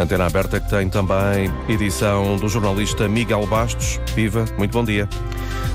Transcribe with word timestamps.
Antena 0.00 0.24
aberta 0.24 0.58
que 0.58 0.70
tem 0.70 0.88
também 0.88 1.52
edição 1.68 2.36
do 2.36 2.48
jornalista 2.48 3.06
Miguel 3.06 3.46
Bastos. 3.46 4.00
Viva, 4.14 4.46
muito 4.56 4.72
bom 4.72 4.82
dia. 4.82 5.06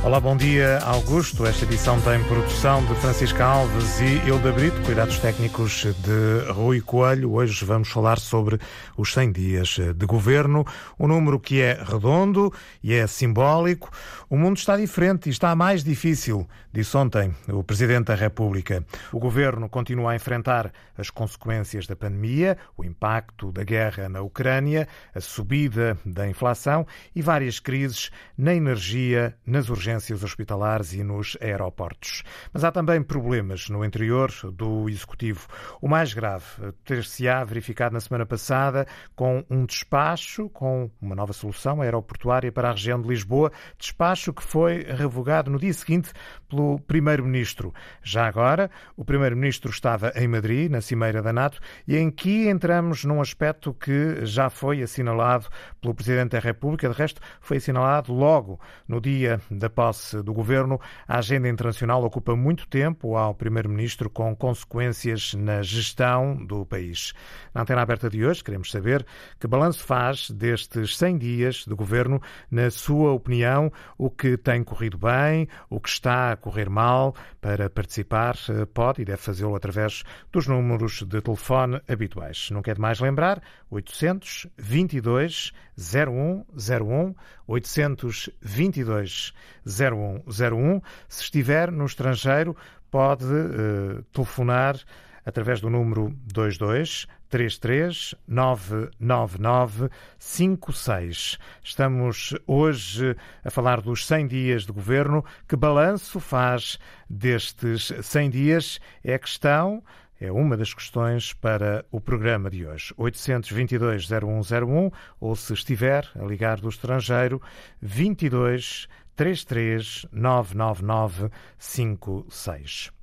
Olá, 0.04 0.20
bom 0.20 0.36
dia, 0.36 0.80
Augusto. 0.80 1.46
Esta 1.46 1.66
edição 1.66 2.02
tem 2.02 2.24
produção 2.24 2.84
de 2.86 2.96
Francisca 2.96 3.46
Alves 3.46 4.00
e 4.00 4.28
Hilda 4.28 4.52
Brito, 4.52 4.82
cuidados 4.82 5.20
técnicos 5.20 5.84
de 5.84 6.52
Rui 6.52 6.82
Coelho. 6.82 7.34
Hoje 7.34 7.64
vamos 7.66 7.90
falar 7.90 8.20
sobre 8.20 8.60
os 8.98 9.14
100 9.14 9.32
dias 9.32 9.78
de 9.96 10.06
governo, 10.08 10.66
um 11.00 11.08
número 11.08 11.40
que 11.40 11.62
é 11.62 11.80
redondo 11.84 12.52
e 12.84 12.94
é 12.94 13.06
simbólico. 13.06 13.92
O 14.36 14.38
mundo 14.38 14.58
está 14.58 14.76
diferente 14.76 15.28
e 15.28 15.30
está 15.30 15.56
mais 15.56 15.82
difícil, 15.82 16.46
disse 16.70 16.98
ontem 16.98 17.34
o 17.48 17.64
Presidente 17.64 18.08
da 18.08 18.16
República. 18.16 18.86
O 19.14 19.18
governo 19.18 19.70
continua 19.70 20.12
a 20.12 20.16
enfrentar 20.18 20.74
as 20.98 21.10
consequências 21.10 21.88
da 21.88 21.96
pandemia, 21.96 22.58
o 22.76 22.84
impacto 22.84 23.50
da 23.50 23.64
guerra 23.64 24.10
na 24.10 24.20
Ucrânia, 24.20 24.90
a 25.14 25.22
subida 25.22 25.98
da 26.06 26.28
inflação 26.28 26.86
e 27.16 27.22
várias 27.22 27.62
crises 27.62 28.12
na 28.38 28.54
energia, 28.54 29.34
nas 29.46 29.70
urgências 29.70 30.22
hospitalares 30.22 30.92
e 30.92 31.02
nos 31.02 31.38
aeroportos. 31.40 32.22
Mas 32.52 32.66
há 32.66 32.74
também 32.74 33.02
problemas 33.02 33.70
no 33.70 33.86
interior 33.86 34.34
do 34.52 34.90
Executivo. 34.90 35.48
O 35.80 35.88
mais 35.88 36.14
grave 36.14 36.44
ter-se-á 36.84 37.42
verificado 37.46 37.94
na 37.94 38.02
semana 38.02 38.26
passada 38.26 38.86
com 39.16 39.46
um 39.50 39.66
despacho, 39.66 40.50
com 40.50 40.92
uma 41.02 41.16
nova 41.16 41.32
solução 41.32 41.82
aeroportuária 41.82 42.52
para 42.52 42.68
a 42.68 42.74
região 42.74 43.02
de 43.02 43.08
Lisboa, 43.08 43.50
despacho 43.80 44.25
que 44.34 44.44
foi 44.44 44.84
revogado 44.84 45.50
no 45.50 45.60
dia 45.60 45.74
seguinte 45.74 46.12
pelo 46.50 46.80
Primeiro-Ministro. 46.80 47.74
Já 48.04 48.28
agora, 48.28 48.70
o 48.96 49.04
Primeiro-Ministro 49.04 49.72
estava 49.72 50.12
em 50.16 50.28
Madrid, 50.28 50.72
na 50.72 50.82
Cimeira 50.82 51.22
da 51.22 51.34
NATO, 51.34 51.60
e 51.88 51.98
em 51.98 52.10
que 52.10 52.48
entramos 52.48 53.04
num 53.04 53.22
aspecto 53.22 53.74
que 53.74 54.26
já 54.26 54.50
foi 54.50 54.82
assinalado 54.82 55.48
pelo 55.82 55.94
Presidente 55.94 56.32
da 56.32 56.40
República, 56.40 56.90
de 56.90 56.96
resto, 56.96 57.22
foi 57.42 57.58
assinalado 57.58 58.14
logo 58.14 58.60
no 58.88 59.02
dia 59.02 59.40
da 59.50 59.70
posse 59.70 60.22
do 60.22 60.34
governo, 60.34 60.80
a 61.08 61.20
agenda 61.20 61.50
internacional 61.50 62.04
ocupa 62.04 62.36
muito 62.36 62.68
tempo 62.68 63.16
ao 63.16 63.34
Primeiro-Ministro, 63.34 64.10
com 64.10 64.36
consequências 64.36 65.34
na 65.34 65.62
gestão 65.62 66.36
do 66.46 66.66
país. 66.66 67.14
Na 67.54 67.62
antena 67.62 67.82
aberta 67.82 68.10
de 68.10 68.26
hoje, 68.26 68.44
queremos 68.44 68.72
saber 68.72 69.06
que 69.40 69.48
balanço 69.48 69.84
faz 69.84 70.30
destes 70.30 70.98
100 70.98 71.18
dias 71.18 71.66
de 71.68 71.74
governo, 71.74 72.22
na 72.50 72.70
sua 72.70 73.12
opinião, 73.12 73.72
o 73.98 74.10
que 74.10 74.38
tem 74.38 74.64
corrido 74.64 74.98
bem, 74.98 75.48
o 75.70 75.80
que 75.80 75.90
está 75.90 76.35
a 76.36 76.38
correr 76.38 76.70
mal. 76.70 77.16
Para 77.42 77.70
participar, 77.70 78.36
pode 78.74 79.02
e 79.02 79.06
deve 79.06 79.18
fazê-lo 79.18 79.56
através 79.56 80.04
dos 80.32 80.48
números 80.48 81.04
de 81.04 81.22
telefone 81.22 81.82
habituais. 81.88 82.50
Não 82.52 82.62
quer 82.62 82.78
mais 82.78 83.00
lembrar? 83.00 83.42
822 83.70 85.52
0101 85.78 87.16
822 87.48 89.34
0101. 89.66 90.82
Se 91.08 91.24
estiver 91.24 91.72
no 91.72 91.86
estrangeiro, 91.86 92.56
pode 92.92 93.26
uh, 93.26 94.04
telefonar 94.14 94.78
através 95.26 95.60
do 95.60 95.70
número 95.70 96.16
22 96.34 97.08
33 97.36 98.16
999 98.26 99.90
56. 100.18 101.38
Estamos 101.62 102.34
hoje 102.48 103.14
a 103.44 103.52
falar 103.52 103.82
dos 103.82 104.08
100 104.08 104.28
dias 104.28 104.66
de 104.66 104.72
governo. 104.72 105.26
Que 105.46 105.58
balanço 105.58 106.22
faz 106.22 106.80
destes 107.10 107.92
100 108.02 108.30
dias? 108.30 108.80
É 109.04 109.20
questão 109.20 109.84
é 110.18 110.32
uma 110.32 110.56
das 110.56 110.74
questões 110.74 111.34
para 111.34 111.86
o 111.92 112.00
programa 112.00 112.50
de 112.50 112.66
hoje. 112.66 112.94
822-0101 112.98 114.94
ou, 115.20 115.36
se 115.36 115.52
estiver 115.52 116.10
a 116.16 116.24
ligar 116.24 116.62
do 116.62 116.70
estrangeiro, 116.70 117.42
22 117.82 118.88
33 119.14 120.06
999 120.10 121.30
56. 121.58 122.96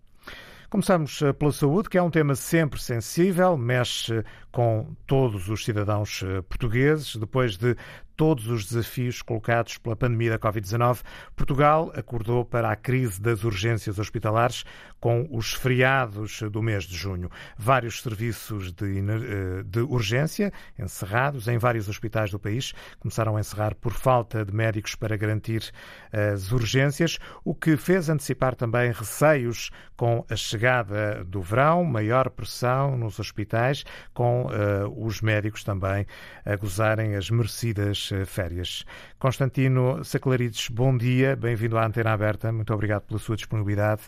Começamos 0.72 1.20
eh, 1.20 1.34
pela 1.34 1.52
saúde, 1.52 1.90
que 1.90 1.98
é 1.98 2.02
um 2.02 2.08
tema 2.08 2.34
sempre 2.34 2.80
sensível, 2.80 3.58
mexe 3.58 4.24
com 4.52 4.94
todos 5.06 5.48
os 5.48 5.64
cidadãos 5.64 6.22
eh, 6.22 6.42
portugueses. 6.42 7.16
Depois 7.16 7.56
de 7.56 7.74
todos 8.14 8.46
os 8.46 8.66
desafios 8.66 9.22
colocados 9.22 9.78
pela 9.78 9.96
pandemia 9.96 10.32
da 10.32 10.38
Covid-19, 10.38 11.00
Portugal 11.34 11.90
acordou 11.96 12.44
para 12.44 12.70
a 12.70 12.76
crise 12.76 13.20
das 13.20 13.42
urgências 13.42 13.98
hospitalares 13.98 14.64
com 15.00 15.26
os 15.32 15.54
feriados 15.54 16.42
do 16.42 16.62
mês 16.62 16.84
de 16.84 16.94
junho. 16.94 17.30
Vários 17.56 18.00
serviços 18.02 18.72
de, 18.72 18.98
eh, 18.98 19.62
de 19.64 19.80
urgência 19.80 20.52
encerrados 20.78 21.48
em 21.48 21.58
vários 21.58 21.88
hospitais 21.88 22.30
do 22.30 22.38
país 22.38 22.72
começaram 23.00 23.36
a 23.36 23.40
encerrar 23.40 23.74
por 23.74 23.92
falta 23.92 24.44
de 24.44 24.54
médicos 24.54 24.94
para 24.94 25.16
garantir 25.16 25.72
as 26.12 26.52
urgências, 26.52 27.18
o 27.44 27.54
que 27.54 27.76
fez 27.76 28.08
antecipar 28.08 28.54
também 28.54 28.92
receios 28.92 29.70
com 29.96 30.24
a 30.28 30.36
chegada 30.36 31.24
do 31.24 31.40
verão, 31.40 31.84
maior 31.84 32.28
pressão 32.28 32.96
nos 32.96 33.18
hospitais, 33.18 33.84
com 34.12 34.41
uh, 34.46 35.06
os 35.06 35.20
médicos 35.20 35.64
também 35.64 36.06
a 36.44 36.56
gozarem 36.56 37.14
as 37.14 37.30
merecidas 37.30 38.10
eh, 38.12 38.24
férias. 38.24 38.84
Constantino 39.18 40.04
Saclarides, 40.04 40.68
bom 40.68 40.96
dia, 40.96 41.36
bem-vindo 41.36 41.78
à 41.78 41.86
Antena 41.86 42.12
Aberta, 42.12 42.52
muito 42.52 42.72
obrigado 42.72 43.02
pela 43.02 43.18
sua 43.18 43.36
disponibilidade. 43.36 44.02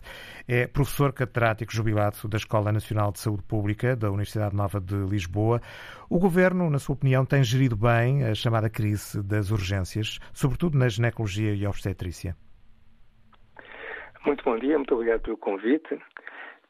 É 0.49 0.67
professor 0.67 1.13
catedrático 1.13 1.73
jubilado 1.73 2.29
da 2.29 2.37
Escola 2.37 2.73
Nacional 2.73 3.13
de 3.13 3.21
Saúde 3.21 3.43
Pública 3.45 3.97
da 3.97 4.09
Universidade 4.11 4.55
Nova 4.55 4.81
de 4.81 4.97
Lisboa. 4.97 5.61
O 6.09 6.19
Governo, 6.19 6.69
na 6.71 6.79
sua 6.79 6.95
opinião, 6.95 7.25
tem 7.25 7.43
gerido 7.43 7.77
bem 7.77 8.25
a 8.25 8.35
chamada 8.35 8.69
crise 8.69 9.23
das 9.23 9.51
urgências, 9.51 10.19
sobretudo 10.33 10.79
na 10.79 10.89
ginecologia 10.89 11.55
e 11.55 11.67
obstetrícia? 11.67 12.37
Muito 14.27 14.43
bom 14.43 14.59
dia, 14.59 14.77
muito 14.77 14.95
obrigado 14.95 15.21
pelo 15.21 15.37
convite. 15.37 15.99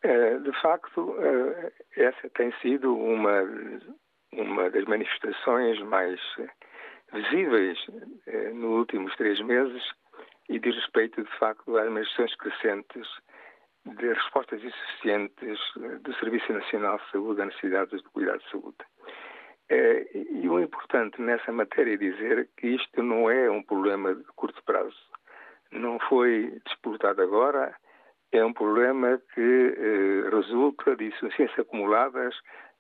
Eh, 0.05 0.39
de 0.41 0.53
facto, 0.61 1.17
eh, 1.19 1.73
essa 1.97 2.29
tem 2.37 2.53
sido 2.61 2.95
uma, 2.95 3.43
uma 4.33 4.69
das 4.69 4.85
manifestações 4.85 5.81
mais 5.81 6.21
visíveis 7.11 7.79
eh, 8.27 8.51
nos 8.51 8.81
últimos 8.81 9.17
três 9.17 9.41
meses 9.41 9.83
e 10.51 10.59
diz 10.59 10.75
respeito, 10.75 11.25
de 11.25 11.39
facto, 11.39 11.75
às 11.79 11.89
manifestações 11.91 12.37
crescentes 12.37 13.09
de 13.87 14.13
respostas 14.13 14.63
insuficientes 14.63 15.59
do 16.03 16.15
Serviço 16.17 16.53
Nacional 16.53 16.99
de 16.99 17.11
Saúde 17.11 17.41
às 17.41 17.47
necessidades 17.47 18.03
do 18.03 18.11
cuidado 18.11 18.41
de 18.41 18.51
saúde. 18.51 18.77
E 19.71 20.49
o 20.49 20.61
importante 20.61 21.21
nessa 21.21 21.51
matéria 21.53 21.95
é 21.95 21.97
dizer 21.97 22.49
que 22.57 22.69
isto 22.69 23.03
não 23.03 23.31
é 23.31 23.51
um 23.51 23.63
problema 23.63 24.15
de 24.15 24.25
curto 24.37 24.63
prazo. 24.65 24.97
Não 25.71 25.99
foi 25.99 26.59
disputado 26.67 27.21
agora, 27.21 27.75
é 28.39 28.45
um 28.45 28.53
problema 28.53 29.21
que 29.35 29.41
eh, 29.41 30.31
resulta 30.31 30.97
de 30.97 31.07
insuficiências 31.07 31.59
acumuladas 31.59 32.35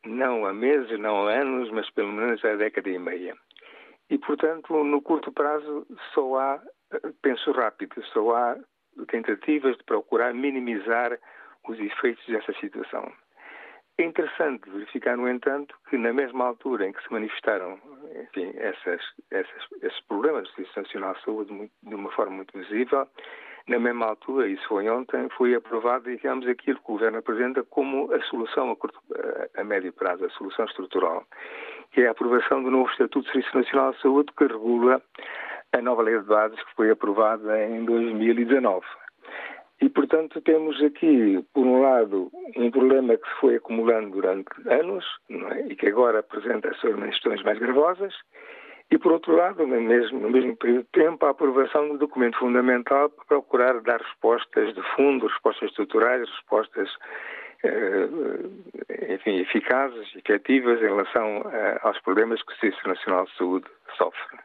não 0.04 0.44
há 0.46 0.52
meses, 0.52 0.98
não 0.98 1.26
há 1.26 1.32
anos, 1.32 1.70
mas 1.70 1.88
pelo 1.90 2.12
menos 2.12 2.44
há 2.44 2.56
década 2.56 2.88
e 2.88 2.98
meia. 2.98 3.34
E, 4.10 4.18
portanto, 4.18 4.84
no 4.84 5.00
curto 5.00 5.32
prazo 5.32 5.86
só 6.12 6.38
há, 6.38 6.62
penso 7.22 7.52
rápido, 7.52 8.02
só 8.12 8.34
há 8.36 8.56
tentativas 9.08 9.76
de 9.76 9.84
procurar 9.84 10.34
minimizar 10.34 11.18
os 11.68 11.78
efeitos 11.78 12.24
dessa 12.26 12.52
situação. 12.60 13.10
É 13.96 14.02
interessante 14.02 14.68
verificar, 14.68 15.16
no 15.16 15.28
entanto, 15.28 15.74
que 15.88 15.96
na 15.96 16.12
mesma 16.12 16.46
altura 16.46 16.86
em 16.86 16.92
que 16.92 17.02
se 17.02 17.12
manifestaram 17.12 17.78
enfim, 18.22 18.52
essas, 18.56 19.00
essas, 19.30 19.62
esses 19.82 20.00
problemas 20.06 20.48
do 20.48 20.56
Sistema 20.56 20.82
Nacional 20.82 21.14
de 21.14 21.22
Saúde 21.22 21.70
de 21.82 21.94
uma 21.94 22.10
forma 22.10 22.36
muito 22.36 22.58
visível, 22.58 23.08
na 23.68 23.78
mesma 23.78 24.06
altura, 24.06 24.46
isso 24.46 24.66
foi 24.68 24.88
ontem, 24.88 25.28
foi 25.30 25.54
aprovado, 25.54 26.10
digamos, 26.10 26.46
aquilo 26.46 26.78
que 26.78 26.90
o 26.90 26.92
Governo 26.94 27.18
apresenta 27.18 27.62
como 27.62 28.12
a 28.12 28.20
solução 28.24 28.70
a, 28.70 28.76
curto, 28.76 29.00
a 29.56 29.64
médio 29.64 29.92
prazo, 29.92 30.24
a 30.24 30.30
solução 30.30 30.66
estrutural 30.66 31.26
que 31.94 32.02
é 32.02 32.08
a 32.08 32.10
aprovação 32.10 32.60
do 32.60 32.72
novo 32.72 32.90
Estatuto 32.90 33.24
de 33.24 33.32
Serviço 33.32 33.56
Nacional 33.56 33.92
de 33.92 34.00
Saúde, 34.00 34.32
que 34.36 34.44
regula 34.46 35.00
a 35.72 35.80
nova 35.80 36.02
lei 36.02 36.18
de 36.18 36.26
bases 36.26 36.58
que 36.58 36.74
foi 36.74 36.90
aprovada 36.90 37.64
em 37.66 37.84
2019. 37.84 38.84
E, 39.80 39.88
portanto, 39.88 40.40
temos 40.40 40.82
aqui, 40.82 41.44
por 41.54 41.64
um 41.64 41.82
lado, 41.82 42.30
um 42.56 42.70
problema 42.70 43.16
que 43.16 43.28
se 43.28 43.34
foi 43.40 43.56
acumulando 43.56 44.10
durante 44.10 44.50
anos 44.68 45.04
é? 45.30 45.66
e 45.68 45.76
que 45.76 45.86
agora 45.86 46.18
apresenta 46.18 46.70
as 46.70 46.76
suas 46.78 46.96
manifestações 46.96 47.42
mais 47.44 47.58
gravosas, 47.60 48.14
e, 48.94 48.98
por 48.98 49.10
outro 49.10 49.34
lado, 49.34 49.66
no 49.66 49.80
mesmo, 49.80 50.20
no 50.20 50.30
mesmo 50.30 50.56
período 50.56 50.84
de 50.84 50.90
tempo, 50.92 51.26
a 51.26 51.30
aprovação 51.30 51.88
do 51.88 51.98
documento 51.98 52.38
fundamental 52.38 53.10
para 53.10 53.24
procurar 53.24 53.80
dar 53.80 54.00
respostas 54.00 54.72
de 54.72 54.82
fundo, 54.94 55.26
respostas 55.26 55.70
estruturais, 55.70 56.30
respostas 56.30 56.88
eh, 57.64 58.08
enfim, 59.14 59.40
eficazes, 59.40 60.14
efetivas 60.14 60.80
em 60.80 60.84
relação 60.84 61.42
eh, 61.52 61.80
aos 61.82 61.98
problemas 62.02 62.40
que 62.44 62.52
o 62.52 62.56
Serviço 62.56 62.86
Nacional 62.86 63.24
de 63.24 63.36
Saúde 63.36 63.66
sofre. 63.98 64.38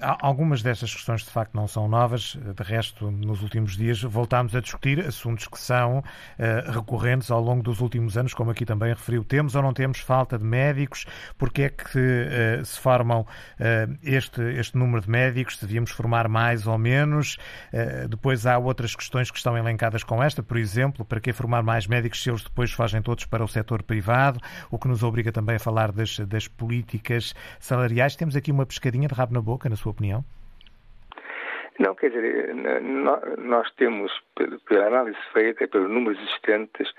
Algumas 0.00 0.60
destas 0.60 0.92
questões, 0.92 1.22
de 1.22 1.30
facto, 1.30 1.54
não 1.54 1.68
são 1.68 1.86
novas. 1.86 2.36
De 2.36 2.62
resto, 2.64 3.12
nos 3.12 3.42
últimos 3.42 3.76
dias 3.76 4.02
voltámos 4.02 4.54
a 4.56 4.60
discutir 4.60 4.98
assuntos 5.00 5.46
que 5.46 5.58
são 5.58 5.98
uh, 5.98 6.72
recorrentes 6.72 7.30
ao 7.30 7.40
longo 7.40 7.62
dos 7.62 7.80
últimos 7.80 8.16
anos, 8.18 8.34
como 8.34 8.50
aqui 8.50 8.64
também 8.64 8.88
referiu. 8.88 9.22
Temos 9.24 9.54
ou 9.54 9.62
não 9.62 9.72
temos 9.72 10.00
falta 10.00 10.36
de 10.36 10.44
médicos? 10.44 11.06
Porque 11.38 11.62
é 11.62 11.68
que 11.68 11.98
uh, 11.98 12.64
se 12.64 12.78
formam 12.80 13.20
uh, 13.20 13.98
este, 14.02 14.42
este 14.58 14.76
número 14.76 15.02
de 15.02 15.08
médicos? 15.08 15.58
Devíamos 15.60 15.92
formar 15.92 16.28
mais 16.28 16.66
ou 16.66 16.76
menos? 16.78 17.36
depois 18.08 18.46
há 18.46 18.58
outras 18.58 18.94
questões 18.94 19.30
que 19.30 19.36
estão 19.36 19.56
elencadas 19.56 20.02
com 20.02 20.22
esta. 20.22 20.42
Por 20.42 20.56
exemplo, 20.56 21.04
para 21.04 21.20
que 21.20 21.32
formar 21.32 21.62
mais 21.62 21.86
médicos 21.86 22.22
se 22.22 22.30
eles 22.30 22.42
depois 22.42 22.72
fogem 22.72 23.02
todos 23.02 23.26
para 23.26 23.44
o 23.44 23.48
setor 23.48 23.82
privado? 23.82 24.40
O 24.70 24.78
que 24.78 24.88
nos 24.88 25.02
obriga 25.02 25.30
também 25.30 25.56
a 25.56 25.58
falar 25.58 25.92
das, 25.92 26.18
das 26.20 26.48
políticas 26.48 27.34
salariais. 27.58 28.16
Temos 28.16 28.36
aqui 28.36 28.50
uma 28.50 28.66
pescadinha 28.66 29.08
de 29.08 29.14
rabo 29.14 29.34
na 29.34 29.40
boca, 29.40 29.68
na 29.68 29.76
sua 29.76 29.83
opinião? 29.90 30.24
Não, 31.78 31.94
quer 31.94 32.10
dizer, 32.10 32.54
nós 33.38 33.68
temos, 33.72 34.12
pela 34.68 34.86
análise 34.86 35.18
feita 35.32 35.64
e 35.64 35.66
pelos 35.66 35.90
números 35.90 36.20
existentes, 36.20 36.92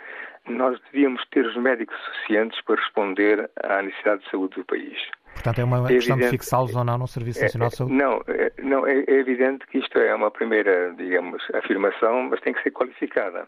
nós 0.48 0.80
devíamos 0.92 1.24
ter 1.32 1.46
os 1.46 1.56
médicos 1.56 1.96
suficientes 2.04 2.60
para 2.62 2.76
responder 2.76 3.50
à 3.64 3.82
necessidade 3.82 4.24
de 4.24 4.30
saúde 4.30 4.56
do 4.56 4.66
país. 4.66 4.98
Portanto, 5.34 5.60
é 5.60 5.64
uma 5.64 5.78
é 5.86 5.88
questão 5.88 6.16
evidente, 6.16 6.24
de 6.24 6.30
fixá-los 6.30 6.76
ou 6.76 6.84
não 6.84 6.98
no 6.98 7.08
Serviço 7.08 7.42
Nacional 7.42 7.70
de 7.70 7.76
Saúde? 7.76 7.94
Não, 7.94 8.22
é, 8.28 8.52
não 8.62 8.88
é, 8.88 9.00
é 9.00 9.14
evidente 9.14 9.66
que 9.68 9.80
isto 9.80 9.98
é 9.98 10.14
uma 10.14 10.32
primeira, 10.32 10.94
digamos, 10.98 11.44
afirmação, 11.54 12.24
mas 12.24 12.40
tem 12.42 12.54
que 12.54 12.62
ser 12.64 12.72
qualificada. 12.72 13.48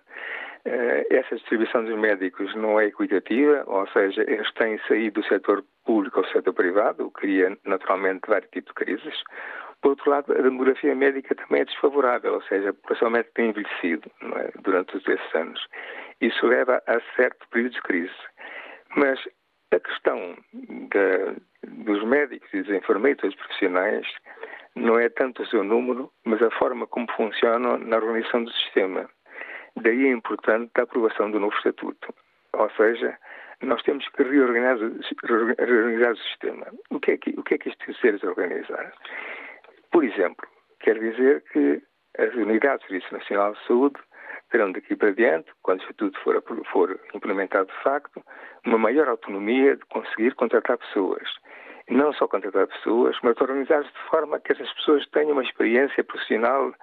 Eh, 0.69 1.07
essa 1.11 1.35
distribuição 1.35 1.85
dos 1.85 1.97
médicos 1.97 2.53
não 2.55 2.77
é 2.77 2.87
equitativa, 2.87 3.63
ou 3.67 3.87
seja, 3.87 4.21
eles 4.27 4.51
têm 4.55 4.77
saído 4.79 5.21
do 5.21 5.27
setor 5.27 5.63
público 5.85 6.19
ao 6.19 6.25
setor 6.25 6.53
privado, 6.53 7.05
o 7.05 7.11
que 7.11 7.21
cria 7.21 7.57
naturalmente 7.65 8.27
vários 8.27 8.51
tipos 8.51 8.73
de 8.73 8.85
crises. 8.85 9.23
Por 9.81 9.91
outro 9.91 10.09
lado, 10.09 10.33
a 10.33 10.41
demografia 10.41 10.93
médica 10.93 11.33
também 11.35 11.61
é 11.61 11.65
desfavorável, 11.65 12.33
ou 12.33 12.41
seja, 12.41 12.71
a 12.71 12.73
população 12.73 13.09
médica 13.09 13.31
tem 13.35 13.49
envelhecido 13.51 14.11
é? 14.35 14.51
durante 14.61 14.97
esses 14.97 15.35
anos. 15.35 15.65
Isso 16.19 16.45
leva 16.45 16.83
a 16.85 16.99
certo 17.15 17.47
período 17.49 17.73
de 17.73 17.81
crise. 17.83 18.19
Mas 18.97 19.19
a 19.71 19.79
questão 19.79 20.35
dos 21.65 22.03
médicos 22.03 22.49
e 22.53 22.61
dos 22.61 22.75
enfermeiros, 22.75 23.21
dos 23.21 23.35
profissionais, 23.35 24.05
não 24.75 24.99
é 24.99 25.07
tanto 25.07 25.43
o 25.43 25.47
seu 25.47 25.63
número, 25.63 26.11
mas 26.25 26.41
a 26.41 26.51
forma 26.51 26.85
como 26.87 27.09
funcionam 27.13 27.77
na 27.77 27.95
organização 27.95 28.43
do 28.43 28.51
sistema. 28.51 29.09
Daí 29.81 30.07
é 30.07 30.11
importante 30.11 30.71
a 30.77 30.83
aprovação 30.83 31.31
do 31.31 31.39
novo 31.39 31.55
estatuto. 31.55 32.13
Ou 32.53 32.69
seja, 32.71 33.17
nós 33.61 33.81
temos 33.83 34.07
que 34.09 34.23
reorganizar, 34.23 34.89
reorganizar 35.59 36.13
o 36.13 36.17
sistema. 36.17 36.67
O 36.89 36.99
que, 36.99 37.11
é 37.11 37.17
que, 37.17 37.29
o 37.37 37.43
que 37.43 37.55
é 37.55 37.57
que 37.57 37.69
isto 37.69 37.85
quer 37.85 38.13
dizer? 38.13 38.93
Por 39.91 40.03
exemplo, 40.03 40.47
quer 40.79 40.99
dizer 40.99 41.43
que 41.51 41.81
as 42.17 42.33
unidades 42.33 42.85
do 42.85 42.89
Serviço 42.89 43.13
Nacional 43.13 43.53
de 43.53 43.67
Saúde 43.67 43.99
terão 44.49 44.71
daqui 44.71 44.95
para 44.95 45.13
diante, 45.13 45.51
quando 45.61 45.79
o 45.79 45.83
Estatuto 45.83 46.19
for, 46.21 46.43
for 46.71 46.99
implementado 47.13 47.67
de 47.67 47.83
facto, 47.83 48.23
uma 48.65 48.77
maior 48.77 49.07
autonomia 49.07 49.75
de 49.75 49.85
conseguir 49.85 50.33
contratar 50.35 50.77
pessoas. 50.77 51.27
Não 51.89 52.11
só 52.13 52.27
contratar 52.27 52.67
pessoas, 52.67 53.17
mas 53.23 53.39
organizar-se 53.39 53.91
de 53.91 54.09
forma 54.09 54.39
que 54.39 54.51
essas 54.51 54.71
pessoas 54.73 55.07
tenham 55.09 55.31
uma 55.31 55.43
experiência 55.43 56.03
profissional 56.03 56.73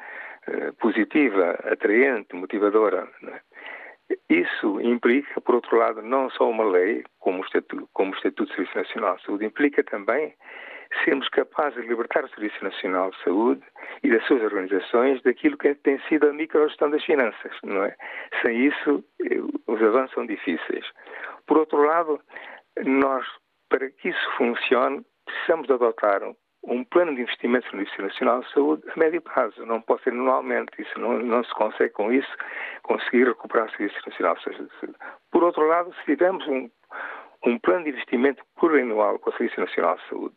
positiva, 0.81 1.59
atraente, 1.65 2.35
motivadora. 2.35 3.09
É? 3.29 3.41
Isso 4.29 4.81
implica, 4.81 5.41
por 5.41 5.55
outro 5.55 5.77
lado, 5.77 6.03
não 6.03 6.29
só 6.31 6.49
uma 6.49 6.65
lei, 6.65 7.05
como 7.19 7.41
o 7.41 7.45
Estatuto, 7.45 7.89
como 7.93 8.13
o 8.13 8.15
Estatuto 8.15 8.51
de 8.51 8.55
Serviço 8.55 8.79
Nacional 8.79 9.17
de 9.17 9.23
Saúde, 9.25 9.47
implica 9.47 9.83
também 9.83 10.35
sermos 11.05 11.29
capazes 11.31 11.83
de 11.83 11.89
libertar 11.89 12.25
o 12.25 12.29
Serviço 12.29 12.63
Nacional 12.63 13.11
de 13.11 13.23
Saúde 13.23 13.63
e 14.03 14.11
das 14.11 14.25
suas 14.27 14.43
organizações 14.43 15.23
daquilo 15.23 15.57
que 15.57 15.75
tem 15.75 15.99
sido 16.09 16.29
a 16.29 16.33
microgestão 16.33 16.91
das 16.91 17.05
finanças, 17.05 17.53
não 17.65 17.85
é? 17.85 17.97
Sem 18.43 18.67
isso, 18.67 19.05
eh, 19.23 19.41
os 19.67 19.83
avanços 19.83 20.15
são 20.15 20.27
difíceis. 20.27 20.87
Por 21.47 21.59
outro 21.59 21.83
lado, 21.83 22.21
nós, 22.85 23.27
para 23.69 23.91
que 23.91 24.11
isso 24.11 24.31
funcione, 24.37 25.05
precisamos 25.25 25.71
adotar 25.71 26.23
um 26.67 26.85
plano 26.85 27.15
de 27.15 27.23
investimento 27.23 27.67
no 27.67 27.87
Serviço 27.89 28.03
Nacional 28.03 28.41
de 28.41 28.53
Saúde 28.53 28.83
a 28.95 28.99
médio 28.99 29.21
prazo. 29.21 29.65
Não 29.67 29.81
pode 29.81 30.03
ser 30.03 30.11
anualmente. 30.11 30.71
Isso 30.79 30.99
não, 30.99 31.19
não, 31.19 31.45
se 31.45 31.53
consegue 31.55 31.93
com 31.93 32.13
isso 32.13 32.31
conseguir 32.83 33.27
recuperar 33.27 33.67
o 33.67 33.71
Serviço 33.77 33.99
Nacional 34.07 34.35
de 34.37 34.43
Saúde. 34.45 34.71
Por 35.31 35.43
outro 35.43 35.67
lado, 35.67 35.95
se 35.95 36.05
tivermos 36.05 36.47
um, 36.47 36.71
um 37.47 37.59
plano 37.59 37.85
de 37.85 37.91
investimento 37.91 38.43
plurianual 38.59 39.19
com 39.19 39.31
o 39.31 39.37
Serviço 39.37 39.61
Nacional 39.61 39.97
de 39.97 40.09
Saúde, 40.09 40.37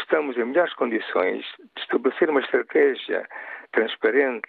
estamos 0.00 0.36
em 0.36 0.44
melhores 0.44 0.74
condições 0.74 1.44
de 1.58 1.82
estabelecer 1.82 2.30
uma 2.30 2.40
estratégia 2.40 3.26
transparente, 3.72 4.48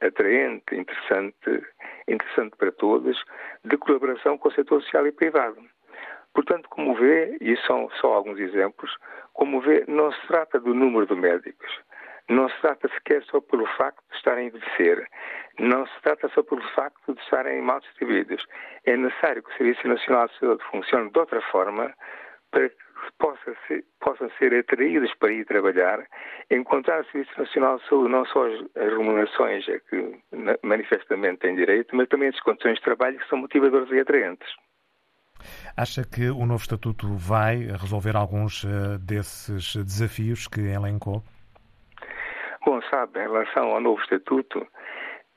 atraente, 0.00 0.76
interessante, 0.76 1.66
interessante 2.08 2.56
para 2.56 2.70
todos, 2.72 3.22
de 3.64 3.76
colaboração 3.76 4.38
com 4.38 4.48
o 4.48 4.52
setor 4.52 4.82
social 4.82 5.06
e 5.06 5.12
privado. 5.12 5.56
Portanto, 6.34 6.68
como 6.68 6.94
vê, 6.94 7.36
e 7.40 7.56
são 7.66 7.88
só 8.00 8.12
alguns 8.12 8.38
exemplos, 8.40 8.94
como 9.32 9.60
vê, 9.60 9.84
não 9.86 10.12
se 10.12 10.26
trata 10.26 10.58
do 10.58 10.74
número 10.74 11.06
de 11.06 11.14
médicos, 11.14 11.80
não 12.28 12.48
se 12.48 12.60
trata 12.60 12.88
sequer 12.88 13.22
só 13.24 13.40
pelo 13.40 13.66
facto 13.76 14.02
de 14.10 14.16
estarem 14.16 14.44
a 14.44 14.48
envelhecer, 14.48 15.08
não 15.58 15.86
se 15.86 16.00
trata 16.02 16.28
só 16.28 16.42
pelo 16.42 16.62
facto 16.70 17.14
de 17.14 17.20
estarem 17.20 17.62
mal 17.62 17.80
distribuídos. 17.80 18.44
É 18.84 18.96
necessário 18.96 19.42
que 19.42 19.50
o 19.52 19.56
Serviço 19.56 19.86
Nacional 19.86 20.26
de 20.26 20.38
Saúde 20.38 20.64
funcione 20.70 21.10
de 21.10 21.18
outra 21.18 21.40
forma 21.52 21.94
para 22.50 22.68
que 22.68 22.76
possa 23.18 23.56
ser, 23.66 23.84
possam 24.00 24.30
ser 24.38 24.54
atraídos 24.54 25.12
para 25.14 25.32
ir 25.32 25.44
trabalhar, 25.44 26.04
encontrar 26.50 26.98
no 26.98 27.10
Serviço 27.10 27.38
Nacional 27.38 27.78
de 27.78 27.88
Saúde 27.88 28.10
não 28.10 28.24
só 28.26 28.46
as, 28.46 28.60
as 28.76 28.92
remunerações 28.92 29.68
a 29.68 29.78
que 29.78 30.20
manifestamente 30.62 31.40
têm 31.40 31.54
direito, 31.54 31.94
mas 31.94 32.08
também 32.08 32.28
as 32.28 32.40
condições 32.40 32.76
de 32.76 32.84
trabalho 32.84 33.18
que 33.18 33.28
são 33.28 33.38
motivadoras 33.38 33.90
e 33.90 34.00
atraentes. 34.00 34.48
Acha 35.76 36.04
que 36.04 36.30
o 36.30 36.46
novo 36.46 36.62
Estatuto 36.62 37.14
vai 37.14 37.66
resolver 37.80 38.16
alguns 38.16 38.64
uh, 38.64 38.98
desses 38.98 39.76
desafios 39.76 40.46
que 40.46 40.60
elencou? 40.60 41.22
Bom, 42.64 42.80
sabe, 42.90 43.20
em 43.20 43.22
relação 43.22 43.70
ao 43.72 43.80
novo 43.80 44.00
Estatuto, 44.00 44.66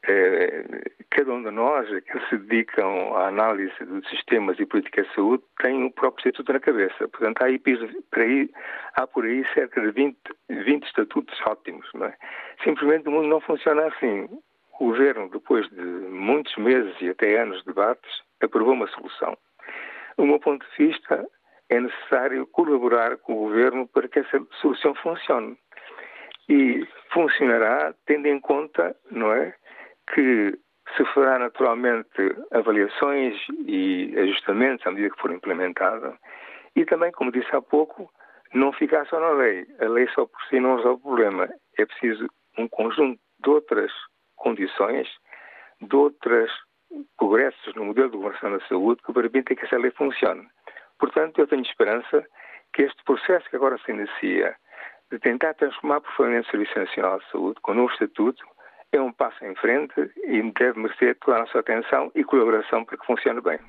eh, 0.07 0.63
cada 1.09 1.33
um 1.33 1.44
de 1.44 1.51
nós 1.51 1.89
que 1.89 2.19
se 2.30 2.38
dedicam 2.38 3.15
à 3.18 3.27
análise 3.27 3.74
dos 3.83 4.07
sistemas 4.09 4.57
e 4.59 4.65
políticas 4.65 5.06
de 5.07 5.15
saúde 5.15 5.44
tem 5.62 5.83
o 5.83 5.92
próprio 5.92 6.21
estatuto 6.30 6.53
na 6.53 6.60
cabeça. 6.60 7.07
Portanto, 7.10 7.42
há, 7.42 7.45
aí, 7.45 7.60
por 7.60 8.21
aí, 8.21 8.50
há 8.95 9.07
por 9.07 9.25
aí 9.25 9.45
cerca 9.53 9.81
de 9.81 9.92
20, 9.92 10.18
20 10.50 10.86
estatutos 10.86 11.38
ótimos. 11.45 11.86
É? 12.01 12.13
Simplesmente 12.63 13.10
o 13.10 13.12
mundo 13.12 13.27
não 13.27 13.42
funciona 13.42 13.88
assim. 13.88 14.30
O 14.80 14.86
governo, 14.86 15.30
depois 15.30 15.68
de 15.69 15.81
muitos 15.81 16.56
meses 16.56 16.95
e 17.01 17.10
até 17.10 17.42
anos 17.42 17.60
de 17.60 17.65
debates, 17.65 18.21
aprovou 18.42 18.74
uma 18.74 18.88
solução. 18.88 19.38
Do 20.18 20.25
meu 20.25 20.40
ponto 20.40 20.66
de 20.66 20.88
vista, 20.88 21.25
é 21.70 21.80
necessário 21.80 22.48
colaborar 22.48 23.18
com 23.18 23.34
o 23.34 23.50
governo 23.50 23.88
para 23.88 24.08
que 24.08 24.20
essa 24.20 24.39
solução 24.62 24.96
funcione. 24.96 25.58
E 26.50 26.88
funcionará 27.12 27.94
tendo 28.06 28.27
em 28.27 28.39
conta, 28.39 28.96
não 29.12 29.32
é, 29.34 29.53
que 30.13 30.58
se 30.96 31.06
fará 31.13 31.38
naturalmente 31.38 32.36
avaliações 32.51 33.36
e 33.65 34.13
ajustamentos 34.18 34.88
à 34.88 34.91
medida 34.91 35.13
que 35.13 35.22
for 35.22 35.32
implementada 35.32 36.18
e 36.77 36.86
também, 36.86 37.12
como 37.12 37.32
disse 37.32 37.53
há 37.56 37.62
pouco, 37.62 38.08
não 38.53 38.72
ficar 38.72 39.06
só 39.08 39.20
na 39.20 39.32
lei. 39.32 39.65
A 39.82 39.86
lei 39.86 40.08
só 40.10 40.27
por 40.27 40.39
si 40.48 40.60
não 40.60 40.75
resolve 40.75 41.01
o 41.01 41.08
problema. 41.08 41.50
É 41.75 41.86
preciso 41.86 42.27
um 42.56 42.68
conjunto 42.68 43.20
de 43.39 43.50
outras 43.50 43.91
condições, 44.36 45.08
de 45.82 45.96
outros 45.96 46.51
progressos 47.17 47.75
no 47.75 47.86
modelo 47.86 48.10
de 48.10 48.17
governação 48.17 48.51
da 48.51 48.67
saúde 48.67 49.01
que 49.03 49.13
permitem 49.13 49.56
que 49.56 49.65
essa 49.65 49.77
lei 49.77 49.91
funcione. 49.91 50.48
Portanto, 51.00 51.39
eu 51.39 51.48
tenho 51.48 51.62
esperança 51.62 52.25
que 52.74 52.84
este 52.84 53.03
processo 53.03 53.50
que 53.50 53.56
agora 53.56 53.77
se 53.79 53.91
inicia 53.91 54.56
de 55.12 55.20
tentar 55.20 55.53
transformar 55.53 56.01
profundamente 56.01 56.48
o 56.48 56.51
Serviço 56.51 56.77
Nacional 56.77 57.20
de 57.20 57.32
Saúde 57.32 57.60
com 57.62 57.72
o 57.72 57.75
novo 57.75 57.91
estatuto 57.94 58.44
é 58.91 59.01
um 59.01 59.12
passo 59.12 59.44
em 59.44 59.56
frente 59.56 59.94
e 60.24 60.41
deve 60.53 60.79
merecer 60.79 61.17
toda 61.20 61.38
a 61.38 61.39
nossa 61.41 61.60
atenção 61.60 62.12
e 62.15 62.24
colaboração 62.24 62.86
para 62.86 62.98
que 62.98 63.06
funcione 63.06 63.41
bem. 63.41 63.60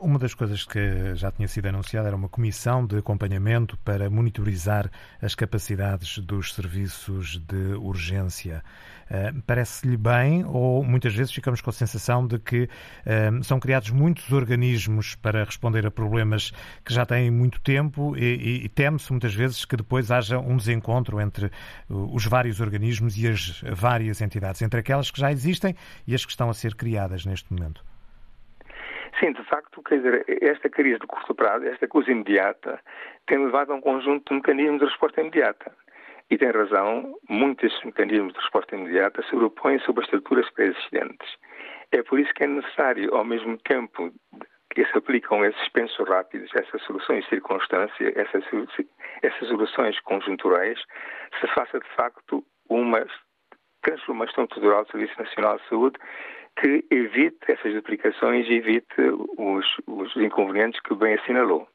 Uma 0.00 0.18
das 0.18 0.34
coisas 0.34 0.64
que 0.64 1.14
já 1.14 1.30
tinha 1.30 1.46
sido 1.46 1.66
anunciada 1.66 2.08
era 2.08 2.16
uma 2.16 2.28
comissão 2.28 2.86
de 2.86 2.98
acompanhamento 2.98 3.78
para 3.78 4.08
monitorizar 4.10 4.90
as 5.20 5.34
capacidades 5.34 6.18
dos 6.18 6.54
serviços 6.54 7.38
de 7.38 7.74
urgência. 7.74 8.62
Eh, 9.08 9.32
parece-lhe 9.46 9.96
bem 9.96 10.44
ou 10.44 10.82
muitas 10.82 11.14
vezes 11.14 11.32
ficamos 11.32 11.60
com 11.60 11.70
a 11.70 11.72
sensação 11.72 12.26
de 12.26 12.40
que 12.40 12.68
eh, 13.04 13.30
são 13.42 13.60
criados 13.60 13.90
muitos 13.90 14.32
organismos 14.32 15.14
para 15.14 15.44
responder 15.44 15.86
a 15.86 15.92
problemas 15.92 16.50
que 16.84 16.92
já 16.92 17.06
têm 17.06 17.30
muito 17.30 17.60
tempo 17.60 18.16
e, 18.16 18.64
e 18.64 18.68
teme-se 18.68 19.12
muitas 19.12 19.32
vezes 19.32 19.64
que 19.64 19.76
depois 19.76 20.10
haja 20.10 20.40
um 20.40 20.56
desencontro 20.56 21.20
entre 21.20 21.52
os 21.88 22.26
vários 22.26 22.60
organismos 22.60 23.16
e 23.16 23.28
as 23.28 23.62
várias 23.72 24.20
entidades, 24.20 24.45
entre 24.62 24.80
aquelas 24.80 25.10
que 25.10 25.20
já 25.20 25.30
existem 25.30 25.74
e 26.06 26.14
as 26.14 26.24
que 26.24 26.30
estão 26.30 26.48
a 26.48 26.54
ser 26.54 26.74
criadas 26.74 27.24
neste 27.26 27.52
momento? 27.52 27.84
Sim, 29.18 29.32
de 29.32 29.42
facto, 29.44 29.82
quer 29.82 29.96
dizer, 29.96 30.24
esta 30.42 30.68
crise 30.68 30.98
de 30.98 31.06
curto 31.06 31.34
prazo, 31.34 31.64
esta 31.64 31.88
coisa 31.88 32.10
imediata, 32.10 32.78
tem 33.26 33.42
levado 33.42 33.72
a 33.72 33.76
um 33.76 33.80
conjunto 33.80 34.28
de 34.28 34.34
mecanismos 34.34 34.80
de 34.80 34.86
resposta 34.86 35.20
imediata. 35.20 35.72
E 36.28 36.36
tem 36.36 36.50
razão, 36.50 37.14
muitos 37.28 37.72
mecanismos 37.84 38.32
de 38.34 38.40
resposta 38.40 38.76
imediata 38.76 39.22
sobrepõem 39.22 39.78
sobre 39.80 40.02
as 40.02 40.06
estruturas 40.08 40.50
pré-existentes. 40.50 41.28
É 41.92 42.02
por 42.02 42.18
isso 42.18 42.34
que 42.34 42.44
é 42.44 42.46
necessário, 42.46 43.14
ao 43.14 43.24
mesmo 43.24 43.56
tempo 43.58 44.12
que 44.70 44.84
se 44.84 44.98
aplicam 44.98 45.44
esses 45.44 45.68
pensos 45.70 46.06
rápidos, 46.06 46.50
essas 46.54 46.82
soluções 46.82 47.24
de 47.24 47.30
circunstância, 47.30 48.12
essas, 48.14 48.44
essas 49.22 49.48
soluções 49.48 49.98
conjunturais, 50.00 50.78
se 51.40 51.46
faça 51.54 51.78
de 51.78 51.88
facto 51.96 52.44
uma 52.68 53.06
transformação 53.86 54.44
estrutural 54.44 54.84
do 54.84 54.90
Serviço 54.90 55.14
Nacional 55.18 55.58
de 55.58 55.68
Saúde 55.68 55.98
que 56.60 56.84
evite 56.90 57.38
essas 57.48 57.72
duplicações 57.74 58.46
e 58.48 58.54
evite 58.54 59.00
os, 59.38 59.66
os 59.86 60.16
inconvenientes 60.16 60.80
que 60.80 60.94
bem 60.94 61.14
assinalou. 61.14 61.68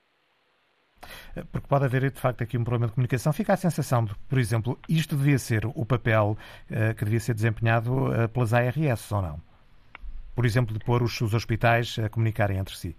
Porque 1.52 1.68
pode 1.68 1.86
haver, 1.86 2.12
de 2.12 2.20
facto, 2.20 2.44
aqui 2.44 2.58
um 2.58 2.64
problema 2.64 2.88
de 2.88 2.94
comunicação. 2.94 3.32
Fica 3.32 3.54
a 3.54 3.58
sensação 3.58 4.04
de, 4.06 4.14
por 4.28 4.38
exemplo, 4.38 4.78
isto 4.90 5.16
devia 5.16 5.38
ser 5.38 5.66
o 5.66 5.86
papel 5.86 6.38
uh, 6.70 6.96
que 6.96 7.06
devia 7.06 7.20
ser 7.20 7.34
desempenhado 7.34 7.92
uh, 7.92 8.30
pelas 8.30 8.54
ARS, 8.54 9.12
ou 9.12 9.22
não? 9.22 9.40
Por 10.36 10.46
exemplo, 10.46 10.78
de 10.78 10.84
pôr 10.84 11.02
os, 11.02 11.20
os 11.22 11.34
hospitais 11.34 11.98
a 12.00 12.10
comunicarem 12.10 12.58
entre 12.58 12.76
si. 12.76 12.96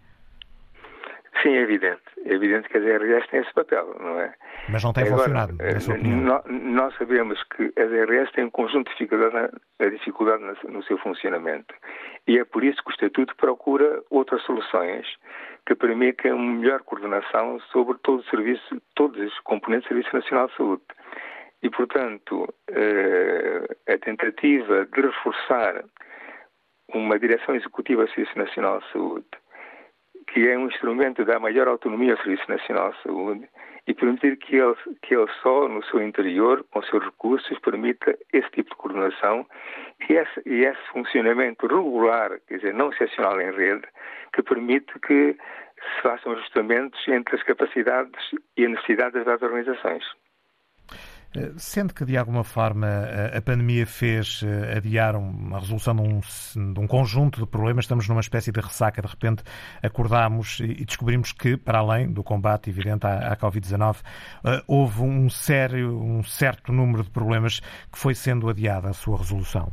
Sim, 1.43 1.55
é 1.55 1.61
evidente. 1.63 2.03
É 2.25 2.35
evidente 2.35 2.69
que 2.69 2.79
as 2.79 2.85
ARS 2.85 3.27
têm 3.29 3.41
esse 3.41 3.53
papel, 3.53 3.97
não 3.99 4.21
é? 4.21 4.33
Mas 4.69 4.85
não 4.85 4.93
tem 4.93 5.05
Agora, 5.05 5.19
funcionado, 5.19 5.55
na 5.57 5.81
sua 5.81 5.95
opinião? 5.95 6.43
Nós 6.47 6.95
sabemos 6.97 7.43
que 7.45 7.73
as 7.77 7.93
ARS 7.93 8.31
têm 8.33 8.45
um 8.45 8.51
conjunto 8.51 8.89
de 8.91 8.93
dificuldades 8.93 9.51
dificuldade 9.91 10.43
no 10.69 10.83
seu 10.85 10.97
funcionamento. 10.99 11.75
E 12.29 12.39
é 12.39 12.45
por 12.45 12.63
isso 12.63 12.83
que 12.83 12.91
o 12.91 12.93
Estatuto 12.93 13.35
procura 13.37 14.03
outras 14.11 14.43
soluções 14.43 15.07
que 15.67 15.75
permitem 15.75 16.33
uma 16.33 16.55
melhor 16.55 16.83
coordenação 16.83 17.59
sobre 17.73 17.99
todo 18.03 18.21
o 18.21 18.31
serviço, 18.31 18.81
todos 18.95 19.21
os 19.21 19.41
componentes 19.41 19.87
do 19.87 19.95
Serviço 19.95 20.15
Nacional 20.15 20.47
de 20.49 20.57
Saúde. 20.57 20.83
E, 21.63 21.71
portanto, 21.71 22.53
eh, 22.69 23.77
a 23.93 23.99
tentativa 23.99 24.87
de 24.87 25.01
reforçar 25.01 25.85
uma 26.95 27.19
direção 27.19 27.55
executiva 27.55 28.05
do 28.05 28.11
Serviço 28.13 28.39
Nacional 28.39 28.81
de 28.81 28.93
Saúde 28.93 29.27
que 30.33 30.49
é 30.49 30.57
um 30.57 30.67
instrumento 30.67 31.25
dar 31.25 31.39
maior 31.39 31.69
autonomia 31.69 32.13
ao 32.13 32.23
Serviço 32.23 32.51
Nacional 32.51 32.93
de 32.93 33.03
Saúde 33.03 33.49
e 33.87 33.93
permitir 33.93 34.37
que 34.39 34.57
ele, 34.57 34.75
que 35.03 35.15
ele 35.15 35.31
só, 35.43 35.69
no 35.69 35.85
seu 35.85 36.03
interior, 36.03 36.65
com 36.71 36.83
seus 36.83 37.05
recursos, 37.05 37.59
permita 37.59 38.17
esse 38.33 38.49
tipo 38.51 38.71
de 38.71 38.77
coordenação 38.77 39.47
e 40.09 40.15
esse, 40.15 40.43
e 40.47 40.65
esse 40.65 40.81
funcionamento 40.93 41.67
regular, 41.67 42.41
quer 42.49 42.57
dizer, 42.57 42.73
não 42.75 42.91
excepcional 42.91 43.41
em 43.41 43.53
rede, 43.53 43.87
que 44.33 44.43
permite 44.43 44.99
que 45.01 45.35
se 45.35 46.03
façam 46.03 46.33
ajustamentos 46.33 47.07
entre 47.09 47.37
as 47.37 47.43
capacidades 47.43 48.31
e 48.57 48.65
as 48.65 48.71
necessidades 48.71 49.25
das 49.25 49.43
organizações. 49.43 50.05
Sente 51.57 51.95
que, 51.95 52.05
de 52.05 52.17
alguma 52.19 52.45
forma, 52.45 52.87
a 53.35 53.41
pandemia 53.41 53.87
fez 53.87 54.43
eh, 54.45 54.77
adiar 54.77 55.17
uma 55.17 55.61
resolução 55.61 55.97
de 55.97 56.03
um, 56.03 56.73
de 56.75 56.81
um, 56.81 56.87
conjunto 56.87 57.41
de 57.41 57.47
problemas, 57.47 57.87
estamos 57.87 58.07
numa 58.07 58.21
espécie 58.21 58.53
de 58.53 58.61
ressaca, 58.61 59.01
de 59.01 59.09
repente 59.09 59.43
acordámos 59.83 60.61
e 60.61 60.85
descobrimos 60.85 61.33
que, 61.33 61.57
para 61.57 61.79
além 61.79 62.13
do 62.13 62.23
combate 62.23 62.69
evidente 62.69 63.07
à, 63.07 63.33
à 63.33 63.37
Covid-19, 63.37 64.03
eh, 64.45 64.63
houve 64.69 65.01
um, 65.01 65.31
sério, 65.31 65.99
um 65.99 66.23
certo 66.23 66.71
número 66.71 67.03
de 67.03 67.11
problemas 67.11 67.61
que 67.61 67.99
foi 67.99 68.15
sendo 68.15 68.51
adiada 68.51 68.91
a 68.91 68.93
sua 68.93 69.17
resolução. 69.17 69.73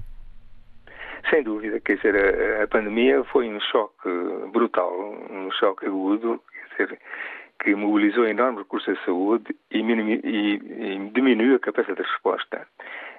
Sem 1.30 1.44
dúvida, 1.44 1.82
quer 1.82 1.98
dizer, 1.98 2.16
a, 2.16 2.63
a 2.63 2.68
pandemia 2.70 3.22
foi 3.25 3.50
um 3.50 3.60
choque 3.60 4.10
brutal, 4.54 4.92
um 5.30 5.51
choque 5.60 5.86
agudo, 5.86 6.42
quer 6.78 6.86
dizer, 6.86 7.00
que 7.62 7.75
mobilizou 7.75 8.25
enormes 8.25 8.60
recursos 8.63 8.98
de 8.98 9.06
saúde 9.06 9.56
e, 9.72 9.80
e, 9.80 10.56
e, 10.56 11.10
diminuiu 11.12 11.56
a 11.56 11.60
capacidade 11.60 12.01
de 12.01 12.10
resposta. 12.10 12.68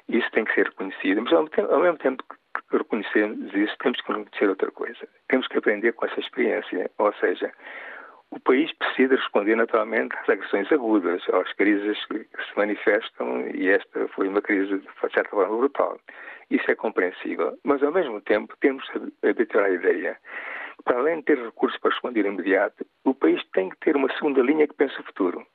Isso 0.08 0.30
tem 0.32 0.44
que 0.44 0.54
ser 0.54 0.66
reconhecido. 0.66 1.22
Mas, 1.22 1.32
ao 1.32 1.48
ao 1.72 1.80
mesmo 1.80 1.98
tempo 1.98 2.24
que 2.24 2.76
reconhecemos 2.76 3.54
isso, 3.54 3.76
temos 3.78 4.00
que 4.00 4.12
reconhecer 4.12 4.48
outra 4.48 4.70
coisa. 4.70 5.08
Temos 5.28 5.46
que 5.46 5.58
aprender 5.58 5.92
com 5.92 6.06
essa 6.06 6.20
experiência. 6.20 6.90
Ou 6.98 7.12
seja, 7.14 7.52
o 8.30 8.40
país 8.40 8.72
precisa 8.72 9.14
responder 9.14 9.56
naturalmente 9.56 10.16
às 10.16 10.28
agressões 10.28 10.70
agudas, 10.72 11.22
às 11.32 11.52
crises 11.54 12.04
que 12.06 12.18
se 12.18 12.56
manifestam, 12.56 13.46
e 13.54 13.68
esta 13.68 14.08
foi 14.08 14.28
uma 14.28 14.40
crise, 14.40 14.78
de 14.78 15.12
certa 15.12 15.30
forma, 15.30 15.56
brutal. 15.56 15.98
Isso 16.50 16.68
é 16.70 16.74
compreensível. 16.74 17.56
Mas, 17.62 17.82
ao 17.82 17.92
mesmo 17.92 18.20
tempo, 18.20 18.56
temos 18.60 18.88
que 18.90 19.28
habituar 19.28 19.66
a 19.66 19.70
ideia 19.70 20.16
para 20.84 20.98
além 20.98 21.18
de 21.18 21.24
ter 21.24 21.38
recursos 21.38 21.78
para 21.80 21.90
responder 21.90 22.26
imediato, 22.26 22.84
o 23.04 23.14
país 23.14 23.42
tem 23.52 23.68
que 23.68 23.78
ter 23.78 23.96
uma 23.96 24.12
segunda 24.14 24.42
linha 24.42 24.66
que 24.66 24.74
pense 24.74 24.98
o 25.00 25.04
futuro. 25.04 25.46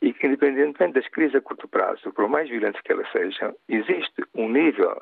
E 0.00 0.12
que, 0.12 0.26
independentemente 0.26 0.94
das 0.94 1.08
crises 1.08 1.36
a 1.36 1.40
curto 1.40 1.68
prazo, 1.68 2.12
por 2.12 2.28
mais 2.28 2.48
violentas 2.48 2.80
que 2.82 2.92
elas 2.92 3.10
sejam, 3.12 3.54
existe 3.68 4.24
um 4.34 4.48
nível 4.48 5.00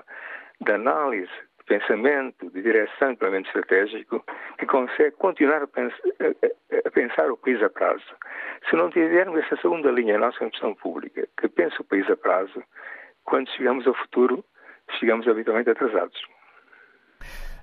de 0.61 0.73
análise, 0.73 1.33
de 1.59 1.65
pensamento, 1.67 2.51
de 2.51 2.61
direção 2.61 3.13
e 3.13 3.17
planeamento 3.17 3.49
estratégico 3.49 4.23
que 4.59 4.67
consegue 4.67 5.13
continuar 5.17 5.63
a 5.63 5.67
pensar, 5.67 5.97
a 6.85 6.91
pensar, 6.91 7.31
o 7.31 7.37
país 7.39 7.63
a 7.63 7.71
prazo. 7.71 8.05
Se 8.69 8.77
não 8.77 8.91
tivermos 8.91 9.43
essa 9.43 9.57
segunda 9.57 9.91
linha 9.91 10.19
na 10.19 10.27
nossa 10.27 10.45
gestão 10.45 10.75
pública, 10.75 11.27
que 11.39 11.49
pensa 11.49 11.81
o 11.81 11.85
país 11.85 12.09
a 12.11 12.17
prazo, 12.17 12.63
quando 13.25 13.49
chegamos 13.51 13.87
ao 13.87 13.95
futuro, 13.95 14.45
chegamos 14.99 15.27
habitualmente 15.27 15.71
atrasados. 15.71 16.21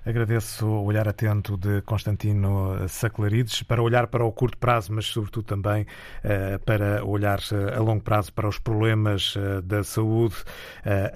Agradeço 0.06 0.66
o 0.66 0.84
olhar 0.84 1.08
atento 1.08 1.56
de 1.56 1.82
Constantino 1.82 2.88
Saclarides 2.88 3.62
para 3.62 3.82
olhar 3.82 4.06
para 4.06 4.24
o 4.24 4.32
curto 4.32 4.56
prazo, 4.56 4.92
mas 4.92 5.06
sobretudo 5.06 5.44
também 5.44 5.86
eh, 6.22 6.58
para 6.58 7.04
olhar 7.04 7.40
eh, 7.52 7.76
a 7.76 7.80
longo 7.80 8.02
prazo 8.02 8.32
para 8.32 8.48
os 8.48 8.58
problemas 8.58 9.34
eh, 9.36 9.60
da 9.60 9.82
saúde 9.82 10.36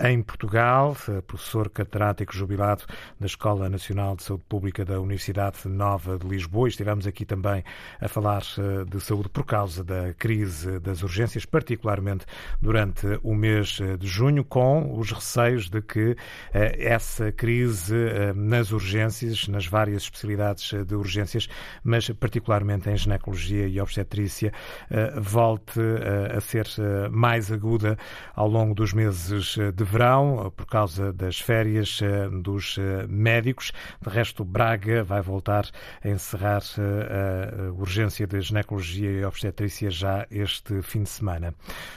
em 0.04 0.22
Portugal. 0.22 0.96
Professor 1.26 1.70
catedrático 1.70 2.34
jubilado 2.34 2.84
da 3.18 3.26
Escola 3.26 3.68
Nacional 3.68 4.16
de 4.16 4.24
Saúde 4.24 4.44
Pública 4.48 4.84
da 4.84 5.00
Universidade 5.00 5.68
Nova 5.68 6.18
de 6.18 6.26
Lisboa. 6.26 6.68
Estivemos 6.68 7.06
aqui 7.06 7.24
também 7.24 7.64
a 8.00 8.08
falar 8.08 8.42
de 8.88 9.00
saúde 9.00 9.28
por 9.28 9.44
causa 9.44 9.84
da 9.84 10.12
crise 10.14 10.78
das 10.80 11.02
urgências, 11.02 11.44
particularmente 11.44 12.26
durante 12.60 13.06
o 13.22 13.34
mês 13.34 13.78
de 13.98 14.06
junho, 14.06 14.44
com 14.44 14.98
os 14.98 15.12
receios 15.12 15.70
de 15.70 15.80
que 15.80 16.16
essa 16.52 17.32
crise 17.32 17.94
nas 18.34 18.71
urgências 18.72 19.48
nas 19.48 19.66
várias 19.66 20.02
especialidades 20.02 20.72
eh, 20.72 20.84
de 20.84 20.94
urgências, 20.94 21.48
mas 21.84 22.08
particularmente 22.10 22.90
em 22.90 22.96
ginecologia 22.96 23.66
e 23.66 23.80
obstetrícia, 23.80 24.52
eh, 24.90 25.12
volte 25.20 25.80
eh, 25.80 26.36
a 26.36 26.40
ser 26.40 26.66
mais 27.10 27.50
aguda 27.50 27.96
ao 28.34 28.48
longo 28.48 28.74
dos 28.74 28.92
meses 28.92 29.56
de 29.74 29.84
verão, 29.84 30.52
por 30.56 30.66
causa 30.66 31.12
das 31.12 31.40
férias 31.40 32.00
dos 32.42 32.78
médicos. 33.08 33.72
De 34.00 34.08
resto, 34.08 34.44
Braga 34.44 35.02
vai 35.02 35.20
voltar 35.20 35.68
a 36.02 36.08
encerrar 36.08 36.62
a 36.78 37.72
urgência 37.72 38.26
de 38.26 38.40
ginecologia 38.40 39.10
e 39.10 39.24
obstetrícia 39.24 39.90
já 39.90 40.26
este 40.30 40.80
fim 40.82 41.02
de 41.02 41.08
semana. 41.08 41.54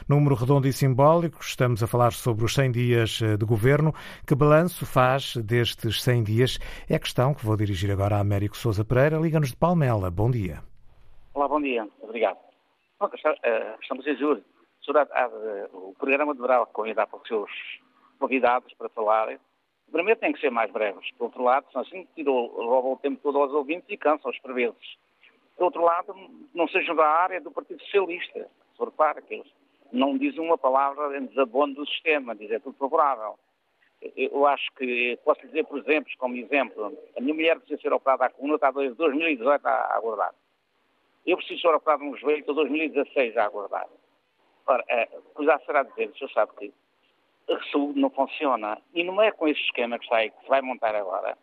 Número 0.07 0.35
redondo 0.35 0.67
e 0.67 0.73
simbólico, 0.73 1.39
estamos 1.41 1.83
a 1.83 1.87
falar 1.87 2.13
sobre 2.13 2.45
os 2.45 2.53
100 2.53 2.71
dias 2.71 3.19
de 3.37 3.45
governo. 3.45 3.93
Que 4.25 4.35
balanço 4.35 4.85
faz 4.85 5.35
destes 5.37 6.01
100 6.01 6.23
dias 6.23 6.59
é 6.89 6.95
a 6.95 6.99
questão 6.99 7.33
que 7.33 7.45
vou 7.45 7.57
dirigir 7.57 7.91
agora 7.91 8.15
a 8.15 8.19
Américo 8.19 8.57
Sousa 8.57 8.83
Pereira, 8.85 9.17
Liga-nos 9.17 9.49
de 9.49 9.55
Palmela. 9.55 10.11
Bom 10.11 10.29
dia. 10.29 10.63
Olá, 11.33 11.47
bom 11.47 11.61
dia. 11.61 11.87
Obrigado. 12.01 12.37
Eh, 13.43 13.75
estamos 13.81 14.05
em 14.07 14.15
julho. 14.15 14.43
O 15.73 15.93
programa 15.97 16.33
deverá 16.33 16.65
convidar 16.67 17.07
para 17.07 17.19
os 17.19 17.27
seus 17.27 17.51
convidados 18.19 18.73
para 18.73 18.89
falar. 18.89 19.37
Primeiro 19.91 20.19
tem 20.19 20.33
que 20.33 20.39
ser 20.39 20.49
mais 20.49 20.71
breves. 20.71 21.09
Por 21.17 21.25
outro 21.25 21.43
lado, 21.43 21.65
são 21.71 21.81
assim 21.81 22.07
tirou, 22.15 22.47
roubam 22.47 22.93
o 22.93 22.97
tempo 22.97 23.19
todo 23.21 23.39
aos 23.39 23.51
ouvintes 23.51 23.85
e 23.89 23.97
cansam-os 23.97 24.39
por 24.39 24.53
vezes. 24.53 24.97
Por 25.57 25.65
outro 25.65 25.83
lado, 25.83 26.13
não 26.53 26.67
sejam 26.67 26.95
da 26.95 27.07
área 27.07 27.41
do 27.41 27.51
Partido 27.51 27.81
Socialista. 27.81 28.47
Se 28.77 28.83
repara 28.83 29.21
que 29.21 29.35
eles 29.35 29.47
não 29.91 30.17
dizem 30.17 30.41
uma 30.41 30.57
palavra 30.57 31.17
em 31.17 31.25
desabono 31.25 31.75
do 31.75 31.87
sistema, 31.87 32.35
dizem 32.35 32.59
tudo 32.59 32.77
favorável 32.77 33.37
eu 34.15 34.45
acho 34.45 34.71
que 34.73 35.17
posso 35.23 35.45
dizer, 35.47 35.65
por 35.65 35.79
exemplo, 35.79 36.11
como 36.17 36.35
exemplo, 36.35 36.97
a 37.17 37.21
minha 37.21 37.33
mulher 37.33 37.57
precisa 37.57 37.81
ser 37.81 37.93
operada 37.93 38.25
à 38.25 38.29
coluna, 38.29 38.55
está 38.55 38.71
desde 38.71 38.95
2018 38.95 39.65
a 39.65 39.95
aguardar. 39.95 40.33
Eu 41.25 41.37
preciso 41.37 41.61
ser 41.61 41.73
operado 41.73 42.03
no 42.03 42.17
joelho, 42.17 42.39
estou 42.39 42.55
2016 42.55 43.35
a 43.37 43.45
aguardar. 43.45 43.87
Ora, 44.67 44.83
pois 45.33 45.47
já 45.47 45.59
será 45.59 45.83
dizer, 45.83 46.09
o 46.09 46.17
senhor 46.17 46.31
sabe 46.31 46.51
que 46.57 46.73
a 47.49 47.63
saúde 47.71 47.99
não 47.99 48.09
funciona 48.09 48.81
e 48.93 49.03
não 49.03 49.21
é 49.21 49.31
com 49.31 49.47
esse 49.47 49.61
esquema 49.61 49.97
que, 49.97 50.05
está 50.05 50.17
aí, 50.17 50.31
que 50.31 50.41
se 50.41 50.47
vai 50.47 50.61
montar 50.61 50.95
agora 50.95 51.37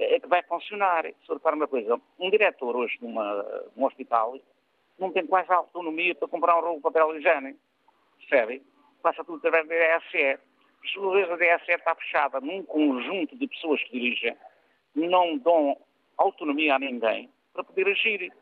é, 0.00 0.18
que 0.18 0.26
vai 0.26 0.42
funcionar. 0.44 1.04
Se 1.04 1.32
repara 1.32 1.56
uma 1.56 1.68
coisa, 1.68 2.00
um 2.18 2.30
diretor 2.30 2.76
hoje 2.76 2.96
numa, 3.00 3.44
num 3.76 3.84
hospital 3.84 4.38
não 4.98 5.12
tem 5.12 5.26
quase 5.26 5.50
autonomia 5.52 6.14
para 6.14 6.28
comprar 6.28 6.56
um 6.56 6.60
rolo 6.60 6.76
de 6.76 6.82
papel 6.82 7.16
higiênico, 7.16 7.58
percebe? 8.18 8.62
Passa 9.02 9.24
tudo 9.24 9.38
através 9.38 9.66
da 9.66 9.96
ESE 9.96 10.38
por 10.80 10.88
sua 10.88 11.14
vez, 11.14 11.30
a 11.30 11.36
DSE 11.36 11.72
está 11.72 11.94
fechada 11.94 12.40
num 12.40 12.62
conjunto 12.64 13.36
de 13.36 13.46
pessoas 13.46 13.82
que 13.84 13.92
dirigem, 13.92 14.36
não 14.94 15.36
dão 15.38 15.76
autonomia 16.16 16.74
a 16.74 16.78
ninguém 16.78 17.30
para 17.52 17.64
poder 17.64 17.88
agir. 17.88 18.32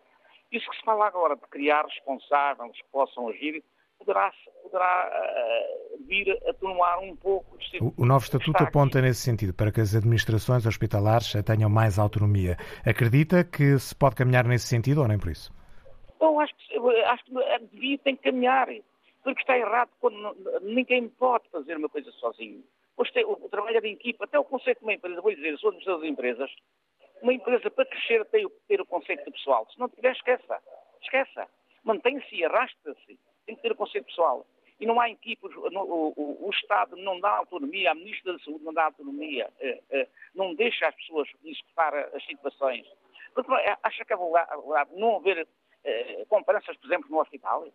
Isso 0.50 0.71
que 0.71 0.76
se 0.76 0.83
fala 0.83 1.07
agora 1.07 1.37
de 1.37 1.42
criar 1.49 1.85
responsáveis 1.85 2.73
que 2.73 2.85
possam 2.90 3.28
agir, 3.28 3.62
poderá, 3.99 4.33
poderá 4.62 5.11
uh, 5.11 6.07
vir 6.07 6.30
a 6.30 6.50
atenuar 6.50 7.00
um 7.00 7.14
pouco. 7.16 7.59
O, 7.80 8.02
o 8.02 8.07
novo 8.07 8.25
Estatuto 8.25 8.62
aponta 8.62 9.02
nesse 9.02 9.21
sentido, 9.21 9.52
para 9.52 9.71
que 9.71 9.80
as 9.80 9.95
administrações 9.95 10.64
hospitalares 10.64 11.33
tenham 11.45 11.68
mais 11.68 11.99
autonomia. 11.99 12.57
Acredita 12.87 13.45
que 13.45 13.78
se 13.78 13.95
pode 13.95 14.16
caminhar 14.16 14.47
nesse 14.47 14.66
sentido 14.66 15.02
ou 15.02 15.09
nem 15.09 15.18
por 15.18 15.30
isso? 15.30 15.52
Eu 16.21 16.40
acho 16.40 16.54
que, 16.57 16.76
acho 17.04 17.25
que 17.25 17.33
devia, 17.73 17.99
tem 17.99 18.16
que 18.16 18.23
caminhar, 18.23 18.68
porque 19.28 19.42
está 19.42 19.58
errado 19.58 19.90
quando 20.00 20.35
ninguém 20.62 21.06
pode 21.06 21.47
fazer 21.50 21.76
uma 21.76 21.88
coisa 21.88 22.11
sozinho. 22.12 22.64
Tem, 23.12 23.25
o, 23.26 23.32
o 23.32 23.49
trabalho 23.50 23.76
é 23.76 23.80
de 23.80 23.88
equipa, 23.88 24.25
até 24.25 24.38
o 24.38 24.44
conceito 24.44 24.78
de 24.78 24.85
uma 24.85 24.94
empresa, 24.94 25.20
vou 25.20 25.30
lhe 25.30 25.37
dizer, 25.37 25.58
sou 25.58 26.00
de 26.00 26.08
empresas, 26.08 26.50
uma 27.20 27.35
empresa 27.35 27.70
para 27.70 27.85
crescer 27.85 28.25
tem 28.26 28.49
que 28.49 28.54
ter 28.66 28.80
o 28.80 28.87
conceito 28.87 29.30
pessoal. 29.30 29.68
Se 29.70 29.78
não 29.78 29.88
tiver, 29.88 30.12
esqueça. 30.12 30.58
Esqueça. 31.02 31.47
Mantém-se 31.85 32.42
arrasta-se. 32.42 33.18
Tem 33.44 33.54
que 33.54 33.61
ter 33.61 33.73
o 33.73 33.76
conceito 33.76 34.06
pessoal. 34.06 34.47
E 34.80 34.87
não 34.87 34.99
há 34.99 35.11
equipes, 35.11 35.54
o, 35.54 35.68
o, 35.68 36.47
o, 36.47 36.50
Estado 36.50 36.97
não 36.97 37.20
dá 37.20 37.30
autonomia, 37.30 37.90
a 37.90 37.94
Ministra 37.94 38.32
da 38.32 38.38
Saúde 38.38 38.64
não 38.64 38.73
dá 38.73 38.85
autonomia, 38.85 39.50
eh, 39.58 39.82
eh, 39.90 40.08
não 40.35 40.54
deixa 40.54 40.87
as 40.87 40.94
pessoas 40.94 41.28
executar 41.44 41.92
as 42.14 42.25
situações. 42.25 42.87
Porque 43.35 43.52
eh, 43.52 43.76
acha 43.82 44.04
que 44.04 44.12
é 44.12 44.16
vulgar 44.16 44.49
não 44.92 45.16
haver 45.16 45.49
eh, 45.85 46.25
comparações, 46.28 46.78
por 46.78 46.87
exemplo, 46.87 47.11
no 47.11 47.20
hospital? 47.20 47.66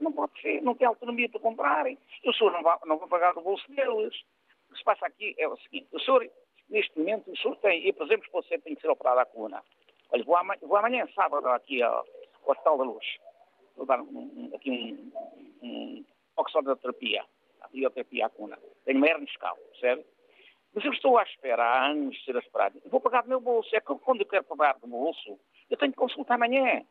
Não 0.00 0.12
pode 0.12 0.40
ser, 0.40 0.62
não 0.62 0.74
tem 0.74 0.86
autonomia 0.86 1.28
para 1.28 1.40
comprarem. 1.40 1.98
O 2.24 2.32
senhor 2.32 2.52
não 2.52 2.62
vai, 2.62 2.78
não 2.86 2.98
vai 2.98 3.08
pagar 3.08 3.34
do 3.34 3.42
bolso 3.42 3.70
deles. 3.70 4.14
O 4.68 4.72
que 4.72 4.78
se 4.78 4.84
passa 4.84 5.06
aqui 5.06 5.34
é 5.38 5.46
o 5.46 5.56
seguinte, 5.58 5.88
o 5.92 6.00
senhor 6.00 6.28
neste 6.70 6.96
momento, 6.98 7.30
o 7.30 7.36
senhor 7.36 7.56
tem, 7.56 7.86
e 7.86 7.92
por 7.92 8.06
exemplo, 8.06 8.28
você 8.32 8.58
tem 8.58 8.74
que 8.74 8.80
ser 8.80 8.88
operado 8.88 9.20
à 9.20 9.26
coluna. 9.26 9.62
Olha, 10.10 10.24
vou 10.24 10.36
amanhã, 10.36 10.60
vou 10.62 10.76
amanhã 10.76 11.06
sábado, 11.14 11.46
aqui 11.48 11.82
ao, 11.82 11.98
ao 12.44 12.50
Hospital 12.50 12.78
da 12.78 12.84
Luz. 12.84 13.06
Vou 13.76 13.86
dar 13.86 14.00
um, 14.00 14.50
aqui 14.54 14.70
um, 14.70 15.66
um 15.66 16.04
oxodoterapia, 16.36 17.24
a 17.60 17.68
bioterapia 17.68 18.26
à 18.26 18.30
coluna. 18.30 18.58
Tenho 18.84 18.98
uma 18.98 19.08
hernia 19.08 19.26
discal, 19.26 19.56
percebe? 19.72 20.04
Mas 20.72 20.84
eu 20.84 20.92
estou 20.92 21.18
à 21.18 21.24
espera 21.24 21.64
há 21.64 21.86
anos 21.88 22.16
de 22.16 22.24
ser 22.24 22.36
operado. 22.36 22.80
Vou 22.86 23.00
pagar 23.00 23.22
do 23.22 23.28
meu 23.28 23.40
bolso. 23.40 23.74
É 23.74 23.80
que 23.80 23.94
quando 23.96 24.20
eu 24.20 24.26
quero 24.26 24.44
pagar 24.44 24.78
do 24.78 24.86
bolso, 24.86 25.38
eu 25.68 25.76
tenho 25.76 25.90
que 25.92 25.98
consultar 25.98 26.34
amanhã. 26.34 26.84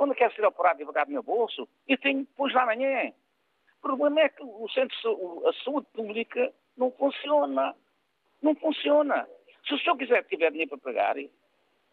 Quando 0.00 0.14
quero 0.14 0.34
ser 0.34 0.46
operado 0.46 0.80
e 0.80 0.86
pagar 0.86 1.04
do 1.04 1.12
meu 1.12 1.22
bolso, 1.22 1.68
eu 1.86 1.98
tenho 1.98 2.20
depois 2.20 2.54
da 2.54 2.64
manhã. 2.64 3.12
O 3.76 3.82
problema 3.82 4.22
é 4.22 4.30
que 4.30 4.42
o 4.42 4.66
centro, 4.70 5.46
a 5.46 5.52
saúde 5.62 5.88
pública 5.92 6.50
não 6.74 6.90
funciona. 6.92 7.76
Não 8.40 8.54
funciona. 8.54 9.28
Se 9.68 9.74
o 9.74 9.78
senhor 9.78 9.98
quiser 9.98 10.24
tiver 10.24 10.52
dinheiro 10.52 10.70
para 10.70 10.78
pagar, 10.78 11.16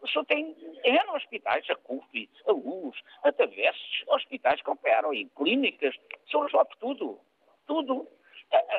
o 0.00 0.08
senhor 0.08 0.24
tem 0.24 0.56
N 0.84 1.10
hospitais, 1.10 1.68
a 1.68 1.74
CUF, 1.74 2.30
a 2.46 2.52
Luz, 2.52 2.98
a 3.24 3.30
Tavesses, 3.30 4.04
hospitais 4.06 4.62
que 4.62 4.70
operam 4.70 5.12
e 5.12 5.26
clínicas, 5.36 5.94
são 6.30 6.44
resolve 6.44 6.70
tudo. 6.80 7.20
Tudo. 7.66 8.08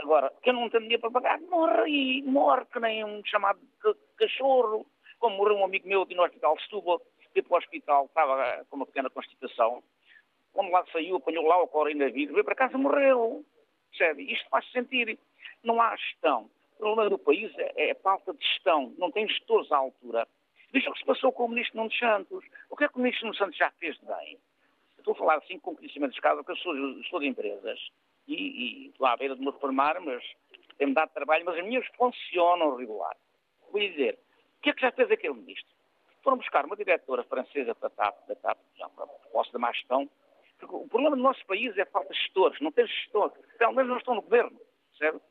Agora, 0.02 0.34
quem 0.42 0.54
não 0.54 0.72
tem 0.72 0.82
dinheiro 0.82 1.02
para 1.02 1.12
pagar, 1.12 1.42
morre 1.42 1.92
e 2.18 2.24
morre 2.24 2.66
que 2.74 2.80
nem 2.80 3.06
um 3.06 3.24
chamado 3.26 3.60
cachorro, 4.18 4.88
como 5.20 5.38
morreu 5.38 5.58
um 5.58 5.66
amigo 5.66 5.88
meu 5.88 6.04
no 6.04 6.24
hospital 6.24 6.56
de 6.56 6.64
Setúbal, 6.64 7.00
foi 7.34 7.42
para 7.42 7.56
o 7.56 7.58
hospital, 7.58 8.06
estava 8.06 8.66
com 8.70 8.76
uma 8.78 8.86
pequena 8.86 9.10
constipação, 9.10 9.84
quando 10.54 10.72
lá 10.72 10.86
saiu, 10.92 11.18
apanhou 11.18 11.46
lá 11.46 11.62
o 11.62 11.68
coronavírus, 11.68 12.34
veio 12.34 12.44
para 12.44 12.56
casa 12.56 12.74
e 12.76 12.78
morreu. 12.78 13.46
Percebe? 13.92 14.32
Isto 14.32 14.50
faz 14.50 14.70
sentir. 14.72 15.18
Não 15.64 15.82
há 15.82 15.96
gestão. 15.96 16.50
O 16.74 16.78
problema 16.78 17.10
do 17.10 17.18
país 17.18 17.52
é, 17.58 17.90
é 17.90 17.92
a 17.92 17.96
falta 17.96 18.34
de 18.34 18.46
gestão, 18.46 18.94
não 18.98 19.12
tem 19.12 19.28
gestores 19.28 19.72
à 19.72 19.78
altura. 19.78 20.28
Veja 20.72 20.90
o 20.90 20.94
que 20.94 21.00
se 21.00 21.06
passou 21.06 21.32
com 21.32 21.46
o 21.46 21.50
ministro 21.50 21.78
Nuno 21.78 21.92
Santos. 21.94 22.46
O 22.70 22.76
que 22.76 22.84
é 22.84 22.88
que 22.88 22.96
o 22.96 23.00
ministro 23.00 23.26
Nuno 23.26 23.38
Santos 23.38 23.58
já 23.58 23.72
fez 23.72 23.98
de 24.00 24.06
bem? 24.06 24.38
Estou 24.98 25.14
a 25.14 25.18
falar 25.18 25.36
assim 25.36 25.60
com 25.60 25.76
conhecimento 25.76 26.14
de 26.14 26.22
caso, 26.22 26.44
porque 26.44 26.52
eu 26.52 26.58
sou, 26.58 27.04
sou 27.06 27.20
de 27.20 27.28
empresas 27.28 27.80
e, 28.28 28.36
e 28.36 28.88
estou 28.88 29.08
à 29.08 29.18
beira 29.18 29.36
de 29.36 29.42
me 29.42 29.52
reformar, 29.52 30.00
mas 30.02 30.24
tem-me 30.78 30.94
dado 30.94 31.12
trabalho, 31.12 31.46
mas 31.46 31.58
as 31.58 31.66
minhas 31.66 31.86
funcionam 31.98 32.76
regular. 32.76 33.16
Vou 33.72 33.80
dizer, 33.82 34.20
o 34.58 34.62
que 34.62 34.70
é 34.70 34.74
que 34.74 34.82
já 34.82 34.92
fez 34.92 35.10
aquele 35.12 35.34
ministro? 35.34 35.74
Foram 36.24 36.38
buscar 36.38 36.66
uma 36.66 36.76
diretora 36.76 37.24
francesa 37.24 37.74
para 37.76 37.88
a 37.88 37.92
TAP, 37.92 38.28
da 38.28 38.36
TAP, 38.36 38.58
já 38.76 38.90
para 38.90 39.08
posse 39.08 39.52
da 39.54 39.60
má 39.60 39.72
gestão, 39.72 40.10
porque 40.60 40.76
o 40.76 40.88
problema 40.88 41.16
do 41.16 41.22
nosso 41.22 41.46
país 41.46 41.78
é 41.78 41.84
a 41.84 41.86
falta 41.86 42.14
de 42.14 42.20
gestores, 42.20 42.60
não 42.60 42.72
tem 42.72 42.86
gestores, 42.86 43.38
pelo 43.58 43.74
menos 43.74 43.90
não 43.90 43.98
estão 43.98 44.16
no 44.16 44.22
governo, 44.22 44.60
certo? 44.98 45.22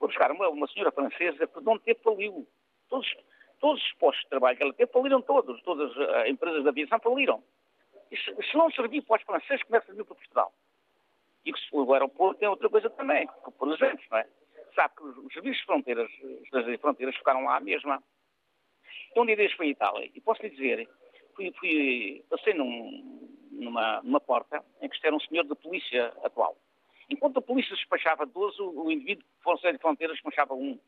Vou 0.00 0.08
buscar 0.08 0.32
uma, 0.32 0.48
uma 0.48 0.66
senhora 0.68 0.90
francesa 0.90 1.46
que 1.46 1.60
não 1.60 1.78
teve 1.78 2.00
faliu. 2.00 2.48
Todos, 2.88 3.14
todos 3.60 3.82
os 3.82 3.92
postos 3.92 4.24
de 4.24 4.30
trabalho 4.30 4.56
que 4.56 4.62
ela 4.62 4.72
teve 4.72 4.90
faliram 4.90 5.20
todos. 5.20 5.62
Todas 5.62 5.94
as 5.96 6.28
empresas 6.28 6.62
de 6.62 6.68
aviação 6.70 6.98
faliram. 7.00 7.44
E 8.10 8.16
se, 8.16 8.34
se 8.50 8.56
não 8.56 8.70
servir 8.70 9.02
para 9.02 9.18
os 9.18 9.22
franceses, 9.22 9.62
começa 9.62 9.84
a 9.84 9.86
servir 9.88 10.04
para 10.04 10.16
Portugal. 10.16 10.52
E 11.44 11.52
o 11.72 11.92
aeroporto 11.92 12.40
tem 12.40 12.48
outra 12.48 12.68
coisa 12.68 12.88
também, 12.90 13.28
por 13.58 13.72
exemplo, 13.72 14.04
não 14.10 14.18
é? 14.18 14.26
Sabe 14.74 14.94
que 14.96 15.02
os, 15.02 15.32
serviços 15.32 15.60
de 15.60 15.66
fronteiras, 15.66 16.10
as 16.52 16.80
fronteiras 16.80 17.16
ficaram 17.16 17.44
lá 17.44 17.60
mesmo. 17.60 18.02
Eu 19.14 19.22
um 19.22 19.26
dia 19.26 19.36
desde 19.36 19.56
fui 19.56 19.66
à 19.66 19.70
Itália 19.70 20.10
e 20.14 20.20
posso 20.20 20.42
lhe 20.42 20.50
dizer, 20.50 20.88
fui, 21.34 21.52
fui, 21.58 22.24
passei 22.28 22.54
num, 22.54 23.28
numa, 23.50 24.00
numa 24.02 24.20
porta 24.20 24.64
em 24.80 24.88
que 24.88 25.06
era 25.06 25.14
um 25.14 25.20
senhor 25.20 25.44
da 25.44 25.56
polícia 25.56 26.12
atual. 26.22 26.56
Enquanto 27.08 27.38
a 27.38 27.42
polícia 27.42 27.74
despachava 27.74 28.24
12, 28.24 28.62
o 28.62 28.90
indivíduo 28.90 29.24
de 29.24 29.42
Força 29.42 29.72
de 29.72 29.78
Fronteiras 29.78 30.16
despachava 30.16 30.54
um. 30.54 30.78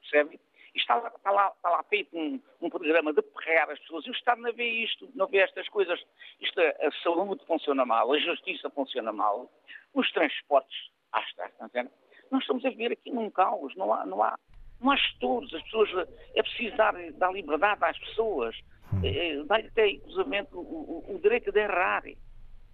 Percebe? 0.00 0.38
E 0.74 0.78
está 0.78 0.94
lá, 0.96 1.08
está 1.08 1.30
lá, 1.30 1.52
está 1.56 1.70
lá 1.70 1.82
feito 1.84 2.16
um, 2.16 2.40
um, 2.60 2.68
programa 2.68 3.12
de 3.12 3.22
perrear 3.22 3.70
as 3.70 3.78
pessoas. 3.80 4.06
E 4.06 4.10
o 4.10 4.12
Estado 4.12 4.42
não 4.42 4.52
vê 4.52 4.68
isto, 4.68 5.10
não 5.14 5.26
vê 5.26 5.38
estas 5.38 5.68
coisas. 5.68 6.00
Isto, 6.40 6.60
a 6.60 6.92
saúde 7.02 7.44
funciona 7.46 7.84
mal, 7.84 8.12
a 8.12 8.18
justiça 8.18 8.70
funciona 8.70 9.10
mal, 9.10 9.50
os 9.94 10.10
transportes, 10.12 10.90
ah, 11.12 11.22
está, 11.28 11.46
está 11.46 11.64
entendendo? 11.64 11.92
Nós 12.30 12.42
estamos 12.42 12.64
a 12.64 12.70
viver 12.70 12.92
aqui 12.92 13.10
num 13.10 13.30
caos, 13.30 13.74
não 13.74 13.92
há, 13.92 14.06
não 14.06 14.22
há, 14.22 14.38
não 14.80 14.92
há 14.92 14.96
gestores, 14.96 15.52
as 15.54 15.62
pessoas, 15.62 16.08
é 16.34 16.42
preciso 16.42 16.76
dar, 16.76 16.94
dar 17.18 17.32
liberdade 17.32 17.84
às 17.84 17.98
pessoas, 17.98 18.56
é, 19.02 19.34
é 19.34 19.44
dar 19.44 19.60
até, 19.60 19.90
inclusive, 19.90 20.46
o, 20.52 20.58
o, 20.58 21.14
o 21.16 21.20
direito 21.22 21.52
de 21.52 21.60
errar, 21.60 22.02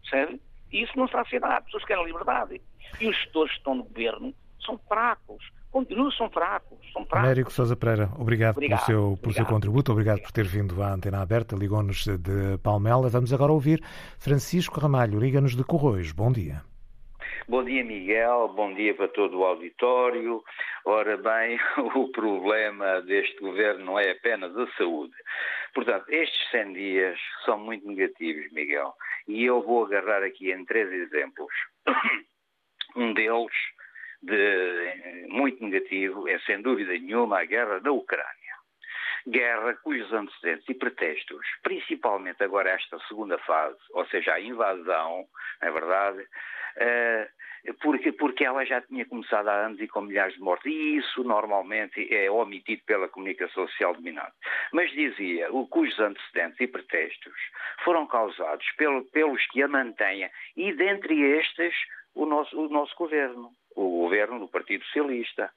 percebe? 0.00 0.40
E 0.72 0.82
isso 0.82 0.92
não 0.96 1.06
está 1.06 1.20
a 1.20 1.24
ser 1.26 1.40
dado. 1.40 1.58
As 1.58 1.64
pessoas 1.64 1.84
querem 1.84 2.06
liberdade. 2.06 2.60
E 3.00 3.08
os 3.08 3.16
gestores 3.16 3.52
que 3.52 3.58
estão 3.58 3.74
no 3.74 3.84
governo 3.84 4.34
são 4.64 4.78
fracos. 4.88 5.42
Continuam, 5.70 6.10
são 6.12 6.30
fracos. 6.30 6.78
São 6.92 7.04
fracos. 7.04 7.26
Américo 7.26 7.52
Sousa 7.52 7.76
Pereira, 7.76 8.10
obrigado, 8.18 8.56
obrigado 8.56 8.86
pelo, 8.86 8.86
seu, 8.86 8.96
pelo 8.96 9.12
obrigado. 9.12 9.34
seu 9.34 9.46
contributo. 9.46 9.92
Obrigado 9.92 10.22
por 10.22 10.32
ter 10.32 10.44
vindo 10.44 10.82
à 10.82 10.92
antena 10.92 11.20
aberta. 11.20 11.54
Ligou-nos 11.54 12.04
de 12.06 12.58
Palmela. 12.62 13.08
Vamos 13.08 13.32
agora 13.32 13.52
ouvir 13.52 13.82
Francisco 14.18 14.80
Ramalho. 14.80 15.18
Liga-nos 15.18 15.54
de 15.54 15.62
Corroios. 15.62 16.12
Bom 16.12 16.32
dia. 16.32 16.62
Bom 17.48 17.62
dia, 17.62 17.84
Miguel. 17.84 18.52
Bom 18.56 18.74
dia 18.74 18.94
para 18.94 19.08
todo 19.08 19.38
o 19.38 19.44
auditório. 19.44 20.42
Ora 20.88 21.16
bem, 21.16 21.58
o 21.96 22.08
problema 22.12 23.02
deste 23.02 23.36
governo 23.40 23.84
não 23.84 23.98
é 23.98 24.12
apenas 24.12 24.56
a 24.56 24.70
saúde. 24.76 25.14
Portanto, 25.74 26.08
estes 26.08 26.48
100 26.52 26.72
dias 26.74 27.18
são 27.44 27.58
muito 27.58 27.84
negativos, 27.88 28.52
Miguel. 28.52 28.94
E 29.26 29.44
eu 29.44 29.60
vou 29.62 29.84
agarrar 29.84 30.22
aqui 30.22 30.52
em 30.52 30.64
três 30.64 30.90
exemplos. 30.90 31.52
Um 32.94 33.12
deles, 33.12 33.52
de, 34.22 35.26
muito 35.28 35.62
negativo, 35.62 36.26
é 36.26 36.38
sem 36.38 36.62
dúvida 36.62 36.92
nenhuma 36.92 37.40
a 37.40 37.44
guerra 37.44 37.78
da 37.78 37.92
Ucrânia. 37.92 38.24
Guerra 39.28 39.74
cujos 39.82 40.10
antecedentes 40.14 40.66
e 40.66 40.72
pretextos, 40.72 41.46
principalmente 41.62 42.42
agora 42.42 42.70
esta 42.70 42.98
segunda 43.00 43.36
fase, 43.40 43.76
ou 43.90 44.06
seja, 44.06 44.32
a 44.32 44.40
invasão, 44.40 45.26
é 45.60 45.70
verdade, 45.70 46.22
uh, 46.22 47.35
porque, 47.74 48.12
porque 48.12 48.44
ela 48.44 48.64
já 48.64 48.80
tinha 48.80 49.04
começado 49.06 49.48
há 49.48 49.66
anos 49.66 49.80
e 49.80 49.88
com 49.88 50.02
milhares 50.02 50.34
de 50.34 50.40
mortes. 50.40 50.72
E 50.72 50.96
isso 50.96 51.24
normalmente 51.24 52.12
é 52.14 52.30
omitido 52.30 52.82
pela 52.86 53.08
comunicação 53.08 53.66
social 53.68 53.94
dominante. 53.94 54.32
Mas 54.72 54.90
dizia, 54.92 55.52
o, 55.52 55.66
cujos 55.66 55.98
antecedentes 55.98 56.60
e 56.60 56.66
pretextos 56.66 57.34
foram 57.84 58.06
causados 58.06 58.66
pelo, 58.76 59.04
pelos 59.06 59.44
que 59.48 59.62
a 59.62 59.68
mantêm, 59.68 60.30
e 60.56 60.72
dentre 60.72 61.20
estes 61.38 61.74
o 62.14 62.24
nosso, 62.24 62.58
o 62.58 62.68
nosso 62.68 62.94
governo, 62.96 63.50
o 63.74 64.02
governo 64.02 64.38
do 64.40 64.48
Partido 64.48 64.84
Socialista. 64.84 65.50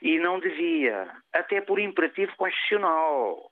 E 0.00 0.18
não 0.18 0.40
devia, 0.40 1.08
até 1.32 1.60
por 1.60 1.78
imperativo 1.78 2.34
constitucional. 2.36 3.51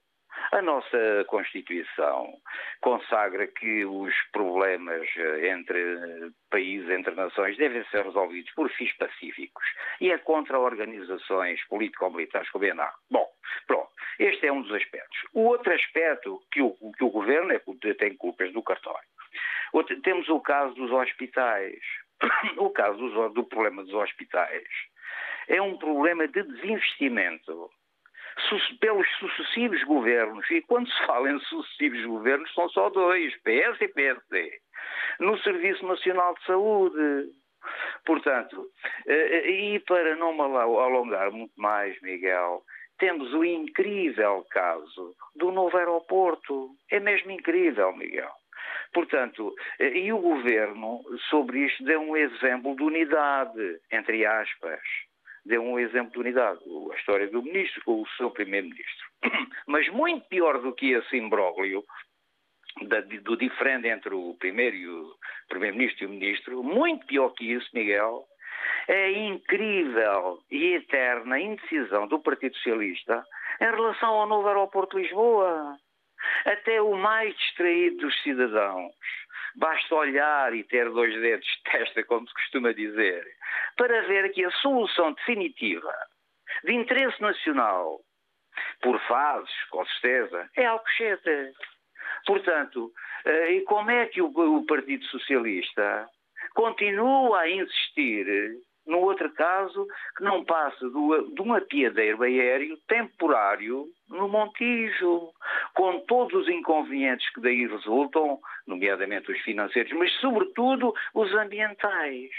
A 0.52 0.62
nossa 0.62 1.24
Constituição 1.28 2.34
consagra 2.80 3.46
que 3.46 3.84
os 3.84 4.12
problemas 4.32 5.08
eh, 5.16 5.48
entre 5.48 6.32
países, 6.50 6.88
entre 6.90 7.14
nações, 7.14 7.56
devem 7.56 7.84
ser 7.84 8.04
resolvidos 8.04 8.50
por 8.52 8.68
fins 8.70 8.92
pacíficos 8.96 9.64
e 10.00 10.10
é 10.10 10.18
contra 10.18 10.58
organizações 10.58 11.62
político-militares 11.68 12.50
como 12.50 12.64
a 12.64 12.68
ENAR. 12.68 12.94
Bom, 13.10 13.26
pronto. 13.66 13.90
Este 14.18 14.46
é 14.46 14.52
um 14.52 14.62
dos 14.62 14.72
aspectos. 14.74 15.18
O 15.32 15.42
outro 15.42 15.72
aspecto 15.72 16.42
que 16.50 16.60
o, 16.60 16.74
que 16.96 17.04
o 17.04 17.10
governo 17.10 17.52
é, 17.52 17.94
tem 17.94 18.16
culpas 18.16 18.52
do 18.52 18.62
cartório. 18.62 19.08
Outro, 19.72 20.00
temos 20.02 20.28
o 20.28 20.40
caso 20.40 20.74
dos 20.74 20.90
hospitais. 20.90 21.80
O 22.58 22.68
caso 22.70 22.98
do, 22.98 23.28
do 23.30 23.44
problema 23.44 23.82
dos 23.82 23.94
hospitais 23.94 24.68
é 25.48 25.60
um 25.60 25.76
problema 25.78 26.28
de 26.28 26.42
desinvestimento 26.42 27.70
pelos 28.80 29.08
sucessivos 29.18 29.82
governos, 29.84 30.48
e 30.50 30.60
quando 30.62 30.90
se 30.90 31.06
fala 31.06 31.30
em 31.30 31.38
sucessivos 31.40 32.04
governos, 32.04 32.52
são 32.54 32.68
só 32.70 32.90
dois, 32.90 33.34
PS 33.42 33.80
e 33.80 33.88
PSD, 33.88 34.60
no 35.20 35.38
Serviço 35.38 35.86
Nacional 35.86 36.34
de 36.34 36.44
Saúde. 36.44 37.30
Portanto, 38.06 38.66
eh, 39.06 39.50
e 39.50 39.80
para 39.80 40.16
não 40.16 40.32
me 40.32 40.40
alongar 40.40 41.30
muito 41.30 41.52
mais, 41.60 42.00
Miguel, 42.00 42.62
temos 42.98 43.32
o 43.34 43.44
incrível 43.44 44.44
caso 44.50 45.14
do 45.36 45.50
novo 45.50 45.76
aeroporto. 45.76 46.70
É 46.90 47.00
mesmo 47.00 47.30
incrível, 47.30 47.94
Miguel. 47.96 48.30
Portanto, 48.92 49.54
eh, 49.78 49.98
e 49.98 50.12
o 50.12 50.18
governo, 50.18 51.02
sobre 51.28 51.66
isto, 51.66 51.84
deu 51.84 52.00
um 52.00 52.16
exemplo 52.16 52.74
de 52.76 52.82
unidade, 52.82 53.80
entre 53.92 54.24
aspas. 54.26 54.80
Deu 55.44 55.62
um 55.62 55.78
exemplo 55.78 56.12
de 56.12 56.18
unidade. 56.18 56.60
A 56.92 56.96
história 56.96 57.28
do 57.28 57.42
ministro 57.42 57.82
com 57.84 58.02
o 58.02 58.08
seu 58.16 58.30
primeiro-ministro. 58.30 59.08
Mas 59.66 59.88
muito 59.88 60.26
pior 60.28 60.60
do 60.60 60.72
que 60.74 60.92
esse 60.92 61.16
imbróglio, 61.16 61.84
do 63.22 63.36
diferente 63.36 63.88
entre 63.88 64.14
o 64.14 64.34
primeiro 64.38 64.76
e 64.76 64.88
o 64.88 65.14
primeiro-ministro 65.48 66.04
e 66.04 66.06
o 66.06 66.10
ministro, 66.10 66.62
muito 66.62 67.06
pior 67.06 67.30
que 67.30 67.52
isso, 67.52 67.68
Miguel, 67.74 68.24
é 68.88 69.04
a 69.04 69.10
incrível 69.10 70.38
e 70.50 70.74
eterna 70.74 71.38
indecisão 71.38 72.06
do 72.06 72.18
Partido 72.18 72.54
Socialista 72.56 73.24
em 73.60 73.64
relação 73.64 74.10
ao 74.10 74.26
novo 74.26 74.48
aeroporto 74.48 74.96
de 74.96 75.04
Lisboa. 75.04 75.76
Até 76.44 76.80
o 76.82 76.96
mais 76.96 77.34
distraído 77.36 77.98
dos 77.98 78.22
cidadãos 78.22 78.92
basta 79.56 79.94
olhar 79.94 80.54
e 80.54 80.64
ter 80.64 80.88
dois 80.90 81.14
dedos 81.20 81.46
de 81.46 81.70
testa, 81.70 82.04
como 82.04 82.26
se 82.28 82.34
costuma 82.34 82.72
dizer, 82.72 83.24
para 83.76 84.02
ver 84.02 84.30
que 84.32 84.44
a 84.44 84.50
solução 84.52 85.12
definitiva 85.12 85.94
de 86.64 86.74
interesse 86.74 87.20
nacional, 87.20 88.00
por 88.82 88.98
fases, 89.06 89.64
com 89.70 89.84
certeza, 89.86 90.48
é 90.56 90.66
Alcochete. 90.66 91.52
Portanto, 92.26 92.92
eh, 93.24 93.52
e 93.52 93.60
como 93.62 93.90
é 93.90 94.06
que 94.06 94.20
o 94.20 94.66
Partido 94.66 95.04
Socialista 95.06 96.08
continua 96.54 97.40
a 97.40 97.50
insistir 97.50 98.26
no 98.90 98.98
outro 98.98 99.30
caso, 99.32 99.86
que 100.16 100.24
não 100.24 100.44
passa 100.44 100.90
de 100.90 101.42
um 101.42 101.54
apiadeiro 101.54 102.22
aéreo 102.22 102.76
temporário 102.88 103.86
no 104.08 104.28
Montijo, 104.28 105.30
com 105.74 106.00
todos 106.00 106.42
os 106.42 106.48
inconvenientes 106.48 107.32
que 107.32 107.40
daí 107.40 107.66
resultam, 107.66 108.40
nomeadamente 108.66 109.30
os 109.30 109.40
financeiros, 109.42 109.92
mas 109.92 110.12
sobretudo 110.20 110.92
os 111.14 111.32
ambientais. 111.34 112.30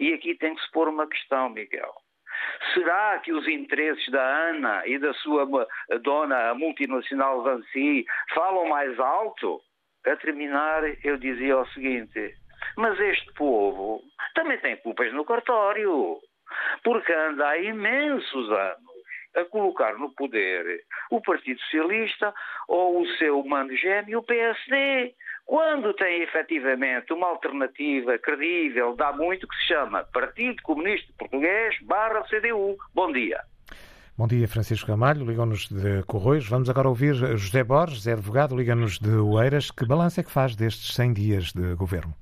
E 0.00 0.12
aqui 0.12 0.34
tem 0.34 0.54
que 0.54 0.62
se 0.62 0.70
pôr 0.72 0.88
uma 0.88 1.06
questão, 1.06 1.48
Miguel. 1.48 1.94
Será 2.72 3.20
que 3.20 3.32
os 3.32 3.46
interesses 3.46 4.08
da 4.10 4.48
Ana 4.50 4.82
e 4.86 4.98
da 4.98 5.14
sua 5.14 5.46
dona, 6.02 6.50
a 6.50 6.54
multinacional 6.54 7.42
Vancy, 7.42 8.04
falam 8.34 8.68
mais 8.68 8.98
alto? 8.98 9.60
A 10.04 10.16
terminar, 10.16 10.82
eu 11.04 11.16
dizia 11.16 11.56
o 11.56 11.66
seguinte: 11.68 12.34
mas 12.76 12.98
este 12.98 13.32
povo 13.34 14.02
também 14.54 14.58
tem 14.58 14.76
culpas 14.76 15.12
no 15.12 15.24
cartório, 15.24 16.18
porque 16.82 17.12
anda 17.12 17.48
há 17.48 17.58
imensos 17.58 18.50
anos 18.50 18.94
a 19.36 19.44
colocar 19.46 19.98
no 19.98 20.10
poder 20.14 20.82
o 21.10 21.20
Partido 21.20 21.60
Socialista 21.62 22.32
ou 22.68 23.02
o 23.02 23.06
seu 23.16 23.42
mando 23.44 23.76
gêmeo, 23.76 24.20
o 24.20 24.22
PSD, 24.22 25.12
quando 25.44 25.92
tem 25.94 26.22
efetivamente 26.22 27.12
uma 27.12 27.28
alternativa 27.28 28.16
credível, 28.18 28.94
dá 28.94 29.12
muito, 29.12 29.48
que 29.48 29.56
se 29.56 29.66
chama 29.68 30.04
Partido 30.12 30.62
Comunista 30.62 31.12
Português 31.18 31.76
barra 31.82 32.22
CDU. 32.28 32.76
Bom 32.94 33.10
dia. 33.12 33.40
Bom 34.16 34.28
dia, 34.28 34.46
Francisco 34.46 34.88
Ramalho, 34.92 35.26
ligam-nos 35.26 35.68
de 35.68 36.04
Corroios. 36.04 36.48
Vamos 36.48 36.70
agora 36.70 36.88
ouvir 36.88 37.14
José 37.14 37.64
Borges, 37.64 38.06
é 38.06 38.12
advogado, 38.12 38.56
liga-nos 38.56 39.00
de 39.00 39.10
Oeiras. 39.10 39.72
Que 39.72 39.84
balanço 39.84 40.20
é 40.20 40.22
que 40.22 40.30
faz 40.30 40.54
destes 40.54 40.94
100 40.94 41.12
dias 41.12 41.52
de 41.52 41.74
governo? 41.74 42.14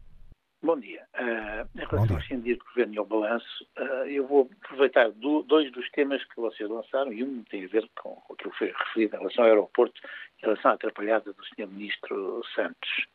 Bom 0.63 0.81
dia. 0.81 1.03
Uh, 1.23 1.69
em 1.81 1.87
relação 1.87 2.21
100 2.21 2.41
dias 2.41 2.59
de 2.59 2.65
governo 2.65 2.95
e 2.95 2.99
ao 2.99 3.05
balanço, 3.05 3.67
uh, 3.79 4.07
eu 4.09 4.27
vou 4.27 4.51
aproveitar 4.65 5.09
do, 5.13 5.45
dois 5.45 5.71
dos 5.71 5.89
temas 5.93 6.25
que 6.25 6.35
vocês 6.35 6.69
lançaram, 6.69 7.13
e 7.13 7.23
um 7.23 7.45
tem 7.45 7.65
a 7.65 7.69
ver 7.69 7.89
com, 7.95 8.17
com 8.17 8.35
aquilo 8.35 8.51
que 8.51 8.59
foi 8.59 8.73
referido 8.77 9.15
em 9.15 9.19
relação 9.21 9.45
ao 9.45 9.51
aeroporto, 9.51 10.01
em 10.39 10.43
relação 10.43 10.73
à 10.73 10.75
atrapalhada 10.75 11.33
do 11.33 11.45
Sr. 11.45 11.69
Ministro 11.69 12.43
Santos. 12.57 13.07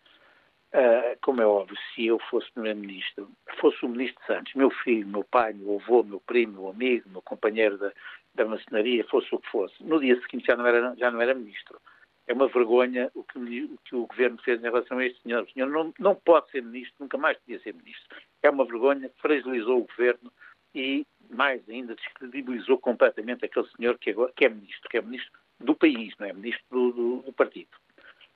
Uh, 0.74 1.20
como 1.22 1.41
é 1.41 1.46
óbvio, 1.46 1.76
se 1.93 2.06
eu 2.06 2.17
fosse 2.30 2.50
Primeiro-Ministro, 2.54 3.30
fosse 3.60 3.86
o 3.86 3.89
Ministro 3.89 4.24
Santos, 4.26 4.54
meu 4.54 4.70
filho, 4.70 5.08
meu 5.08 5.26
pai, 5.26 5.52
meu 5.52 5.76
avô, 5.76 6.02
meu 6.02 6.22
primo, 6.22 6.62
meu 6.62 6.70
amigo, 6.70 7.10
meu 7.10 7.22
companheiro 7.22 7.78
da, 7.78 7.91
da 8.36 8.46
maçonaria, 8.46 9.04
fosse 9.10 9.28
o 9.36 9.39
que 9.39 9.50
fosse, 9.50 9.84
no 9.84 10.00
dia 10.00 10.20
seguinte 10.22 10.46
já 10.46 10.56
não 10.56 10.65
era, 10.65 10.96
já 10.96 11.12
não 11.12 11.22
era 11.22 11.34
Ministro 11.34 11.78
é 12.27 12.33
uma 12.33 12.47
vergonha 12.47 13.09
o 13.15 13.23
que, 13.23 13.37
o 13.39 13.77
que, 13.85 13.95
o 13.95 14.05
governo 14.05 14.37
fez 14.43 14.59
em 14.59 14.63
relação 14.63 14.97
a 14.97 15.05
este 15.05 15.21
senhor. 15.23 15.43
O 15.43 15.51
senhor 15.51 15.69
não, 15.69 15.93
não 15.97 16.15
pode 16.15 16.51
ser 16.51 16.61
ministro, 16.61 16.95
nunca 16.99 17.17
mais 17.17 17.37
podia 17.39 17.59
ser 17.61 17.73
ministro. 17.73 18.17
É 18.43 18.49
uma 18.49 18.65
vergonha, 18.65 19.09
fragilizou 19.21 19.79
o 19.79 19.87
governo 19.87 20.31
e, 20.75 21.05
mais 21.29 21.67
ainda, 21.69 21.95
descredibilizou 21.95 22.77
completamente 22.77 23.45
aquele 23.45 23.67
senhor 23.69 23.97
que, 23.97 24.09
agora, 24.09 24.31
que 24.35 24.45
é 24.45 24.49
ministro, 24.49 24.89
que 24.89 24.97
é 24.97 25.01
ministro 25.01 25.39
do 25.59 25.73
país, 25.73 26.13
não 26.19 26.27
é 26.27 26.33
ministro 26.33 26.65
do, 26.69 26.91
do, 26.91 27.21
do 27.23 27.33
partido. 27.33 27.69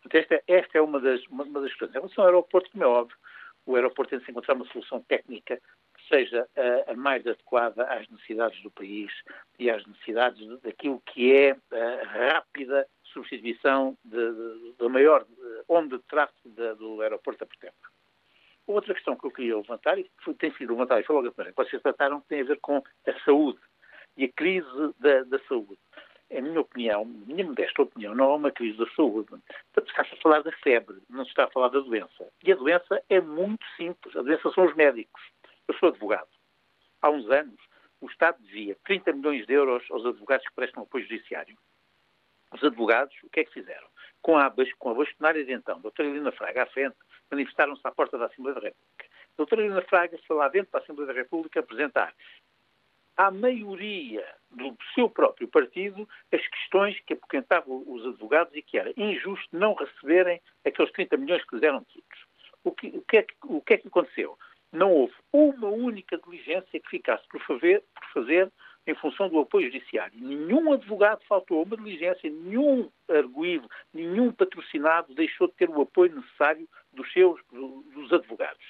esta, 0.10 0.42
esta, 0.48 0.78
é 0.78 0.82
uma 0.82 1.00
das, 1.00 1.22
uma, 1.28 1.44
uma 1.44 1.62
das 1.62 1.70
questões. 1.72 1.92
Em 1.92 2.00
relação 2.00 2.24
ao 2.24 2.30
aeroporto, 2.30 2.72
como 2.72 2.84
é 2.84 2.88
óbvio, 2.88 3.18
o 3.66 3.76
aeroporto 3.76 4.10
tem 4.10 4.20
de 4.20 4.26
se 4.26 4.32
encontrar 4.32 4.56
uma 4.56 4.66
solução 4.66 5.02
técnica 5.02 5.62
seja 6.12 6.48
a, 6.56 6.92
a, 6.92 6.96
mais 6.96 7.26
adequada 7.26 7.84
às 7.86 8.08
necessidades 8.10 8.62
do 8.62 8.70
país 8.72 9.12
e 9.58 9.70
às 9.70 9.86
necessidades 9.86 10.46
daquilo 10.62 11.02
que 11.06 11.34
é 11.34 11.56
a 11.72 12.04
rápida 12.06 12.88
substituição 13.04 13.98
da 14.04 14.90
maior 14.90 15.26
onda 15.68 15.98
de 15.98 16.04
tráfego 16.04 16.50
do 16.76 17.02
aeroporto 17.02 17.44
a 17.44 17.48
Portempo. 17.48 17.92
Outra 18.68 18.94
questão 18.94 19.16
que 19.16 19.26
eu 19.26 19.32
queria 19.32 19.58
levantar, 19.58 19.98
e 19.98 20.10
que 20.24 20.34
tem 20.36 20.54
sido 20.54 20.74
levantada, 20.74 21.02
e 21.02 21.04
foi 21.04 21.16
logo 21.16 21.28
a 21.28 21.32
primeira, 21.32 21.52
que 21.52 21.70
vocês 21.70 21.82
trataram, 21.82 22.22
tem 22.22 22.42
a 22.42 22.46
ver 22.46 22.60
com 22.62 22.78
a 23.08 23.20
saúde 23.26 23.60
e 24.16 24.26
a 24.26 24.30
crise 24.30 24.68
da, 25.00 25.24
da 25.24 25.40
saúde. 25.48 25.78
Em 26.30 26.42
minha 26.42 26.62
opinião, 26.62 27.04
minha 27.04 27.44
modesta 27.44 27.82
opinião, 27.82 28.16
não 28.16 28.32
é 28.32 28.36
uma 28.36 28.52
crise 28.52 28.78
da 28.78 28.88
saúde. 28.96 29.28
Está-se 29.76 30.14
a 30.14 30.18
falar 30.22 30.42
da 30.44 30.52
febre, 30.54 30.98
não 31.10 31.26
se 31.26 31.32
está 31.32 31.44
a 31.44 31.52
falar 31.52 31.68
da 31.70 31.80
doença. 31.80 32.28
E 32.44 32.52
a 32.54 32.56
doença 32.56 33.04
é 33.10 33.20
muito 33.20 33.66
simples. 33.76 34.16
A 34.16 34.22
doença 34.22 34.50
são 34.52 34.66
os 34.66 34.76
médicos. 34.76 35.22
Eu 35.72 35.78
sou 35.78 35.88
advogado. 35.88 36.28
Há 37.02 37.10
uns 37.10 37.30
anos, 37.32 37.58
o 38.02 38.08
Estado 38.08 38.44
devia 38.44 38.76
30 38.84 39.14
milhões 39.14 39.48
de 39.48 39.54
euros 39.54 39.82
aos 39.90 40.06
advogados 40.06 40.46
que 40.46 40.54
prestam 40.54 40.84
apoio 40.84 41.08
judiciário. 41.08 41.58
Os 42.54 42.62
advogados, 42.62 43.16
o 43.24 43.30
que 43.30 43.40
é 43.40 43.46
que 43.46 43.54
fizeram? 43.54 43.88
Com 44.22 44.38
a, 44.38 44.54
com 44.78 44.90
a 44.90 44.94
bastonária 44.94 45.46
de 45.46 45.54
então, 45.54 45.78
a 45.78 45.80
doutora 45.80 46.10
Helena 46.10 46.34
Fraga 46.34 46.64
à 46.64 46.66
frente, 46.66 46.98
manifestaram-se 47.32 47.80
à 47.86 47.92
porta 47.92 48.18
da 48.18 48.26
Assembleia 48.26 48.56
da 48.56 48.68
República. 48.68 49.06
A 49.06 49.38
doutora 49.38 49.62
Helena 49.62 49.82
Fraga 49.84 50.20
foi 50.28 50.36
lá 50.36 50.50
dentro 50.50 50.74
da 50.74 50.80
Assembleia 50.80 51.08
da 51.08 51.18
República 51.18 51.62
apresentar 51.62 52.14
à 53.16 53.32
maioria 53.32 54.28
do 54.50 54.78
seu 54.94 55.10
próprio 55.10 55.48
partido 55.48 56.06
as 56.34 56.46
questões 56.50 57.00
que 57.06 57.14
apoquentavam 57.14 57.82
os 57.88 58.06
advogados 58.06 58.54
e 58.58 58.62
que 58.62 58.78
era 58.78 58.92
injusto 58.98 59.48
não 59.54 59.74
receberem 59.74 60.42
aqueles 60.66 60.92
30 60.92 61.16
milhões 61.16 61.46
que 61.46 61.56
lhes 61.56 61.64
eram 61.64 61.82
pedidos. 61.86 62.26
O 62.62 62.72
que, 62.74 62.88
o, 62.88 63.02
que 63.04 63.18
é 63.18 63.24
que, 63.24 63.36
o 63.44 63.62
que 63.62 63.74
é 63.76 63.78
que 63.78 63.88
aconteceu? 63.88 64.38
Não 64.72 64.94
houve 64.94 65.14
uma 65.34 65.68
única 65.68 66.18
diligência 66.18 66.80
que 66.80 66.90
ficasse 66.90 67.28
por 67.28 67.42
fazer, 67.42 67.84
por 67.94 68.08
fazer 68.14 68.52
em 68.88 68.96
função 68.96 69.30
do 69.30 69.40
apoio 69.40 69.72
judiciário. 69.72 70.18
Nenhum 70.18 70.72
advogado 70.74 71.22
faltou 71.28 71.64
uma 71.64 71.78
diligência, 71.78 72.30
nenhum 72.30 72.90
arguído, 73.10 73.70
nenhum 73.94 74.32
patrocinado 74.32 75.14
deixou 75.14 75.48
de 75.48 75.54
ter 75.54 75.70
o 75.70 75.82
apoio 75.82 76.16
necessário 76.16 76.68
dos 76.94 77.12
seus 77.12 77.40
dos 77.52 78.12
advogados. 78.12 78.66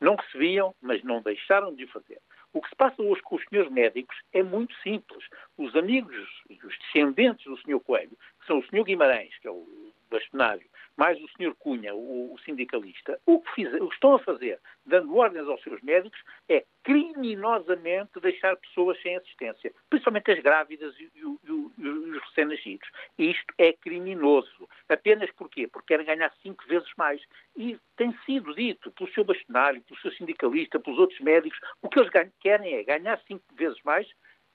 Não 0.00 0.14
recebiam, 0.14 0.74
mas 0.80 1.02
não 1.02 1.20
deixaram 1.20 1.74
de 1.74 1.86
fazer. 1.88 2.20
O 2.52 2.62
que 2.62 2.68
se 2.68 2.76
passa 2.76 3.02
hoje 3.02 3.20
com 3.22 3.36
os 3.36 3.44
senhores 3.48 3.70
médicos 3.70 4.16
é 4.32 4.42
muito 4.42 4.74
simples. 4.76 5.24
Os 5.56 5.74
amigos, 5.74 6.16
os 6.48 6.78
descendentes 6.78 7.44
do 7.44 7.58
senhor 7.58 7.80
Coelho, 7.80 8.16
que 8.40 8.46
são 8.46 8.58
o 8.58 8.66
senhor 8.66 8.84
Guimarães, 8.84 9.36
que 9.38 9.48
é 9.48 9.50
o 9.50 9.66
bastonário, 10.08 10.66
mais 10.98 11.16
o 11.22 11.28
Sr. 11.28 11.54
Cunha, 11.60 11.94
o, 11.94 12.34
o 12.34 12.38
sindicalista, 12.40 13.20
o 13.24 13.40
que, 13.40 13.54
fiz, 13.54 13.72
o 13.74 13.88
que, 13.88 13.94
estão 13.94 14.16
a 14.16 14.18
fazer, 14.18 14.58
dando 14.84 15.16
ordens 15.16 15.46
aos 15.46 15.62
seus 15.62 15.80
médicos, 15.80 16.20
é 16.48 16.64
criminosamente 16.82 18.18
deixar 18.20 18.56
pessoas 18.56 19.00
sem 19.00 19.16
assistência, 19.16 19.72
principalmente 19.88 20.32
as 20.32 20.40
grávidas 20.40 20.92
e, 20.98 21.04
e, 21.14 21.20
e, 21.20 21.70
e 21.78 21.88
os 21.88 22.22
recém-nascidos. 22.24 22.88
Isto 23.16 23.54
é 23.58 23.72
criminoso. 23.72 24.68
Apenas 24.88 25.30
porquê? 25.30 25.68
Porque 25.68 25.94
querem 25.94 26.04
ganhar 26.04 26.34
cinco 26.42 26.66
vezes 26.66 26.88
mais. 26.98 27.22
E 27.56 27.78
tem 27.96 28.12
sido 28.26 28.52
dito 28.54 28.90
pelo 28.90 29.10
seu 29.12 29.22
bastonário, 29.22 29.80
pelo 29.82 30.00
seu 30.00 30.10
sindicalista, 30.12 30.80
pelos 30.80 30.98
outros 30.98 31.20
médicos, 31.20 31.58
o 31.80 31.88
que 31.88 32.00
eles 32.00 32.10
querem 32.40 32.74
é 32.74 32.82
ganhar 32.82 33.20
cinco 33.26 33.44
vezes 33.54 33.78
mais 33.84 34.08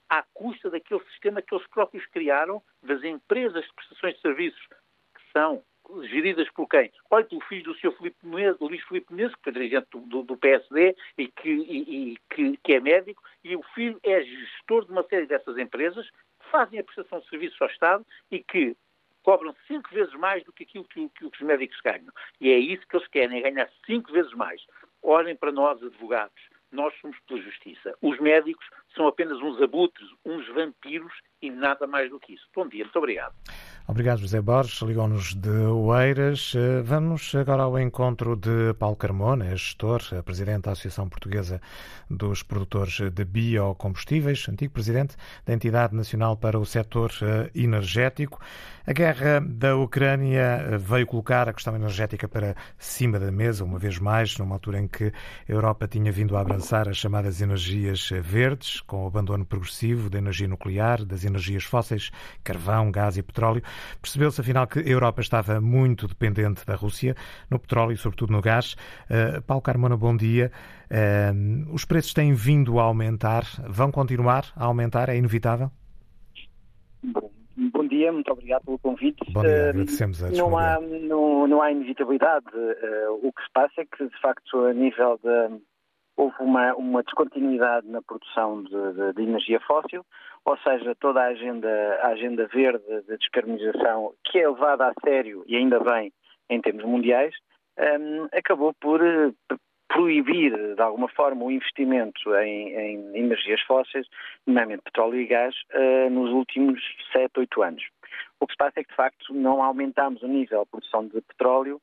à 0.10 0.24
custa 0.34 0.70
daquele 0.70 1.04
sistema 1.06 1.42
que 1.42 1.56
eles 1.56 1.66
próprios 1.68 2.06
criaram, 2.08 2.62
das 2.84 3.02
empresas 3.04 3.64
de 3.64 3.74
prestações 3.74 4.16
de 4.16 4.22
serviços, 4.22 4.62
que 4.68 5.22
são 5.32 5.64
geridas 6.04 6.50
por 6.52 6.68
quem? 6.68 6.92
Olha, 7.10 7.28
o 7.32 7.42
filho 7.42 7.64
do 7.64 7.76
Sr. 7.76 7.92
Filipe 7.98 8.18
Menezes, 8.24 8.60
Luís 8.60 8.84
Filipe 8.84 9.14
Menezes, 9.14 9.36
que 9.36 9.44
foi 9.44 9.54
dirigente 9.54 9.88
do, 9.94 10.24
do 10.24 10.38
PSD 10.38 10.96
e, 11.18 11.28
que, 11.28 11.50
e, 11.50 12.12
e 12.14 12.18
que, 12.30 12.58
que, 12.58 12.74
é 12.74 12.80
médico, 12.80 13.22
e 13.44 13.56
o 13.56 13.64
filho 13.76 14.00
é 14.04 14.22
gestor 14.24 14.86
de 14.86 14.92
uma 14.92 15.04
série 15.04 15.26
dessas 15.26 15.58
empresas 15.58 16.10
que 16.10 16.50
fazem 16.52 16.80
a 16.80 16.84
prestação 16.84 17.20
de 17.20 17.30
serviços 17.30 17.62
ao 17.62 17.68
Estado 17.68 18.06
e 18.32 18.44
que 18.44 18.76
cobram 19.24 19.56
cinco 19.68 19.90
vezes 19.94 20.14
mais 20.16 20.44
do 20.44 20.52
que 20.52 20.64
aquilo 20.64 20.84
que, 20.86 21.10
que, 21.10 21.30
que 21.30 21.38
os 21.38 21.42
médicos 21.42 21.80
ganham. 21.82 22.12
E 22.40 22.52
é 22.52 22.58
isso 22.58 22.86
que 22.88 22.96
eles 22.96 23.08
querem, 23.08 23.40
é 23.40 23.50
ganhar 23.50 23.70
cinco 23.86 24.12
vezes 24.12 24.34
mais. 24.34 24.62
Olhem 25.02 25.36
para 25.36 25.52
nós, 25.52 25.82
advogados. 25.82 26.42
nós 26.72 26.94
somos 27.00 27.18
pela 27.28 27.42
justiça. 27.42 27.96
Os 28.02 28.20
médicos 28.20 28.66
são 28.96 29.08
apenas 29.08 29.38
uns 29.42 29.62
abutres, 29.62 30.08
uns 30.26 30.48
vampiros 30.50 31.14
e 31.42 31.50
nada 31.50 31.86
mais 31.86 32.10
do 32.10 32.20
que 32.20 32.34
isso. 32.34 32.48
Bom 32.56 32.68
dia, 32.68 32.84
muito 32.84 32.98
obrigado. 32.98 33.34
Obrigado, 33.86 34.20
José 34.20 34.42
Borges. 34.42 34.82
Ligou-nos 34.82 35.34
de 35.36 35.50
Oeiras. 35.50 36.54
Eh, 36.56 36.82
vamos 36.82 37.36
agora 37.36 37.64
ao 37.64 37.78
encontro 37.78 38.38
de 38.38 38.74
Paulo 38.80 38.96
Carmona, 38.96 39.54
gestor, 39.56 40.02
é 40.14 40.22
presidente 40.22 40.64
da 40.64 40.72
Associação 40.72 41.10
Portuguesa 41.10 41.62
dos 42.10 42.44
Produtores 42.44 43.02
de 43.12 43.26
Biocombustíveis, 43.26 44.48
antigo 44.48 44.72
presidente 44.72 45.18
da 45.46 45.54
Entidade 45.54 45.94
Nacional 45.94 46.38
para 46.38 46.58
o 46.58 46.66
Setor 46.66 47.12
eh, 47.22 47.52
Energético. 47.54 48.40
A 48.88 48.94
guerra 48.94 49.42
da 49.42 49.76
Ucrânia 49.76 50.78
veio 50.78 51.06
colocar 51.06 51.50
a 51.50 51.54
questão 51.54 51.76
energética 51.76 52.28
para 52.28 52.56
cima 52.78 53.20
da 53.20 53.32
mesa, 53.32 53.66
uma 53.66 53.80
vez 53.80 54.00
mais, 54.00 54.38
numa 54.38 54.56
altura 54.56 54.80
em 54.80 54.88
que 54.88 55.06
a 55.06 55.12
Europa 55.52 55.88
tinha 55.88 56.12
vindo 56.12 56.38
a 56.38 56.42
abraçar 56.42 56.88
as 56.88 56.98
chamadas 56.98 57.42
energias 57.42 58.10
verdes, 58.22 58.83
com 58.86 59.04
o 59.04 59.08
abandono 59.08 59.46
progressivo 59.46 60.10
da 60.10 60.18
energia 60.18 60.48
nuclear, 60.48 61.04
das 61.04 61.24
energias 61.26 61.64
fósseis, 61.64 62.12
carvão, 62.44 62.92
gás 62.92 63.18
e 63.18 63.24
petróleo. 63.24 63.62
Percebeu-se, 64.02 64.42
afinal, 64.42 64.68
que 64.68 64.80
a 64.80 64.88
Europa 64.88 65.22
estava 65.22 65.60
muito 65.60 66.08
dependente 66.08 66.66
da 66.66 66.76
Rússia, 66.76 67.16
no 67.50 67.60
petróleo 67.60 67.94
e, 67.94 67.98
sobretudo, 67.98 68.32
no 68.32 68.42
gás. 68.42 68.76
Uh, 69.10 69.42
Paulo 69.44 69.62
Carmona, 69.62 69.98
bom 69.98 70.16
dia. 70.16 70.52
Uh, 70.92 71.74
os 71.74 71.86
preços 71.86 72.14
têm 72.14 72.34
vindo 72.34 72.80
a 72.80 72.84
aumentar, 72.84 73.44
vão 73.68 73.92
continuar 73.92 74.46
a 74.56 74.66
aumentar, 74.66 75.10
é 75.10 75.18
inevitável? 75.18 75.72
Bom, 77.04 77.30
bom 77.74 77.88
dia, 77.88 78.12
muito 78.12 78.32
obrigado 78.32 78.64
pelo 78.64 78.80
convite. 78.80 79.20
Bom 79.32 79.42
dia, 79.42 79.70
agradecemos 79.70 80.24
a 80.24 80.30
não 80.30 80.58
há, 80.58 80.80
não, 80.80 81.48
não 81.48 81.62
há 81.62 81.72
inevitabilidade. 81.72 82.46
O 83.22 83.32
que 83.34 83.44
se 83.44 83.52
passa 83.54 83.82
é 83.82 83.86
que, 83.86 84.08
de 84.08 84.22
facto, 84.22 84.66
a 84.66 84.74
nível 84.74 85.20
de 85.24 85.60
houve 86.16 86.36
uma, 86.40 86.74
uma 86.76 87.04
descontinuidade 87.04 87.88
na 87.88 88.02
produção 88.02 88.64
de, 88.64 88.94
de, 88.94 89.14
de, 89.14 89.22
energia 89.24 89.60
fóssil, 89.62 90.06
ou 90.46 90.58
seja, 90.58 90.96
toda 90.96 91.22
a 91.22 91.28
agenda, 91.28 91.70
a 92.02 92.08
agenda 92.10 92.48
verde 92.48 92.84
de 93.08 93.18
descarbonização, 93.18 94.14
que 94.24 94.40
é 94.40 94.48
levada 94.48 94.88
a 94.88 94.94
sério, 95.04 95.44
e 95.48 95.56
ainda 95.56 95.80
bem, 95.80 96.12
em 96.50 96.62
termos 96.62 96.84
mundiais, 96.84 97.34
um, 97.78 98.28
acabou 98.32 98.74
por 98.80 99.02
eh, 99.04 99.32
proibir, 99.88 100.76
de 100.76 100.82
alguma 100.82 101.08
forma, 101.08 101.46
o 101.46 101.52
investimento 101.52 102.36
em, 102.36 102.74
em 102.74 103.18
energias 103.18 103.62
fósseis, 103.62 104.08
nomeadamente 104.46 104.84
petróleo 104.84 105.20
e 105.20 105.28
gás, 105.28 105.56
uh, 105.74 106.10
nos 106.10 106.32
últimos 106.32 106.82
7, 107.12 107.32
8 107.38 107.62
anos. 107.62 107.84
O 108.40 108.48
que 108.48 108.54
se 108.54 108.58
passa 108.58 108.80
é 108.80 108.84
que, 108.84 108.90
de 108.90 108.96
facto, 108.96 109.34
não 109.34 109.62
aumentamos 109.62 110.22
o 110.24 110.28
nível 110.28 110.64
de 110.64 110.72
produção 110.72 111.08
de 111.08 111.22
petróleo 111.22 111.80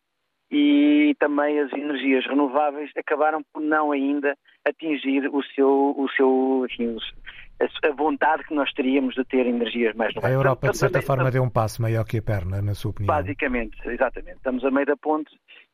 e 0.50 1.14
também 1.20 1.60
as 1.60 1.72
energias 1.72 2.26
renováveis 2.26 2.90
acabaram 2.96 3.42
por 3.52 3.62
não 3.62 3.92
ainda 3.92 4.36
atingir 4.66 5.28
o 5.32 5.42
seu, 5.54 5.94
o 5.96 6.08
seu 6.16 6.66
enfim, 6.68 6.96
a 7.84 7.92
vontade 7.92 8.42
que 8.44 8.54
nós 8.54 8.72
teríamos 8.72 9.14
de 9.14 9.24
ter 9.24 9.46
energias 9.46 9.94
mais 9.94 10.12
renováveis. 10.12 10.36
A 10.36 10.40
Europa, 10.40 10.70
de 10.70 10.78
certa 10.78 11.02
forma, 11.02 11.30
deu 11.30 11.42
um 11.42 11.50
passo 11.50 11.80
maior 11.80 12.04
que 12.04 12.18
a 12.18 12.22
perna, 12.22 12.60
na 12.60 12.74
sua 12.74 12.90
opinião. 12.90 13.14
Basicamente, 13.14 13.76
exatamente. 13.88 14.38
Estamos 14.38 14.64
a 14.64 14.70
meio 14.70 14.86
da 14.86 14.96
ponte 14.96 15.30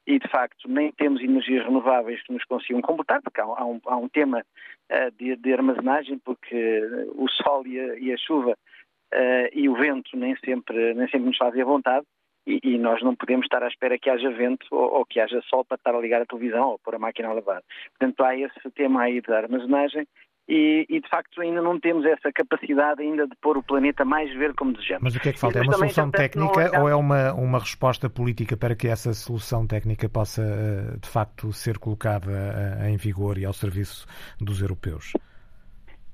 e, 0.07 0.19
de 0.19 0.29
facto, 0.29 0.69
nem 0.69 0.93
temos 0.93 1.23
energias 1.23 1.65
renováveis 1.65 2.23
que 2.25 2.33
nos 2.33 2.45
consigam 2.45 2.83
completar, 2.83 3.23
porque 3.23 3.41
há, 3.41 3.65
um, 3.65 3.81
há 3.87 3.97
um 3.97 4.09
tema 4.09 4.41
uh, 4.41 5.11
de, 5.17 5.37
de, 5.37 5.53
armazenagem, 5.53 6.19
porque 6.19 6.83
o 7.15 7.29
sol 7.31 7.67
e 7.67 7.81
a, 7.81 7.99
e 7.99 8.13
a 8.13 8.17
chuva 8.19 8.53
uh, 8.53 9.49
e 9.53 9.69
o 9.69 9.75
vento 9.75 10.17
nem 10.17 10.37
sempre, 10.45 10.93
nem 10.93 11.09
sempre 11.09 11.29
nos 11.29 11.39
fazem 11.39 11.63
a 11.63 11.65
vontade 11.65 12.07
e, 12.47 12.61
e, 12.63 12.79
nós 12.79 13.03
não 13.03 13.15
podemos 13.15 13.45
estar 13.45 13.63
à 13.63 13.69
espera 13.69 13.99
que 13.99 14.09
haja 14.09 14.31
vento 14.31 14.67
ou, 14.71 14.99
ou, 14.99 15.05
que 15.05 15.19
haja 15.19 15.41
sol 15.51 15.65
para 15.65 15.77
estar 15.77 15.95
a 15.95 16.01
ligar 16.01 16.23
a 16.23 16.27
televisão 16.27 16.71
ou 16.71 16.79
pôr 16.79 16.95
a 16.95 16.99
máquina 16.99 17.29
a 17.29 17.33
lavar. 17.33 17.63
Portanto, 17.99 18.23
há 18.23 18.37
esse 18.37 18.71
tema 18.75 19.03
aí 19.03 19.21
de 19.21 19.33
armazenagem 19.33 20.07
e, 20.49 20.87
e, 20.89 21.01
de 21.01 21.09
facto 21.09 21.41
ainda 21.41 21.61
não 21.61 21.81
temos 21.81 22.05
essa 22.05 22.31
capacidade 22.33 23.03
ainda 23.03 23.27
de 23.27 23.35
pôr 23.43 23.57
o 23.59 23.63
planeta 23.63 24.05
mais 24.05 24.33
verde 24.33 24.55
como 24.55 24.73
desejamos. 24.73 25.03
Mas 25.03 25.17
o 25.17 25.21
que 25.21 25.31
é 25.31 25.33
que 25.33 25.41
falta? 25.41 25.59
É 25.59 25.63
uma 25.63 25.73
solução 25.73 26.11
técnica 26.11 26.81
ou 26.81 26.89
é 26.89 26.95
uma, 26.95 27.33
uma 27.33 27.59
resposta 27.59 28.09
política 28.09 28.57
para 28.57 28.77
que 28.77 28.87
essa 28.87 29.13
solução 29.13 29.67
técnica 29.67 30.09
possa 30.09 30.43
eh, 30.43 30.99
de 31.01 31.09
facto 31.09 31.53
ser 31.53 31.79
colocada 31.79 32.31
eh, 32.81 32.91
em 32.91 32.97
vigor 32.97 33.39
e 33.39 33.45
ao 33.45 33.53
serviço 33.53 34.07
dos 34.41 34.63
europeus? 34.63 35.13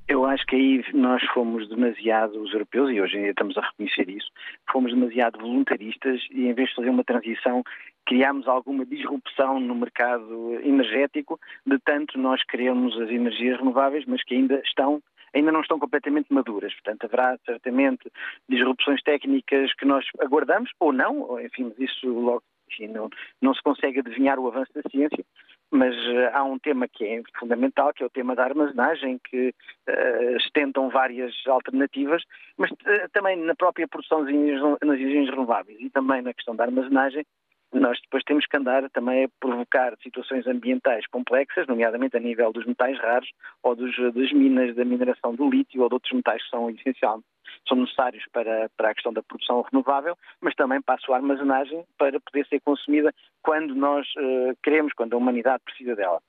Eu 0.09 0.25
acho 0.27 0.45
que 0.47 0.57
aí 0.57 0.85
nós 0.93 1.23
fomos 1.33 1.69
demasiado, 1.69 2.41
os 2.41 2.53
europeus, 2.53 2.91
e 2.91 3.01
hoje 3.01 3.19
estamos 3.19 3.57
a 3.57 3.61
reconhecer 3.61 4.09
isso, 4.11 4.29
fomos 4.71 4.93
demasiado 4.93 5.39
voluntaristas 5.39 6.21
e 6.31 6.47
em 6.47 6.53
vez 6.53 6.69
de 6.71 6.75
fazer 6.75 6.91
uma 6.91 7.05
transição, 7.05 7.63
criámos 8.05 8.49
alguma 8.49 8.85
disrupção 8.85 9.61
no 9.61 9.75
mercado 9.75 10.59
energético, 10.63 11.39
de 11.65 11.79
tanto 11.79 12.19
nós 12.19 12.43
queremos 12.45 13.01
as 13.01 13.11
energias 13.11 13.59
renováveis, 13.59 14.05
mas 14.07 14.23
que 14.25 14.35
ainda 14.35 14.61
estão 14.65 15.01
ainda 15.35 15.51
não 15.51 15.63
estão 15.63 15.79
completamente 15.79 16.31
maduras. 16.31 16.75
Portanto, 16.75 17.05
haverá 17.05 17.39
certamente 17.47 18.11
disrupções 18.47 19.03
técnicas 19.03 19.73
que 19.75 19.87
nós 19.87 20.05
aguardamos, 20.21 20.71
ou 20.79 20.93
não, 20.93 21.41
enfim, 21.41 21.73
isso 21.79 22.07
logo 22.07 22.43
enfim, 22.71 22.89
não, 22.89 23.09
não 23.41 23.55
se 23.55 23.63
consegue 23.63 24.01
adivinhar 24.01 24.39
o 24.39 24.49
avanço 24.49 24.73
da 24.75 24.83
ciência, 24.91 25.25
mas 25.73 25.97
uh, 25.97 26.31
há 26.35 26.45
um 26.45 26.59
tema 26.59 26.87
que 26.87 27.03
é 27.03 27.23
fundamental, 27.39 27.95
que 27.95 28.03
é 28.03 28.07
o 28.07 28.11
tema 28.11 28.37
da 28.37 28.45
armazenagem, 28.45 29.19
que 29.25 29.55
uh, 29.89 30.37
estentam 30.37 30.91
várias 30.91 31.35
alternativas, 31.47 32.23
mas 32.59 32.71
uh, 32.71 33.09
também 33.13 33.39
na 33.39 33.55
própria 33.55 33.89
produção 33.89 34.23
de 34.25 34.35
energias 34.83 35.31
renováveis 35.31 35.81
e 35.81 35.89
também 35.89 36.21
na 36.21 36.35
questão 36.35 36.55
da 36.55 36.65
armazenagem, 36.65 37.25
nós 37.73 37.99
depois 38.03 38.23
temos 38.25 38.47
que 38.47 38.57
andar 38.57 38.89
também 38.91 39.25
a 39.25 39.29
provocar 39.41 39.97
situações 40.03 40.47
ambientais 40.47 41.07
complexas, 41.07 41.67
nomeadamente 41.67 42.17
a 42.17 42.21
nível 42.21 42.53
dos 42.53 42.67
metais 42.67 42.99
raros 42.99 43.31
ou 43.63 43.75
dos, 43.75 43.97
das 44.15 44.33
minas 44.33 44.75
da 44.77 44.85
mineração 44.85 45.35
do 45.35 45.49
lítio 45.49 45.83
ou 45.83 45.89
de 45.89 45.95
outros 45.95 46.13
metais 46.13 46.43
que 46.43 46.51
são 46.51 46.71
essenciais 46.71 47.23
são 47.69 47.77
necessários 47.77 48.25
para, 48.33 48.71
para 48.77 48.91
a 48.91 48.95
questão 48.95 49.13
da 49.13 49.23
produção 49.23 49.63
renovável, 49.63 50.17
mas 50.41 50.55
também 50.55 50.81
para 50.81 50.95
a 50.95 50.99
sua 50.99 51.17
armazenagem 51.17 51.85
para 51.99 52.19
poder 52.21 52.47
ser 52.47 52.61
consumida 52.61 53.13
quando 53.43 53.75
nós 53.75 54.07
uh, 54.17 54.57
queremos, 54.63 54.93
quando 54.95 55.15
a 55.15 55.17
humanidade 55.17 55.63
precisa 55.65 55.95
dela. 55.95 56.21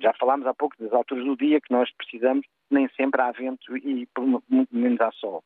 Já 0.00 0.12
falámos 0.14 0.46
há 0.46 0.52
pouco 0.52 0.76
das 0.78 0.92
alturas 0.92 1.24
do 1.24 1.36
dia 1.36 1.60
que 1.60 1.72
nós 1.72 1.90
precisamos, 1.96 2.46
nem 2.70 2.88
sempre 2.90 3.22
há 3.22 3.30
vento 3.32 3.76
e 3.78 4.06
muito 4.48 4.74
menos 4.74 5.00
há 5.00 5.10
sol. 5.12 5.42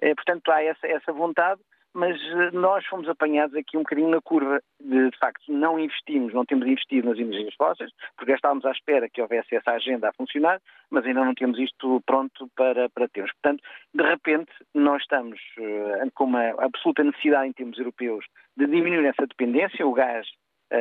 É, 0.00 0.14
portanto, 0.14 0.50
há 0.50 0.62
essa, 0.62 0.86
essa 0.86 1.12
vontade, 1.12 1.60
mas 1.94 2.20
eh, 2.20 2.50
nós 2.52 2.84
fomos 2.86 3.08
apanhados 3.08 3.54
aqui 3.56 3.76
um 3.76 3.82
bocadinho 3.82 4.10
na 4.10 4.20
curva 4.20 4.62
de, 4.80 5.10
de 5.10 5.18
facto, 5.18 5.42
não 5.48 5.78
investimos, 5.78 6.32
não 6.32 6.44
temos 6.44 6.66
investido 6.66 7.08
nas 7.08 7.18
energias 7.18 7.54
fósseis, 7.54 7.90
porque 8.16 8.32
estávamos 8.32 8.64
à 8.64 8.70
espera 8.70 9.08
que 9.08 9.20
houvesse 9.20 9.54
essa 9.54 9.72
agenda 9.72 10.08
a 10.08 10.12
funcionar, 10.12 10.60
mas 10.90 11.04
ainda 11.04 11.24
não 11.24 11.34
temos 11.34 11.58
isto 11.58 12.02
pronto 12.06 12.48
para, 12.56 12.88
para 12.90 13.08
termos. 13.08 13.32
Portanto, 13.32 13.62
de 13.94 14.02
repente, 14.02 14.52
nós 14.74 15.02
estamos 15.02 15.40
uh, 15.58 16.10
com 16.14 16.24
uma 16.24 16.50
absoluta 16.58 17.04
necessidade 17.04 17.48
em 17.48 17.52
termos 17.52 17.78
europeus 17.78 18.24
de 18.56 18.66
diminuir 18.66 19.06
essa 19.06 19.26
dependência, 19.26 19.86
o 19.86 19.92
gás 19.92 20.26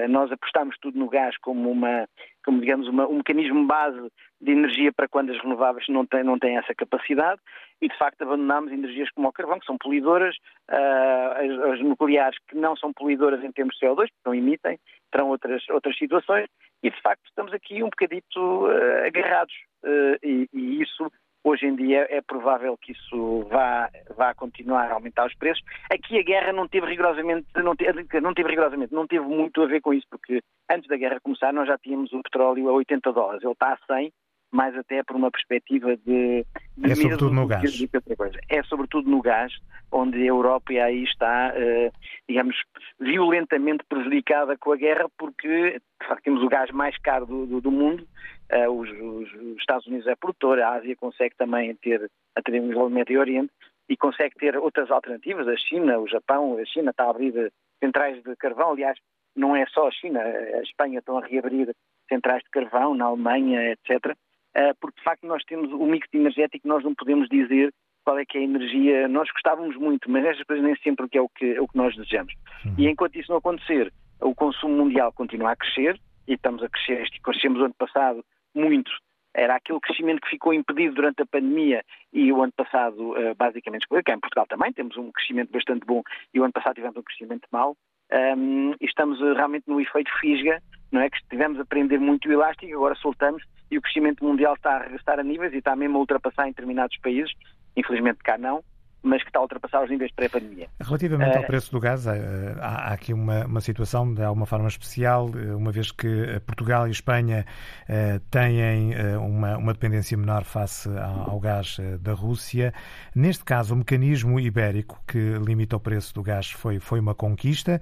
nós 0.10 0.32
apostamos 0.32 0.76
tudo 0.82 0.98
no 0.98 1.10
gás 1.10 1.36
como, 1.38 1.70
uma, 1.70 2.08
como 2.46 2.60
digamos, 2.60 2.88
uma, 2.88 3.08
um 3.08 3.18
mecanismo 3.18 3.66
base 3.66 4.12
de 4.42 4.52
energia 4.52 4.92
para 4.92 5.08
quando 5.08 5.32
as 5.32 5.42
renováveis 5.42 5.88
não 5.88 6.06
têm, 6.06 6.24
não 6.24 6.40
têm 6.40 6.58
essa 6.58 6.74
capacidade. 6.74 7.40
E, 7.82 7.88
de 7.88 7.98
facto, 7.98 8.22
abandonamos 8.24 8.72
energias 8.72 9.10
como 9.12 9.28
o 9.28 9.32
carvão, 9.32 9.60
que 9.60 9.66
são 9.66 9.78
poluidoras, 9.78 10.36
uh, 10.70 11.66
as, 11.66 11.74
as, 11.74 11.82
nucleares 11.82 12.38
que 12.48 12.56
não 12.56 12.76
são 12.76 12.92
poluidoras 12.94 13.44
em 13.44 13.52
termos 13.52 13.76
de 13.76 13.86
CO2, 13.86 13.96
porque 13.96 14.12
não 14.26 14.36
emitem, 14.36 14.80
terão 15.12 15.30
outras, 15.30 15.68
outras 15.70 15.98
situações. 15.98 16.48
E, 16.84 16.90
de 16.90 17.02
facto, 17.02 17.24
estamos 17.28 17.54
aqui 17.54 17.84
um 17.84 17.90
bocadito 17.90 18.40
uh, 18.40 19.06
agarrados 19.06 19.54
uh, 19.84 20.18
e, 20.24 20.48
e 20.54 20.82
isso 20.82 21.12
Hoje 21.44 21.66
em 21.66 21.76
dia 21.76 22.06
é 22.10 22.22
provável 22.22 22.78
que 22.78 22.92
isso 22.92 23.44
vá, 23.50 23.90
vá 24.16 24.34
continuar 24.34 24.92
a 24.92 24.94
aumentar 24.94 25.26
os 25.26 25.34
preços. 25.34 25.64
Aqui 25.92 26.20
a 26.20 26.24
guerra 26.24 26.54
não 26.54 26.68
teve 26.68 26.86
rigorosamente, 26.86 27.48
não 27.56 27.76
teve, 27.76 28.06
não 28.22 28.34
teve 28.34 28.50
rigorosamente, 28.50 28.94
não 28.94 29.08
teve 29.08 29.26
muito 29.26 29.62
a 29.64 29.66
ver 29.66 29.82
com 29.82 29.92
isso, 29.92 30.06
porque 30.10 30.42
antes 30.70 30.88
da 30.88 30.98
guerra 30.98 31.20
começar 31.20 31.52
nós 31.52 31.68
já 31.68 31.78
tínhamos 31.80 32.14
o 32.14 32.22
petróleo 32.22 32.70
a 32.70 32.74
80 32.74 33.12
dólares, 33.12 33.44
ele 33.44 33.54
está 33.54 33.74
a 33.74 33.96
100, 33.96 34.14
mais 34.52 34.76
até 34.78 35.02
por 35.04 35.16
uma 35.16 35.32
perspectiva 35.32 35.96
de... 35.98 36.46
de 36.78 36.92
é 36.92 36.96
sobretudo 36.96 37.34
no 37.34 37.48
gás. 37.48 37.82
É 38.50 38.64
sobretudo 38.64 39.10
no 39.10 39.22
gás, 39.22 39.54
onde 39.92 40.22
a 40.22 40.26
Europa 40.26 40.74
aí 40.74 41.04
está, 41.04 41.54
eh, 41.56 41.92
digamos, 42.28 42.56
violentamente 43.00 43.84
prejudicada 43.88 44.58
com 44.58 44.74
a 44.74 44.78
guerra, 44.78 45.08
porque 45.18 45.80
de 46.02 46.08
facto 46.08 46.24
temos 46.24 46.44
o 46.44 46.50
gás 46.50 46.70
mais 46.72 46.98
caro 46.98 47.26
do, 47.26 47.46
do, 47.46 47.62
do 47.62 47.72
mundo, 47.72 48.06
uh, 48.52 48.70
os, 48.70 48.90
os, 48.90 49.34
os, 49.34 49.58
Estados 49.58 49.88
Unidos 49.88 50.08
é 50.08 50.16
produtor, 50.16 50.60
a 50.60 50.74
Ásia 50.74 50.96
consegue 50.96 51.36
também 51.36 51.76
ter, 51.76 52.10
a 52.36 52.42
ter 52.42 52.52
nível 52.52 52.84
do 52.84 52.90
Médio 52.90 53.20
Oriente, 53.20 53.52
e 53.90 53.98
consegue 53.98 54.36
ter 54.36 54.58
outras 54.58 54.90
alternativas, 54.90 55.48
a 55.48 55.58
China, 55.58 56.00
o 56.00 56.08
Japão, 56.08 56.58
a 56.58 56.66
China 56.66 56.92
está 56.92 57.06
a 57.06 57.10
abrir 57.10 57.52
centrais 57.84 58.22
de 58.24 58.36
carvão, 58.38 58.72
aliás, 58.72 58.98
não 59.36 59.56
é 59.56 59.66
só 59.68 59.88
a 59.88 59.92
China, 59.92 60.22
a 60.22 60.62
Espanha 60.62 61.00
estão 61.00 61.18
a 61.18 61.26
reabrir 61.26 61.74
centrais 62.08 62.44
de 62.44 62.50
carvão, 62.50 62.96
na 62.96 63.06
Alemanha, 63.06 63.72
etc., 63.72 64.16
porque 64.80 64.98
de 64.98 65.04
facto 65.04 65.26
nós 65.26 65.44
temos 65.44 65.72
o 65.72 65.86
mix 65.86 66.08
energético, 66.14 66.68
nós 66.68 66.84
não 66.84 66.94
podemos 66.94 67.28
dizer 67.30 67.74
qual 68.04 68.18
é 68.18 68.26
que 68.26 68.38
é 68.38 68.42
a 68.42 68.44
energia, 68.44 69.08
nós 69.08 69.30
gostávamos 69.32 69.76
muito, 69.76 70.10
mas 70.10 70.26
estas 70.26 70.46
coisas 70.46 70.66
nem 70.66 70.76
sempre 70.78 71.08
é 71.14 71.22
o 71.22 71.30
que, 71.30 71.54
é 71.54 71.62
o 71.62 71.68
que 71.68 71.78
nós 71.78 71.96
desejamos. 71.96 72.34
Uhum. 72.66 72.76
E 72.78 72.88
enquanto 72.88 73.16
isso 73.16 73.32
não 73.32 73.38
acontecer, 73.38 73.94
o 74.20 74.34
consumo 74.34 74.76
mundial 74.76 75.14
continua 75.14 75.52
a 75.52 75.56
crescer, 75.56 76.00
e 76.28 76.34
estamos 76.34 76.64
a 76.64 76.70
crescer, 76.70 77.08
crescemos 77.24 77.60
o 77.60 77.66
ano 77.66 77.76
passado 77.78 78.24
muito, 78.56 78.92
era 79.34 79.56
aquele 79.56 79.80
crescimento 79.80 80.22
que 80.22 80.30
ficou 80.30 80.54
impedido 80.54 80.96
durante 80.96 81.22
a 81.22 81.26
pandemia 81.26 81.84
e 82.12 82.32
o 82.32 82.42
ano 82.42 82.52
passado 82.52 83.14
basicamente, 83.38 83.88
cá 83.88 84.14
em 84.14 84.20
Portugal 84.20 84.46
também 84.48 84.74
temos 84.74 84.98
um 84.98 85.12
crescimento 85.12 85.52
bastante 85.52 85.86
bom 85.86 86.02
e 86.34 86.40
o 86.40 86.44
ano 86.44 86.54
passado 86.54 86.76
tivemos 86.76 86.98
um 86.98 87.04
crescimento 87.04 87.48
mau, 87.52 87.76
um, 88.14 88.74
estamos 88.82 89.20
realmente 89.20 89.68
no 89.68 89.80
efeito 89.80 90.12
fisga, 90.20 90.62
não 90.92 91.02
é? 91.02 91.10
Que 91.10 91.18
estivemos 91.18 91.60
a 91.60 91.66
prender 91.66 92.00
muito 92.00 92.28
o 92.28 92.32
elástico, 92.32 92.74
agora 92.74 92.96
soltamos 92.96 93.44
e 93.70 93.78
o 93.78 93.82
crescimento 93.82 94.24
mundial 94.24 94.54
está 94.54 94.76
a 94.76 94.84
regressar 94.84 95.20
a 95.20 95.24
níveis 95.24 95.54
e 95.54 95.58
está 95.58 95.76
mesmo 95.76 95.98
a 95.98 96.02
ultrapassar 96.02 96.46
em 96.46 96.52
determinados 96.52 96.98
países, 96.98 97.32
infelizmente 97.76 98.20
cá 98.20 98.38
não, 98.38 98.62
mas 99.04 99.22
que 99.24 99.30
está 99.30 99.40
a 99.40 99.42
ultrapassar 99.42 99.84
os 99.84 99.90
níveis 99.90 100.12
pré-pandemia. 100.12 100.68
Relativamente 100.80 101.36
ao 101.36 101.44
eh, 101.44 101.48
preço 101.48 101.72
do 101.72 101.80
gás, 101.80 102.06
eh, 102.06 102.56
há, 102.60 102.94
aqui 102.94 103.14
uma, 103.14 103.46
uma, 103.46 103.62
situação 103.62 104.14
de 104.14 104.24
alguma 104.24 104.46
forma 104.46 104.68
especial, 104.68 105.30
eh, 105.36 105.56
uma 105.56 105.72
vez 105.72 105.92
que 105.92 106.40
Portugal 106.46 106.88
e 106.88 106.92
Espanha 106.92 107.46
têm 108.30 108.94
uma, 109.18 109.58
uma 109.58 109.74
dependência 109.74 110.18
menor 110.18 110.44
face 110.44 110.90
ao 111.28 111.40
gás 111.40 111.78
da 112.00 112.14
Rússia. 112.14 112.74
Neste 113.16 113.44
caso, 113.44 113.74
o 113.74 113.78
mecanismo 113.78 114.40
ibérico 114.40 115.02
que 115.08 115.34
limita 115.46 115.76
o 115.76 115.80
preço 115.80 116.14
do 116.14 116.24
gás 116.24 116.52
foi, 116.52 116.80
foi 116.80 117.00
uma 117.00 117.16
conquista, 117.16 117.82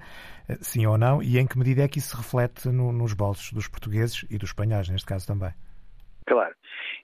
sim 0.60 0.86
ou 0.86 0.98
não, 0.98 1.22
e 1.22 1.38
em 1.38 1.46
que 1.46 1.58
medida 1.58 1.82
é 1.82 1.88
que 1.88 1.98
isso 1.98 2.10
se 2.10 2.16
reflete 2.16 2.68
no, 2.68 2.92
nos 2.92 3.12
bolsos 3.12 3.52
dos 3.52 3.68
portugueses 3.68 4.24
e 4.30 4.38
dos 4.38 4.50
espanhóis, 4.50 4.88
neste 4.88 5.06
caso 5.06 5.26
também? 5.26 5.52
Claro. 6.26 6.54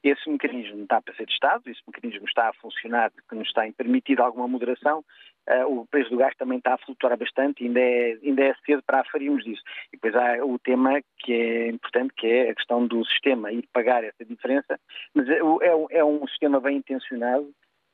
Esse 0.06 0.30
mecanismo 0.30 0.84
está 0.84 1.02
para 1.02 1.12
ser 1.14 1.26
testado, 1.26 1.68
esse 1.68 1.80
mecanismo 1.84 2.28
está 2.28 2.48
a 2.48 2.52
funcionar, 2.52 3.10
que 3.28 3.34
nos 3.34 3.52
tem 3.52 3.72
permitido 3.72 4.20
alguma 4.20 4.46
moderação. 4.46 5.04
Uh, 5.50 5.80
o 5.80 5.86
preço 5.86 6.10
do 6.10 6.16
gás 6.16 6.32
também 6.36 6.58
está 6.58 6.74
a 6.74 6.78
flutuar 6.78 7.16
bastante, 7.18 7.64
ainda 7.64 7.80
é, 7.80 8.16
ainda 8.22 8.44
é 8.44 8.54
cedo 8.64 8.84
para 8.86 9.00
aferirmos 9.00 9.42
disso. 9.42 9.62
E 9.92 9.96
depois 9.96 10.14
há 10.14 10.44
o 10.44 10.60
tema 10.60 11.00
que 11.18 11.32
é 11.32 11.68
importante, 11.70 12.14
que 12.16 12.24
é 12.24 12.50
a 12.50 12.54
questão 12.54 12.86
do 12.86 13.04
sistema 13.04 13.50
ir 13.50 13.68
pagar 13.72 14.04
essa 14.04 14.24
diferença, 14.24 14.78
mas 15.12 15.28
é, 15.28 15.38
é, 15.38 15.98
é 15.98 16.04
um 16.04 16.24
sistema 16.28 16.60
bem 16.60 16.76
intencionado, 16.76 17.46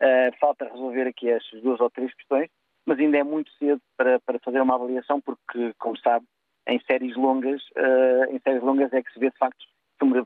uh, 0.03 0.39
falta 0.39 0.69
resolver 0.69 1.09
aqui 1.09 1.31
estas 1.31 1.63
duas 1.63 1.81
ou 1.81 1.89
três 1.89 2.13
questões, 2.13 2.51
mas 2.85 2.99
ainda 2.99 3.17
é 3.17 3.25
muito 3.25 3.51
cedo 3.53 3.81
para, 3.97 4.21
para 4.21 4.39
fazer 4.41 4.61
uma 4.61 4.75
avaliação, 4.75 5.19
porque, 5.19 5.73
como 5.79 5.97
sabe, 5.97 6.27
em 6.69 6.79
séries 6.81 7.17
longas, 7.17 7.63
uh, 7.71 8.31
em 8.31 8.39
séries 8.41 8.63
longas 8.63 8.93
é 8.93 9.03
que 9.03 9.13
se 9.15 9.19
vê 9.19 9.31
de 9.31 9.39
facto 9.39 9.65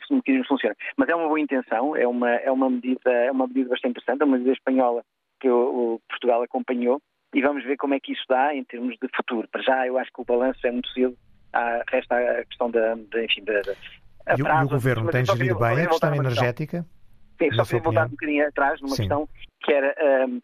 se 0.07 0.13
o 0.13 0.17
mecanismo 0.17 0.47
funciona. 0.47 0.77
Mas 0.97 1.09
é 1.09 1.15
uma 1.15 1.29
boa 1.29 1.41
intenção, 1.41 1.97
é 1.97 2.07
uma, 2.07 2.31
é 2.31 2.51
uma, 2.51 2.71
medida, 2.71 3.11
é 3.11 3.31
uma 3.31 3.47
medida 3.47 3.71
bastante 3.71 3.93
interessante, 3.93 4.23
é 4.23 4.25
uma 4.25 4.37
medida 4.37 4.53
espanhola 4.53 5.03
que 5.41 5.49
o, 5.49 5.95
o 5.95 6.01
Portugal 6.09 6.43
acompanhou 6.43 7.01
e 7.35 7.43
vamos 7.43 7.65
ver 7.65 7.77
como 7.77 7.95
é 7.95 8.01
que 8.01 8.13
isso 8.13 8.25
dá 8.29 8.55
em 8.55 8.65
termos 8.65 8.97
de 9.01 9.09
futuro. 9.15 9.49
Para 9.51 9.63
já, 9.63 9.87
eu 9.87 9.99
acho 9.99 10.11
que 10.13 10.21
o 10.21 10.25
balanço 10.25 10.67
é 10.67 10.71
muito 10.71 10.89
cedo, 10.91 11.17
há, 11.53 11.83
resta 11.91 12.17
a 12.17 12.45
questão 12.45 12.71
da, 12.71 12.95
da 12.95 13.25
enfim, 13.25 13.45
da, 13.45 13.61
da 13.61 13.73
e, 14.37 14.43
o, 14.43 14.47
e 14.47 14.65
o 14.65 14.69
Governo 14.69 15.11
tem 15.11 15.25
gerido 15.25 15.59
bem 15.59 15.83
a 15.83 15.87
questão 15.87 16.15
energética? 16.15 16.87
Sim, 17.39 17.53
só 17.53 17.65
queria 17.65 17.83
voltar 17.83 18.07
um 18.07 18.11
bocadinho 18.11 18.49
atrás 18.49 18.81
numa 18.81 18.97
Sim. 18.97 19.03
questão 19.03 19.29
que 19.63 19.73
era 19.73 19.95
um, 20.27 20.41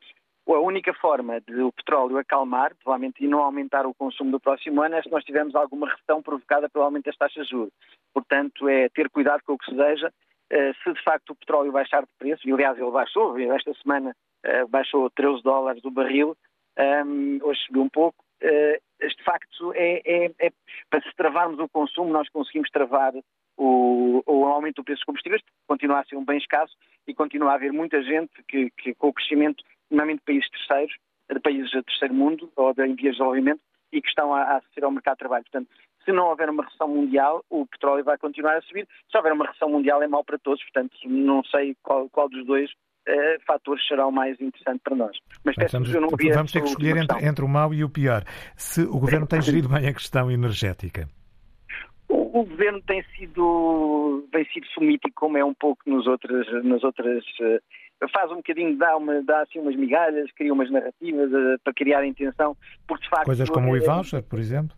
a 0.49 0.61
única 0.61 0.93
forma 0.95 1.41
de 1.41 1.61
o 1.61 1.73
petróleo 1.73 2.19
acalmar, 2.19 2.75
provavelmente, 2.83 3.25
e 3.25 3.29
não 3.29 3.41
aumentar 3.41 3.87
o 3.87 3.95
consumo 3.95 4.31
do 4.31 4.41
próximo 4.41 4.83
ano 4.83 4.97
é 4.97 5.03
se 5.03 5.11
nós 5.11 5.25
tivermos 5.25 5.55
alguma 5.55 5.89
recessão 5.89 6.23
provocada 6.23 6.69
pelo 6.69 6.85
aumento 6.85 7.05
das 7.05 7.17
taxas 7.17 7.47
de 7.47 7.51
juros. 7.51 7.73
Portanto, 8.13 8.69
é 8.69 8.89
ter 8.89 9.09
cuidado 9.09 9.43
com 9.45 9.53
o 9.55 9.59
que 9.59 9.67
se 9.67 9.77
deseja. 9.77 10.11
Eh, 10.51 10.73
se 10.83 10.93
de 10.93 11.03
facto 11.03 11.31
o 11.31 11.37
petróleo 11.37 11.73
baixar 11.73 12.03
de 12.03 12.13
preço, 12.19 12.47
e 12.47 12.53
aliás 12.53 12.79
ele 12.79 12.91
baixou, 12.91 13.39
esta 13.39 13.73
semana 13.75 14.15
eh, 14.45 14.67
baixou 14.67 15.09
13 15.11 15.43
dólares 15.43 15.85
o 15.85 15.91
barril, 15.91 16.37
ehm, 16.77 17.39
hoje 17.43 17.61
subiu 17.67 17.83
um 17.83 17.89
pouco, 17.89 18.23
eh, 18.43 18.79
de 19.01 19.25
facto 19.25 19.73
é, 19.75 20.03
é, 20.05 20.31
é, 20.39 20.53
para 20.91 21.01
se 21.01 21.17
travarmos 21.17 21.59
o 21.59 21.69
consumo, 21.69 22.13
nós 22.13 22.29
conseguimos 22.29 22.69
travar 22.71 23.15
o, 23.57 24.23
o 24.27 24.45
aumento 24.45 24.77
do 24.77 24.85
preço 24.85 24.99
dos 24.99 25.07
combustíveis, 25.07 25.43
continua 25.67 26.01
a 26.01 26.05
ser 26.05 26.17
um 26.17 26.25
bem 26.25 26.39
escasso 26.39 26.75
e 27.07 27.15
continua 27.15 27.53
a 27.53 27.55
haver 27.55 27.73
muita 27.73 28.03
gente 28.03 28.31
que, 28.49 28.71
que 28.77 28.95
com 28.95 29.09
o 29.09 29.13
crescimento, 29.13 29.65
normalmente 29.93 30.21
de 30.21 30.25
países 30.25 30.51
terceiros, 30.51 30.95
de 31.31 31.41
países 31.41 31.71
de 31.71 31.83
terceiro 31.83 32.15
mundo 32.15 32.51
ou 32.57 32.75
de, 32.75 32.83
em 32.83 32.95
vias 32.95 33.13
de 33.15 33.19
desenvolvimento, 33.19 33.61
e 33.93 34.01
que 34.01 34.09
estão 34.09 34.35
a, 34.35 34.43
a 34.43 34.57
acessar 34.57 34.85
ao 34.85 34.91
mercado 34.91 35.15
de 35.15 35.19
trabalho. 35.21 35.45
Portanto, 35.45 35.69
se 36.05 36.13
não 36.13 36.27
houver 36.27 36.51
uma 36.51 36.65
recessão 36.65 36.89
mundial, 36.89 37.45
o 37.51 37.67
petróleo 37.67 38.03
vai 38.03 38.19
continuar 38.19 38.57
a 38.57 38.63
subir. 38.63 38.89
Se 39.11 39.17
houver 39.17 39.33
uma 39.33 39.47
recessão 39.47 39.69
mundial, 39.69 40.03
é 40.03 40.09
mau 40.09 40.25
para 40.25 40.39
todos. 40.39 40.63
Portanto, 40.65 40.97
não 41.05 41.45
sei 41.45 41.77
qual, 41.83 42.09
qual 42.09 42.29
dos 42.29 42.45
dois 42.47 42.71
uh, 42.71 43.45
fatores 43.47 43.87
será 43.87 44.07
o 44.07 44.11
mais 44.11 44.41
interessante 44.41 44.81
para 44.83 44.97
nós. 44.97 45.17
Mas 45.45 45.55
peço 45.55 45.73
vamos, 45.79 45.93
não 45.93 46.09
vamos 46.09 46.53
ter 46.53 46.63
que 46.63 46.69
escolher 46.69 46.97
entre, 46.97 47.27
entre, 47.27 47.45
o 47.45 47.49
mau 47.49 47.73
e 47.73 47.85
o 47.85 47.91
pior. 47.91 48.25
Se 48.57 48.83
o 48.83 48.99
governo 48.99 49.27
tem 49.27 49.41
gerido 49.41 49.69
bem 49.69 49.87
a 49.87 49.93
questão 49.93 50.31
energética. 50.31 51.09
O, 52.09 52.41
o 52.41 52.45
governo 52.45 52.83
tem 52.83 53.03
sido, 53.17 54.27
tem 54.33 54.45
sido 54.47 54.67
sumítico, 54.69 55.15
como 55.15 55.39
é 55.39 55.45
um 55.45 55.55
pouco 55.55 55.83
nos 55.87 56.07
outras, 56.07 56.47
nas 56.65 56.83
outras. 56.83 57.25
Uh, 57.41 57.61
faz 58.11 58.31
um 58.31 58.37
bocadinho, 58.37 58.77
dá, 58.77 58.97
uma, 58.97 59.23
dá 59.23 59.43
assim 59.43 59.59
umas 59.59 59.77
migalhas, 59.77 60.31
cria 60.33 60.53
umas 60.53 60.71
narrativas 60.71 61.31
uh, 61.33 61.59
para 61.63 61.73
criar 61.73 62.05
intenção, 62.05 62.57
porque 62.87 63.05
de 63.05 63.11
facto. 63.11 63.27
Coisas 63.27 63.51
como 63.51 63.71
o 63.71 63.77
e-voucher, 63.77 64.23
por 64.23 64.39
exemplo? 64.39 64.77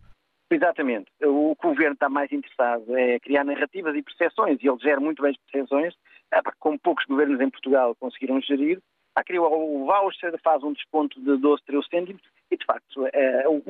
Exatamente. 0.49 1.11
O 1.23 1.55
que 1.55 1.67
o 1.67 1.71
governo 1.71 1.93
está 1.93 2.07
mais 2.07 2.31
interessado 2.31 2.95
é 2.95 3.19
criar 3.19 3.43
narrativas 3.43 3.95
e 3.95 4.03
percepções, 4.03 4.61
e 4.61 4.67
ele 4.67 4.79
gera 4.79 4.99
muito 4.99 5.21
bem 5.21 5.31
as 5.31 5.37
percepções, 5.37 5.95
é, 6.31 6.39
como 6.59 6.79
poucos 6.79 7.05
governos 7.05 7.41
em 7.41 7.49
Portugal 7.49 7.95
conseguiram 7.95 8.39
gerir. 8.41 8.79
Há 9.15 9.23
criou 9.23 9.47
o 9.47 9.85
voucher, 9.85 10.37
faz 10.43 10.61
um 10.61 10.73
desconto 10.73 11.19
de 11.21 11.37
12, 11.37 11.63
13 11.65 11.87
cêntimos, 11.89 12.21
e 12.51 12.57
de 12.57 12.65
facto, 12.65 13.07
é, 13.13 13.47
o, 13.47 13.61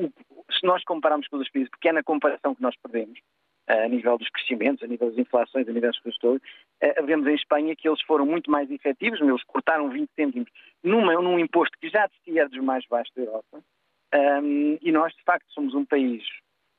se 0.50 0.66
nós 0.66 0.82
compararmos 0.84 1.28
com 1.28 1.36
os 1.36 1.48
países, 1.50 1.70
pequena 1.70 2.02
comparação 2.02 2.54
que 2.54 2.62
nós 2.62 2.74
perdemos, 2.82 3.18
é, 3.18 3.45
a 3.66 3.88
nível 3.88 4.16
dos 4.16 4.28
crescimentos, 4.30 4.82
a 4.82 4.86
nível 4.86 5.08
das 5.08 5.18
inflações, 5.18 5.68
a 5.68 5.72
nível 5.72 5.90
das 5.90 6.18
todas, 6.18 6.40
é, 6.80 7.02
vemos 7.02 7.26
em 7.26 7.34
Espanha 7.34 7.74
que 7.74 7.88
eles 7.88 8.00
foram 8.02 8.24
muito 8.24 8.50
mais 8.50 8.70
efetivos, 8.70 9.20
eles 9.20 9.42
cortaram 9.44 9.88
20 9.90 10.08
cêntimos 10.14 10.50
num 10.82 11.38
imposto 11.38 11.76
que 11.80 11.88
já 11.88 12.08
era 12.26 12.48
dos 12.48 12.62
mais 12.62 12.84
baixos 12.86 13.14
da 13.14 13.22
Europa, 13.22 13.62
um, 14.14 14.78
e 14.80 14.92
nós, 14.92 15.12
de 15.14 15.22
facto, 15.24 15.46
somos 15.52 15.74
um 15.74 15.84
país 15.84 16.22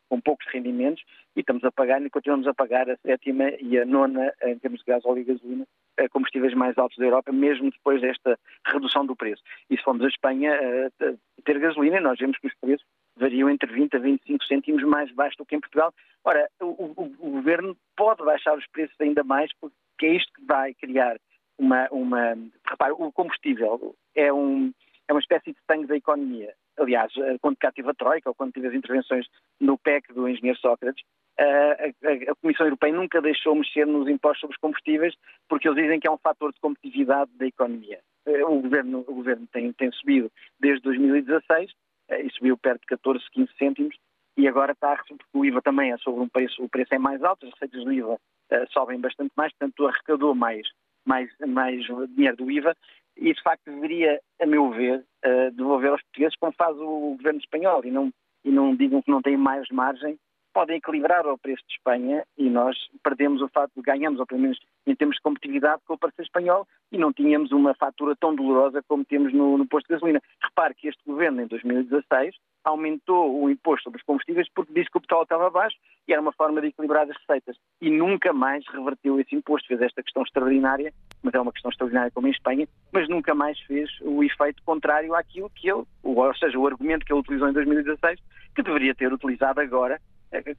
com 0.09 0.21
poucos 0.21 0.47
rendimentos 0.51 1.03
e 1.35 1.41
estamos 1.41 1.63
a 1.63 1.71
pagar 1.71 2.01
e 2.01 2.09
continuamos 2.09 2.47
a 2.47 2.53
pagar 2.53 2.89
a 2.89 2.97
sétima 2.97 3.51
e 3.59 3.77
a 3.77 3.85
nona 3.85 4.33
em 4.43 4.57
termos 4.57 4.79
de 4.79 4.85
gás, 4.85 5.05
óleo 5.05 5.19
e 5.19 5.25
gasolina, 5.25 5.67
combustíveis 6.11 6.53
mais 6.53 6.77
altos 6.77 6.97
da 6.97 7.05
Europa, 7.05 7.31
mesmo 7.31 7.69
depois 7.69 8.01
desta 8.01 8.39
redução 8.65 9.05
do 9.05 9.15
preço. 9.15 9.43
E 9.69 9.77
se 9.77 9.83
formos 9.83 10.05
a 10.05 10.07
Espanha 10.07 10.53
a 11.01 11.43
ter 11.43 11.59
gasolina, 11.59 11.99
nós 11.99 12.17
vemos 12.17 12.37
que 12.37 12.47
os 12.47 12.55
preços 12.55 12.85
variam 13.17 13.49
entre 13.49 13.71
20 13.71 13.95
a 13.95 13.99
25 13.99 14.45
cêntimos 14.45 14.83
mais 14.83 15.11
baixo 15.11 15.37
do 15.37 15.45
que 15.45 15.55
em 15.55 15.59
Portugal. 15.59 15.93
Ora, 16.23 16.49
o, 16.61 16.65
o, 16.65 17.15
o 17.19 17.31
governo 17.31 17.75
pode 17.95 18.23
baixar 18.23 18.57
os 18.57 18.67
preços 18.67 18.95
ainda 18.99 19.23
mais 19.23 19.51
porque 19.59 20.05
é 20.05 20.13
isto 20.15 20.31
que 20.33 20.45
vai 20.45 20.73
criar 20.73 21.17
uma... 21.57 21.87
uma 21.91 22.35
repare, 22.67 22.93
o 22.93 23.11
combustível 23.11 23.95
é, 24.15 24.31
um, 24.31 24.71
é 25.07 25.13
uma 25.13 25.19
espécie 25.19 25.51
de 25.51 25.59
sangue 25.69 25.87
da 25.87 25.95
economia. 25.95 26.53
Aliás, 26.77 27.11
eh, 27.17 27.37
quando 27.41 27.57
cá 27.57 27.71
tive 27.71 27.89
a 27.89 27.93
Troika 27.93 28.29
ou 28.29 28.35
quando 28.35 28.53
tive 28.53 28.67
as 28.67 28.73
intervenções 28.73 29.25
no 29.59 29.77
PEC 29.77 30.13
do 30.13 30.29
engenheiro 30.29 30.59
Sócrates, 30.59 31.03
eh, 31.39 31.93
a, 32.03 32.31
a, 32.31 32.35
Comissão 32.35 32.67
Europeia 32.67 32.93
nunca 32.93 33.21
deixou 33.21 33.55
mexer 33.55 33.85
nos 33.87 34.07
impostos 34.07 34.41
sobre 34.41 34.55
os 34.55 34.59
combustíveis 34.59 35.15
porque 35.47 35.67
eles 35.67 35.81
dizem 35.81 35.99
que 35.99 36.07
é 36.07 36.11
um 36.11 36.17
fator 36.17 36.53
de 36.53 36.59
competitividade 36.59 37.31
da 37.35 37.47
economia. 37.47 37.99
Eh, 38.27 38.43
o 38.45 38.61
governo, 38.61 39.03
o 39.07 39.13
governo 39.15 39.47
tem, 39.51 39.73
tem 39.73 39.91
subido 39.91 40.31
desde 40.59 40.83
2016 40.83 41.71
e 42.09 42.29
subiu 42.31 42.57
perto 42.57 42.81
de 42.81 42.87
14, 42.87 43.23
15 43.31 43.51
cêntimos. 43.57 43.95
E 44.37 44.47
agora 44.47 44.73
está, 44.73 44.95
porque 44.95 45.25
o 45.33 45.45
IVA 45.45 45.61
também 45.61 45.91
é 45.91 45.97
sobre 45.97 46.21
um 46.21 46.29
preço, 46.29 46.63
o 46.63 46.69
preço 46.69 46.93
é 46.93 46.99
mais 46.99 47.23
alto, 47.23 47.45
as 47.45 47.53
receitas 47.53 47.83
do 47.83 47.91
IVA 47.91 48.13
uh, 48.13 48.71
sobem 48.71 48.99
bastante 48.99 49.31
mais, 49.35 49.51
portanto 49.53 49.87
arrecadou 49.87 50.35
mais, 50.35 50.67
mais, 51.05 51.29
mais 51.47 51.83
dinheiro 52.15 52.37
do 52.37 52.51
IVA 52.51 52.75
e 53.17 53.33
de 53.33 53.41
facto 53.41 53.65
deveria, 53.65 54.21
a 54.39 54.45
meu 54.45 54.69
ver, 54.69 55.03
uh, 55.25 55.51
devolver 55.51 55.89
aos 55.89 56.03
portugueses 56.03 56.37
como 56.39 56.53
faz 56.53 56.77
o 56.77 57.15
governo 57.17 57.39
espanhol. 57.39 57.83
E 57.83 57.89
não, 57.89 58.11
e 58.45 58.51
não 58.51 58.75
digam 58.75 59.01
que 59.01 59.11
não 59.11 59.21
têm 59.21 59.35
mais 59.35 59.67
margem, 59.69 60.19
podem 60.57 60.77
equilibrar 60.77 61.23
o 61.27 61.37
preço 61.37 61.61
de 61.67 61.75
Espanha 61.75 62.25
e 62.35 62.49
nós 62.49 62.75
perdemos 63.03 63.43
o 63.43 63.47
fato 63.47 63.71
de 63.75 63.81
ganhamos, 63.83 64.19
ou 64.19 64.25
pelo 64.25 64.41
menos 64.41 64.57
em 64.87 64.95
termos 64.95 65.17
de 65.17 65.21
competitividade, 65.21 65.83
com 65.85 65.93
o 65.93 65.97
preço 65.99 66.19
espanhol 66.19 66.67
e 66.91 66.97
não 66.97 67.13
tínhamos 67.13 67.51
uma 67.51 67.75
fatura 67.75 68.15
tão 68.15 68.33
dolorosa 68.33 68.81
como 68.87 69.05
temos 69.05 69.31
no, 69.31 69.55
no 69.55 69.67
posto 69.67 69.85
de 69.85 69.93
gasolina. 69.93 70.19
Repare 70.41 70.73
que 70.73 70.87
este 70.87 70.99
governo, 71.05 71.43
em 71.43 71.45
2016, 71.45 72.35
aumentou 72.63 73.39
o 73.39 73.51
imposto 73.51 73.83
sobre 73.83 73.99
os 73.99 74.05
combustíveis 74.05 74.47
porque 74.49 74.73
disse 74.73 74.89
que 74.89 74.97
o 74.97 75.01
petróleo 75.01 75.25
estava 75.25 75.47
baixo 75.51 75.77
e 76.07 76.11
era 76.11 76.19
uma 76.19 76.33
forma 76.33 76.59
de 76.59 76.69
equilibrar 76.69 77.03
as 77.03 77.15
receitas. 77.15 77.55
E 77.79 77.91
nunca 77.91 78.33
mais 78.33 78.65
reverteu 78.67 79.19
esse 79.19 79.35
imposto. 79.35 79.67
Fez 79.67 79.79
esta 79.79 80.01
questão 80.01 80.23
extraordinária, 80.23 80.91
mas 81.21 81.35
é 81.35 81.39
uma 81.39 81.51
questão 81.51 81.69
extraordinária 81.69 82.09
como 82.09 82.27
em 82.27 82.31
Espanha, 82.31 82.67
mas 82.91 83.07
nunca 83.07 83.35
mais 83.35 83.59
fez 83.59 83.91
o 84.01 84.23
efeito 84.23 84.63
contrário 84.63 85.13
àquilo 85.13 85.51
que 85.51 85.69
ele, 85.69 85.83
ou 86.01 86.35
seja, 86.35 86.57
o 86.57 86.65
argumento 86.65 87.05
que 87.05 87.13
ele 87.13 87.19
utilizou 87.19 87.47
em 87.47 87.53
2016, 87.53 88.19
que 88.55 88.63
deveria 88.63 88.95
ter 88.95 89.13
utilizado 89.13 89.61
agora, 89.61 90.01
que 90.31 90.55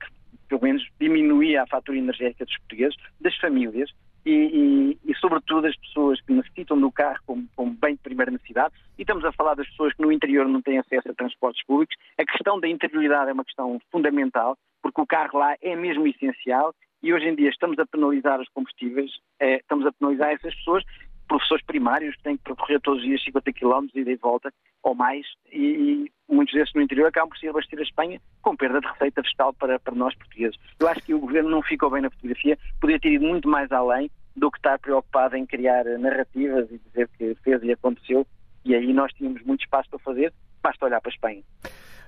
pelo 0.49 0.63
menos 0.63 0.87
diminuía 0.99 1.63
a 1.63 1.67
fatura 1.67 1.99
energética 1.99 2.45
dos 2.45 2.57
portugueses, 2.59 2.97
das 3.21 3.37
famílias, 3.37 3.91
e, 4.25 4.31
e, 4.31 5.11
e, 5.11 5.15
sobretudo 5.17 5.67
as 5.67 5.77
pessoas 5.77 6.21
que 6.21 6.33
necessitam 6.33 6.79
do 6.79 6.91
carro 6.91 7.19
como, 7.25 7.49
como, 7.55 7.73
bem 7.73 7.95
de 7.95 8.01
primeira 8.01 8.31
necessidade, 8.31 8.75
e 8.99 9.03
estamos 9.03 9.25
a 9.25 9.33
falar 9.33 9.55
das 9.55 9.69
pessoas 9.69 9.95
que 9.95 10.03
no 10.03 10.13
interior 10.13 10.47
não 10.47 10.61
têm 10.61 10.79
acesso 10.79 11.11
a 11.11 11.15
transportes 11.15 11.65
públicos, 11.65 11.97
a 12.19 12.25
questão 12.25 12.61
da 12.61 12.69
interioridade 12.69 13.31
é 13.31 13.33
uma 13.33 13.45
questão 13.45 13.81
fundamental, 13.91 14.57
porque 14.83 15.01
o 15.01 15.07
carro 15.07 15.39
lá 15.39 15.57
é 15.63 15.75
mesmo 15.77 16.07
essencial 16.07 16.75
e 17.03 17.13
hoje 17.13 17.27
em 17.27 17.35
dia 17.35 17.49
estamos 17.49 17.79
a 17.79 17.87
penalizar 17.87 18.41
os 18.41 18.49
combustíveis, 18.49 19.11
é, 19.41 19.57
estamos 19.57 19.87
a 19.87 19.93
penalizar 19.93 20.31
essas 20.31 20.55
pessoas, 20.57 20.85
professores 21.29 21.65
primários 21.65 22.17
que 22.17 22.23
têm 22.23 22.37
que 22.37 22.43
percorrer 22.43 22.81
todos 22.81 23.01
os 23.01 23.07
dias 23.07 23.23
50 23.23 23.53
km 23.53 23.87
e 23.95 24.05
de 24.05 24.17
volta 24.17 24.53
ou 24.83 24.95
mais, 24.95 25.27
e, 25.53 26.11
muitos 26.29 26.55
desses 26.55 26.75
no 26.75 26.83
interior 26.83 27.07
acabam 27.07 27.29
por 27.29 27.39
se 27.39 27.49
abastecer 27.49 27.79
a 27.79 27.83
Espanha 27.83 28.21
com 28.43 28.57
perda 28.57 28.81
de 28.81 28.87
receita 28.87 29.23
fiscal 29.23 29.53
para, 29.53 29.79
para 29.79 29.95
nós 29.95 30.15
portugueses. 30.15 30.59
Eu 30.81 30.89
acho 30.89 31.03
que 31.03 31.15
o 31.15 31.21
governo 31.21 31.51
não 31.51 31.63
ficou 31.63 31.91
bem 31.91 32.03
na 32.03 32.11
fotografia, 32.11 32.59
podia 32.81 32.99
ter 32.99 33.13
ido 33.13 33.27
muito 33.27 33.49
mais 33.49 33.71
além 33.71 34.11
do 34.35 34.51
que 34.51 34.59
estar 34.59 34.79
preocupado 34.79 35.37
em 35.37 35.47
criar 35.47 35.85
narrativas 35.99 36.71
e 36.71 36.79
dizer 36.79 37.09
que 37.19 37.35
fez 37.43 37.63
e 37.63 37.73
aconteceu, 37.73 38.27
e 38.65 38.75
aí 38.75 38.93
nós 38.93 39.13
tínhamos 39.13 39.43
muito 39.43 39.63
espaço 39.63 39.89
para 39.91 39.99
fazer, 39.99 40.33
basta 40.63 40.87
olhar 40.87 41.01
para 41.01 41.11
a 41.11 41.15
Espanha. 41.15 41.43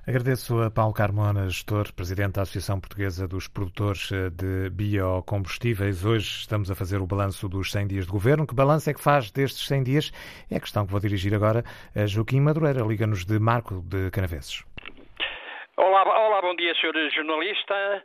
Agradeço 0.09 0.63
a 0.63 0.71
Paulo 0.71 0.95
Carmona, 0.95 1.47
gestor, 1.47 1.93
presidente 1.95 2.33
da 2.33 2.43
Associação 2.43 2.81
Portuguesa 2.81 3.29
dos 3.29 3.47
Produtores 3.47 4.11
eh, 4.11 4.31
de 4.31 4.71
Biocombustíveis. 4.71 6.07
Hoje 6.07 6.41
estamos 6.41 6.71
a 6.71 6.75
fazer 6.75 7.03
o 7.03 7.07
balanço 7.07 7.47
dos 7.51 7.71
100 7.71 7.87
dias 7.87 8.07
de 8.07 8.11
governo. 8.11 8.47
Que 8.47 8.55
balanço 8.55 8.89
é 8.89 8.95
que 8.95 9.01
faz 9.01 9.31
destes 9.31 9.67
100 9.69 9.83
dias? 9.85 10.11
É 10.51 10.57
a 10.57 10.61
questão 10.61 10.87
que 10.87 10.93
vou 10.93 11.01
dirigir 11.01 11.35
agora 11.35 11.63
a 11.95 12.07
Joaquim 12.07 12.41
Madureira. 12.41 12.81
Liga-nos 12.83 13.27
de 13.27 13.39
Marco 13.39 13.83
de 13.83 14.11
Canaveses. 14.11 14.65
Olá, 15.77 16.03
olá, 16.03 16.41
bom 16.41 16.57
dia, 16.57 16.75
senhor 16.77 16.95
jornalista. 17.15 18.03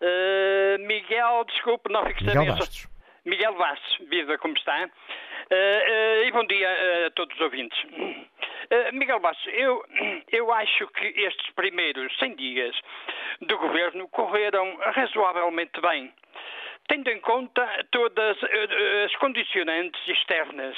Uh, 0.00 0.86
Miguel, 0.86 1.44
desculpe, 1.48 1.92
não 1.92 2.06
fique 2.06 2.24
Miguel 2.24 2.46
Bastos. 2.46 2.88
Miguel 3.24 3.54
Bastos, 3.54 3.98
viva, 4.08 4.38
como 4.38 4.54
está? 4.54 4.84
Uh, 4.84 4.84
uh, 4.84 6.24
e 6.24 6.30
bom 6.30 6.46
dia 6.46 6.68
a 7.06 7.10
todos 7.10 7.34
os 7.34 7.40
ouvintes. 7.42 7.78
Uh, 8.72 8.90
Miguel 8.94 9.20
Bastos, 9.20 9.52
eu, 9.52 9.84
eu 10.32 10.50
acho 10.50 10.86
que 10.88 11.06
estes 11.06 11.50
primeiros 11.50 12.10
100 12.18 12.36
dias 12.36 12.74
do 13.42 13.58
governo 13.58 14.08
correram 14.08 14.78
razoavelmente 14.78 15.78
bem, 15.82 16.10
tendo 16.88 17.10
em 17.10 17.20
conta 17.20 17.68
todas 17.90 18.40
uh, 18.40 18.46
as 19.04 19.14
condicionantes 19.16 20.00
externas. 20.08 20.74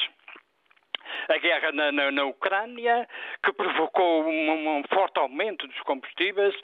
A 1.28 1.38
guerra 1.38 1.70
na, 1.70 1.92
na, 1.92 2.11
na 2.11 2.24
Ucrânia, 2.24 3.09
que 3.45 3.53
provocou 3.53 4.24
um, 4.24 4.78
um, 4.78 4.82
forte 4.92 5.20
aumento 5.20 5.68
dos 5.68 5.80
combustíveis 5.82 6.55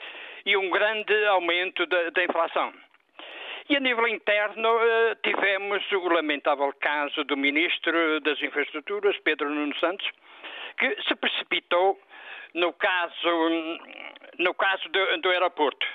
e 0.45 0.57
um 0.57 0.69
grande 0.69 1.13
aumento 1.27 1.85
da, 1.85 2.09
da 2.09 2.23
inflação. 2.25 2.73
E 3.69 3.77
a 3.77 3.79
nível 3.79 4.05
interno, 4.05 4.69
tivemos 5.23 5.89
o 5.93 6.09
lamentável 6.09 6.73
caso 6.81 7.23
do 7.23 7.37
Ministro 7.37 8.19
das 8.19 8.41
Infraestruturas, 8.41 9.15
Pedro 9.19 9.49
Nuno 9.49 9.73
Santos, 9.79 10.05
que 10.77 11.01
se 11.03 11.15
precipitou 11.15 11.99
no 12.53 12.73
caso, 12.73 13.49
no 14.39 14.53
caso 14.53 14.87
do, 14.89 15.21
do 15.21 15.29
aeroporto 15.29 15.87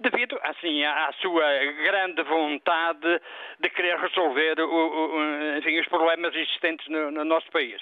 devido 0.00 0.38
assim 0.42 0.84
à 0.84 1.12
sua 1.20 1.44
grande 1.82 2.22
vontade 2.22 3.20
de 3.60 3.70
querer 3.70 3.98
resolver 3.98 4.60
o, 4.60 4.68
o, 4.68 5.56
enfim, 5.58 5.78
os 5.78 5.88
problemas 5.88 6.34
existentes 6.34 6.86
no, 6.88 7.10
no, 7.10 7.24
nosso 7.24 7.50
país. 7.50 7.80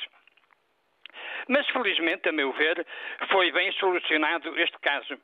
Mas 1.49 1.67
felizmente, 1.69 2.29
a 2.29 2.33
meu 2.33 2.53
ver, 2.53 2.87
foi 3.31 3.53
bem 3.53 3.71
solucionado 3.73 4.59
este 4.59 4.79
caso, 4.81 5.19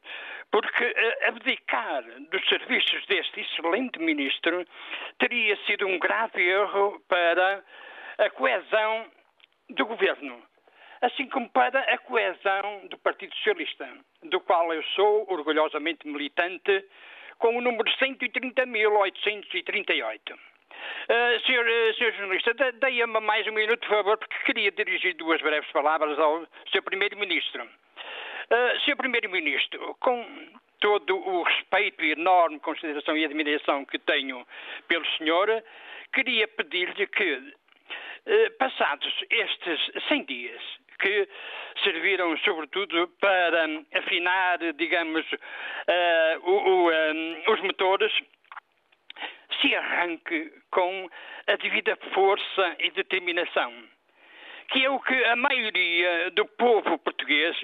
porque 0.50 0.84
uh, 0.84 1.28
abdicar 1.28 2.02
dos 2.30 2.46
serviços 2.48 3.06
deste 3.06 3.40
excelente 3.40 3.98
ministro 3.98 4.64
teria 5.18 5.56
sido 5.64 5.86
um 5.86 5.98
grave 5.98 6.42
erro 6.46 7.02
para 7.08 7.64
a 8.18 8.30
coesão 8.30 9.06
do 9.70 9.86
governo 9.86 10.42
assim 11.03 11.28
como 11.28 11.50
para 11.50 11.80
a 11.80 11.98
coesão 11.98 12.86
do 12.88 12.96
Partido 12.98 13.34
Socialista, 13.36 13.88
do 14.22 14.40
qual 14.40 14.72
eu 14.72 14.82
sou 14.94 15.30
orgulhosamente 15.30 16.07
militante, 16.07 16.86
com 17.38 17.55
o 17.57 17.61
número 17.61 17.90
130.838. 17.90 20.32
Uh, 20.32 21.40
senhor, 21.44 21.66
uh, 21.66 21.94
senhor 21.94 22.12
jornalista, 22.12 22.55
deia-me 22.55 23.20
mais 23.20 23.44
um 23.48 23.53
minuto, 23.53 23.80
por 23.80 23.88
favor, 23.88 24.16
porque 24.16 24.44
queria 24.44 24.70
dirigir 24.70 25.16
duas 25.16 25.42
breves 25.42 25.68
palavras 25.72 26.16
ao 26.18 26.46
Sr. 26.70 26.82
Primeiro-Ministro. 26.82 27.64
Uh, 27.64 28.78
Sr. 28.84 28.96
Primeiro-Ministro, 28.96 29.96
com 30.00 30.24
todo 30.78 31.16
o 31.16 31.42
respeito 31.42 32.05
e 32.05 32.12
enorme 32.12 32.61
consideração 32.61 33.16
e 33.16 33.24
admiração 33.24 33.84
que 33.84 33.98
tenho 33.98 34.46
pelo 34.86 35.05
senhor, 35.18 35.48
queria 36.12 36.46
pedir-lhe 36.46 37.09
que, 37.09 37.34
uh, 37.34 37.50
passados 38.59 39.12
estes 39.30 39.80
100 40.09 40.24
dias, 40.26 40.62
que 40.99 41.28
serviram 41.82 42.36
sobretudo 42.38 43.09
para 43.20 43.66
afinar, 43.95 44.59
digamos, 44.74 45.24
uh, 45.32 46.51
o, 46.51 46.84
o, 46.84 46.90
eh, 46.90 47.43
os 47.49 47.61
motores, 47.61 48.12
se 49.61 49.74
arranque 49.74 50.53
com 50.70 51.09
a 51.47 51.57
devida 51.57 51.97
força 52.12 52.76
e 52.78 52.90
determinação, 52.90 53.72
que 54.68 54.84
é 54.84 54.90
o 54.90 55.01
que 55.01 55.24
a 55.24 55.36
maioria 55.36 56.30
do 56.32 56.47
povo 56.47 56.99
português 56.99 57.57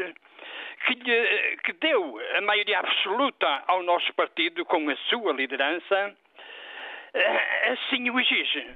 que, 0.86 0.94
lhe, 0.94 1.56
que 1.64 1.72
deu 1.74 2.20
a 2.36 2.40
maioria 2.42 2.78
absoluta 2.78 3.64
ao 3.66 3.82
nosso 3.82 4.12
partido 4.14 4.64
com 4.64 4.88
a 4.88 4.96
sua 5.08 5.32
liderança, 5.32 6.16
eh, 7.14 7.70
assim 7.72 8.10
o 8.10 8.20
exige, 8.20 8.66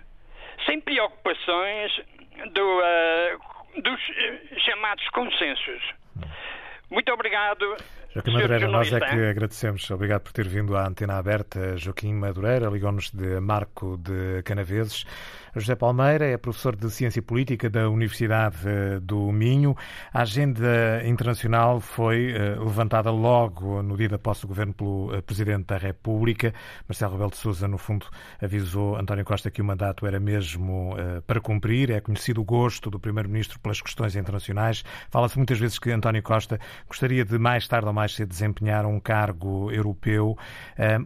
sem 0.67 0.81
preocupações 0.81 2.01
do, 2.53 2.79
uh, 2.79 3.62
dos 3.81 4.01
eh, 4.17 4.59
chamados 4.59 5.09
consensos. 5.11 5.83
Muito 6.91 7.11
obrigado. 7.13 7.77
Joaquim 8.15 8.33
Madureira, 8.33 8.69
nós 8.69 8.93
é 8.93 9.01
que 9.01 9.31
agradecemos. 9.31 9.91
Obrigado 9.91 10.23
por 10.23 10.33
ter 10.33 10.47
vindo 10.47 10.77
à 10.77 10.87
antena 10.87 11.17
aberta. 11.17 11.77
Joaquim 11.79 12.13
Madureira, 12.13 12.69
ligou-nos 12.69 13.11
de 13.11 13.41
Marco 13.41 13.97
de 13.97 14.43
Canaveses. 14.43 15.07
José 15.55 15.77
Palmeira 15.77 16.25
é 16.25 16.39
professor 16.39 16.75
de 16.75 16.91
Ciência 16.91 17.21
Política 17.21 17.69
da 17.69 17.87
Universidade 17.91 18.57
eh, 18.65 18.99
do 19.01 19.31
Minho. 19.31 19.77
A 20.11 20.23
agenda 20.23 21.03
internacional 21.05 21.79
foi 21.79 22.33
eh, 22.33 22.57
levantada 22.59 23.11
logo 23.11 23.83
no 23.83 23.95
dia 23.95 24.09
da 24.09 24.19
posse 24.19 24.43
do 24.43 24.49
governo 24.49 24.73
pelo 24.73 25.15
eh, 25.15 25.21
Presidente 25.21 25.67
da 25.67 25.77
República. 25.77 26.55
Marcelo 26.89 27.13
Rebelo 27.13 27.31
de 27.33 27.37
Sousa, 27.37 27.69
no 27.69 27.77
fundo, 27.77 28.07
avisou 28.41 28.97
António 28.97 29.27
Costa 29.27 29.51
que 29.51 29.61
o 29.61 29.65
mandato 29.65 30.07
era 30.07 30.19
mesmo 30.19 30.97
para 31.27 31.39
cumprir. 31.41 31.91
É 31.91 32.01
conhecido 32.01 32.41
o 32.41 32.45
gosto 32.45 32.91
do 32.91 32.99
Primeiro-Ministro 32.99 33.61
pelas 33.61 33.81
questões 33.83 34.17
internacionais. 34.17 34.83
Fala-se 35.11 35.37
muitas 35.37 35.59
vezes 35.59 35.79
que 35.79 35.91
António 35.91 36.23
Costa 36.23 36.59
gostaria 36.89 37.27
de 37.27 37.39
mais 37.39 37.69
tarde 37.69 37.87
ou 37.87 37.93
mais 37.93 38.15
cedo 38.15 38.31
desempenhar 38.31 38.87
um 38.87 38.99
cargo 38.99 39.71
europeu. 39.71 40.37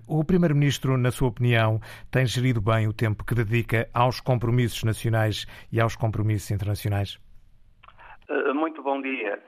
O 0.06 0.24
Primeiro-Ministro, 0.24 0.96
na 0.96 1.10
sua 1.10 1.28
opinião, 1.28 1.80
tem 2.10 2.24
gerido 2.26 2.60
bem 2.60 2.86
o 2.86 2.92
tempo 2.92 3.24
que 3.24 3.34
dedica 3.34 3.88
aos 3.92 4.20
compromissos 4.36 4.84
nacionais 4.84 5.46
e 5.72 5.80
aos 5.80 5.96
compromissos 5.96 6.50
internacionais? 6.50 7.18
Eh, 8.28 8.52
muito 8.52 8.82
bom 8.82 9.00
dia. 9.00 9.42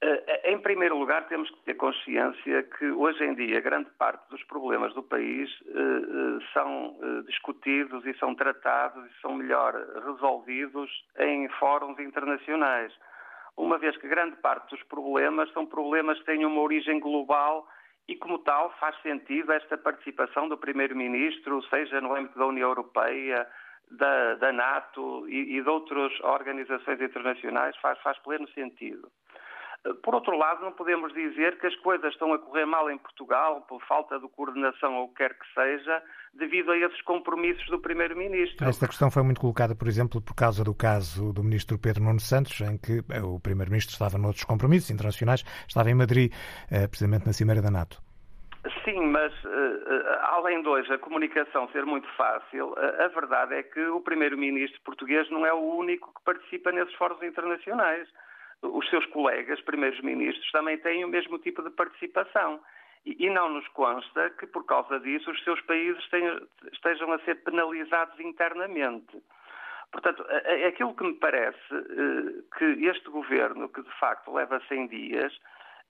Eh, 0.00 0.52
em 0.52 0.58
primeiro 0.60 0.96
lugar, 0.96 1.26
temos 1.26 1.50
que 1.50 1.60
ter 1.64 1.74
consciência 1.74 2.62
que 2.78 2.86
hoje 2.92 3.24
em 3.24 3.34
dia 3.34 3.60
grande 3.60 3.90
parte 3.98 4.22
dos 4.30 4.42
problemas 4.44 4.94
do 4.94 5.02
país 5.02 5.50
eh, 5.66 6.38
são 6.52 6.96
discutidos 7.26 8.06
e 8.06 8.14
são 8.18 8.34
tratados 8.34 9.04
e 9.10 9.20
são 9.20 9.34
melhor 9.34 9.74
resolvidos 10.06 10.88
em 11.18 11.48
fóruns 11.58 11.98
internacionais. 11.98 12.92
Uma 13.56 13.76
vez 13.76 13.96
que 13.96 14.06
grande 14.06 14.36
parte 14.36 14.70
dos 14.70 14.84
problemas 14.84 15.52
são 15.52 15.66
problemas 15.66 16.16
que 16.20 16.26
têm 16.26 16.44
uma 16.44 16.60
origem 16.60 17.00
global 17.00 17.66
e, 18.06 18.14
como 18.14 18.38
tal, 18.38 18.72
faz 18.78 18.94
sentido 19.02 19.52
esta 19.52 19.76
participação 19.76 20.48
do 20.48 20.56
Primeiro-Ministro, 20.56 21.60
seja 21.68 22.00
no 22.00 22.14
âmbito 22.14 22.38
da 22.38 22.46
União 22.46 22.68
Europeia, 22.68 23.46
da, 23.90 24.34
da 24.34 24.52
NATO 24.52 25.28
e, 25.28 25.58
e, 25.58 25.62
de 25.62 25.68
outras 25.68 26.12
organizações 26.20 27.00
internacionais 27.00 27.76
faz, 27.78 27.98
faz 28.00 28.18
pleno 28.18 28.48
sentido. 28.50 29.10
Por 30.02 30.14
outro 30.14 30.36
lado, 30.36 30.60
não 30.60 30.72
podemos 30.72 31.12
dizer 31.14 31.58
que 31.58 31.66
as 31.66 31.74
coisas 31.76 32.12
estão 32.12 32.32
a 32.32 32.38
correr 32.38 32.66
mal 32.66 32.90
em 32.90 32.98
Portugal 32.98 33.62
por 33.62 33.80
falta 33.86 34.18
de 34.18 34.28
coordenação 34.28 34.96
ou 34.96 35.04
o 35.04 35.08
que 35.08 35.14
quer 35.16 35.38
que 35.38 35.46
seja, 35.54 36.02
devido 36.34 36.72
a 36.72 36.76
esses 36.76 37.00
compromissos 37.02 37.64
do 37.68 37.78
Primeiro-Ministro. 37.78 38.68
Esta 38.68 38.88
questão 38.88 39.10
foi 39.10 39.22
muito 39.22 39.40
colocada, 39.40 39.74
por 39.76 39.86
exemplo, 39.86 40.20
por 40.20 40.34
causa 40.34 40.64
do 40.64 40.74
caso 40.74 41.32
do 41.32 41.44
Ministro 41.44 41.78
Pedro 41.78 42.02
Nuno 42.02 42.20
Santos, 42.20 42.60
em 42.60 42.76
que 42.76 43.04
eh, 43.08 43.22
o 43.22 43.38
Primeiro-Ministro 43.38 43.92
estava 43.92 44.18
noutros 44.18 44.44
compromissos 44.44 44.90
internacionais, 44.90 45.44
estava 45.66 45.88
em 45.88 45.94
Madrid, 45.94 46.32
eh, 46.70 46.88
precisamente 46.88 47.24
na 47.26 47.32
Cimeira 47.32 47.62
da 47.62 47.70
NATO. 47.70 48.07
Sim, 48.84 49.06
mas 49.06 49.32
uh, 49.44 50.18
além 50.22 50.62
de 50.62 50.68
hoje 50.68 50.92
a 50.92 50.98
comunicação 50.98 51.68
ser 51.68 51.86
muito 51.86 52.08
fácil, 52.16 52.70
uh, 52.70 53.02
a 53.04 53.08
verdade 53.08 53.54
é 53.54 53.62
que 53.62 53.80
o 53.86 54.00
primeiro-ministro 54.00 54.80
português 54.82 55.30
não 55.30 55.46
é 55.46 55.52
o 55.52 55.76
único 55.76 56.12
que 56.12 56.24
participa 56.24 56.72
nesses 56.72 56.94
fóruns 56.94 57.22
internacionais. 57.22 58.08
Os 58.60 58.88
seus 58.90 59.06
colegas, 59.06 59.60
primeiros-ministros, 59.60 60.50
também 60.50 60.76
têm 60.78 61.04
o 61.04 61.08
mesmo 61.08 61.38
tipo 61.38 61.62
de 61.62 61.70
participação. 61.70 62.60
E, 63.06 63.26
e, 63.26 63.30
não 63.30 63.48
nos 63.48 63.68
consta 63.68 64.30
que, 64.30 64.46
por 64.48 64.66
causa 64.66 64.98
disso, 64.98 65.30
os 65.30 65.44
seus 65.44 65.60
países 65.60 66.04
tenham, 66.08 66.40
estejam 66.72 67.12
a 67.12 67.20
ser 67.20 67.36
penalizados 67.44 68.18
internamente. 68.18 69.22
Portanto, 69.92 70.26
aquilo 70.66 70.94
que 70.96 71.04
me 71.04 71.14
parece 71.14 71.72
uh, 71.72 72.42
que 72.58 72.64
este 72.86 73.08
governo, 73.08 73.68
que 73.68 73.82
de 73.82 73.98
facto 74.00 74.34
leva 74.34 74.60
100 74.68 74.88
dias, 74.88 75.32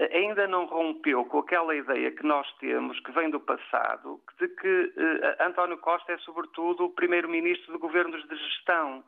ainda 0.00 0.46
não 0.46 0.66
rompeu 0.66 1.24
com 1.24 1.40
aquela 1.40 1.74
ideia 1.74 2.10
que 2.12 2.24
nós 2.24 2.50
temos, 2.58 2.98
que 3.00 3.10
vem 3.12 3.30
do 3.30 3.40
passado, 3.40 4.20
de 4.38 4.48
que 4.48 4.92
uh, 4.96 5.42
António 5.44 5.78
Costa 5.78 6.12
é, 6.12 6.18
sobretudo, 6.18 6.84
o 6.84 6.90
primeiro-ministro 6.90 7.72
de 7.72 7.78
governos 7.78 8.26
de 8.28 8.36
gestão. 8.36 9.02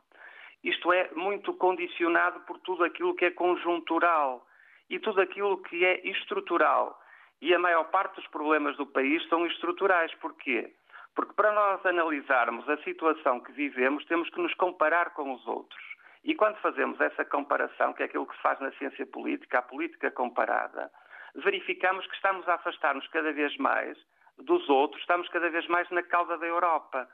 Isto 0.63 0.91
é, 0.91 1.09
muito 1.15 1.53
condicionado 1.53 2.41
por 2.41 2.59
tudo 2.59 2.83
aquilo 2.83 3.15
que 3.15 3.25
é 3.25 3.31
conjuntural 3.31 4.45
e 4.89 4.99
tudo 4.99 5.21
aquilo 5.21 5.57
que 5.63 5.85
é 5.85 6.05
estrutural. 6.07 6.99
E 7.41 7.53
a 7.55 7.59
maior 7.59 7.85
parte 7.85 8.15
dos 8.15 8.27
problemas 8.27 8.75
do 8.77 8.85
país 8.85 9.27
são 9.29 9.47
estruturais. 9.47 10.13
Porquê? 10.15 10.71
Porque 11.15 11.33
para 11.33 11.51
nós 11.51 11.83
analisarmos 11.85 12.69
a 12.69 12.77
situação 12.83 13.39
que 13.39 13.51
vivemos, 13.53 14.05
temos 14.05 14.29
que 14.29 14.39
nos 14.39 14.53
comparar 14.55 15.13
com 15.13 15.33
os 15.33 15.47
outros. 15.47 15.90
E 16.23 16.35
quando 16.35 16.57
fazemos 16.57 16.99
essa 17.01 17.25
comparação, 17.25 17.93
que 17.93 18.03
é 18.03 18.05
aquilo 18.05 18.27
que 18.27 18.35
se 18.35 18.41
faz 18.41 18.59
na 18.59 18.71
ciência 18.73 19.05
política, 19.07 19.59
a 19.59 19.63
política 19.63 20.11
comparada, 20.11 20.91
verificamos 21.35 22.05
que 22.07 22.15
estamos 22.15 22.47
a 22.47 22.55
afastar-nos 22.55 23.07
cada 23.07 23.31
vez 23.31 23.55
mais 23.57 23.97
dos 24.37 24.67
outros, 24.69 25.01
estamos 25.01 25.27
cada 25.29 25.49
vez 25.49 25.67
mais 25.67 25.89
na 25.89 26.03
cauda 26.03 26.37
da 26.37 26.45
Europa. 26.45 27.07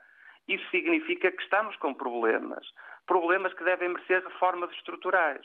Isso 0.46 0.68
significa 0.70 1.30
que 1.30 1.42
estamos 1.42 1.76
com 1.76 1.92
problemas, 1.94 2.66
problemas 3.06 3.52
que 3.54 3.64
devem 3.64 3.90
merecer 3.90 4.24
reformas 4.24 4.70
estruturais. 4.72 5.44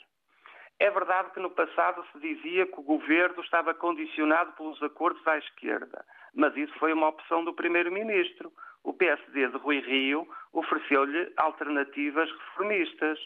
É 0.80 0.89
verdade 0.89 1.32
que 1.32 1.39
no 1.39 1.51
passado 1.51 2.03
se 2.11 2.20
dizia 2.20 2.66
que 2.66 2.80
o 2.80 2.84
governo 2.84 3.41
estava 3.41 3.74
condicionado 3.74 4.53
pelos 4.53 4.82
acordos 4.82 5.26
à 5.28 5.38
esquerda, 5.38 6.03
mas 6.34 6.55
isso 6.57 6.74
foi 6.80 6.91
uma 6.93 7.09
opção 7.09 7.43
do 7.43 7.53
primeiro-ministro. 7.53 8.51
O 8.84 8.93
PSD 8.93 9.47
de 9.47 9.57
Rui 9.57 9.80
Rio 9.80 10.28
ofereceu-lhe 10.51 11.32
alternativas 11.38 12.30
reformistas. 12.32 13.20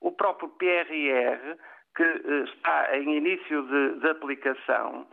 O 0.00 0.12
próprio 0.12 0.48
PRR, 0.50 1.56
que 1.94 2.02
eh, 2.02 2.44
está 2.44 2.96
em 2.98 3.16
início 3.16 3.62
de, 3.62 4.00
de 4.00 4.08
aplicação, 4.10 5.06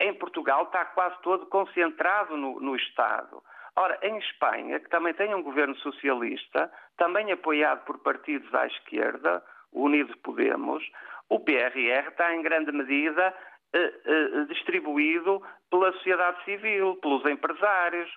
em 0.00 0.14
Portugal 0.14 0.64
está 0.64 0.84
quase 0.86 1.20
todo 1.22 1.46
concentrado 1.46 2.36
no, 2.36 2.60
no 2.60 2.76
Estado. 2.76 3.42
Ora, 3.76 3.98
em 4.02 4.18
Espanha, 4.18 4.78
que 4.80 4.88
também 4.88 5.12
tem 5.14 5.34
um 5.34 5.42
governo 5.42 5.74
socialista, 5.76 6.70
também 6.96 7.32
apoiado 7.32 7.84
por 7.84 7.98
partidos 7.98 8.52
à 8.54 8.66
esquerda, 8.66 9.42
Unido 9.72 10.16
Podemos, 10.18 10.84
o 11.28 11.40
PRR 11.40 12.08
está 12.08 12.34
em 12.34 12.42
grande 12.42 12.70
medida 12.70 13.34
eh, 13.74 13.92
eh, 14.04 14.44
distribuído 14.48 15.42
pela 15.68 15.92
sociedade 15.94 16.44
civil, 16.44 16.96
pelos 17.02 17.24
empresários, 17.26 18.08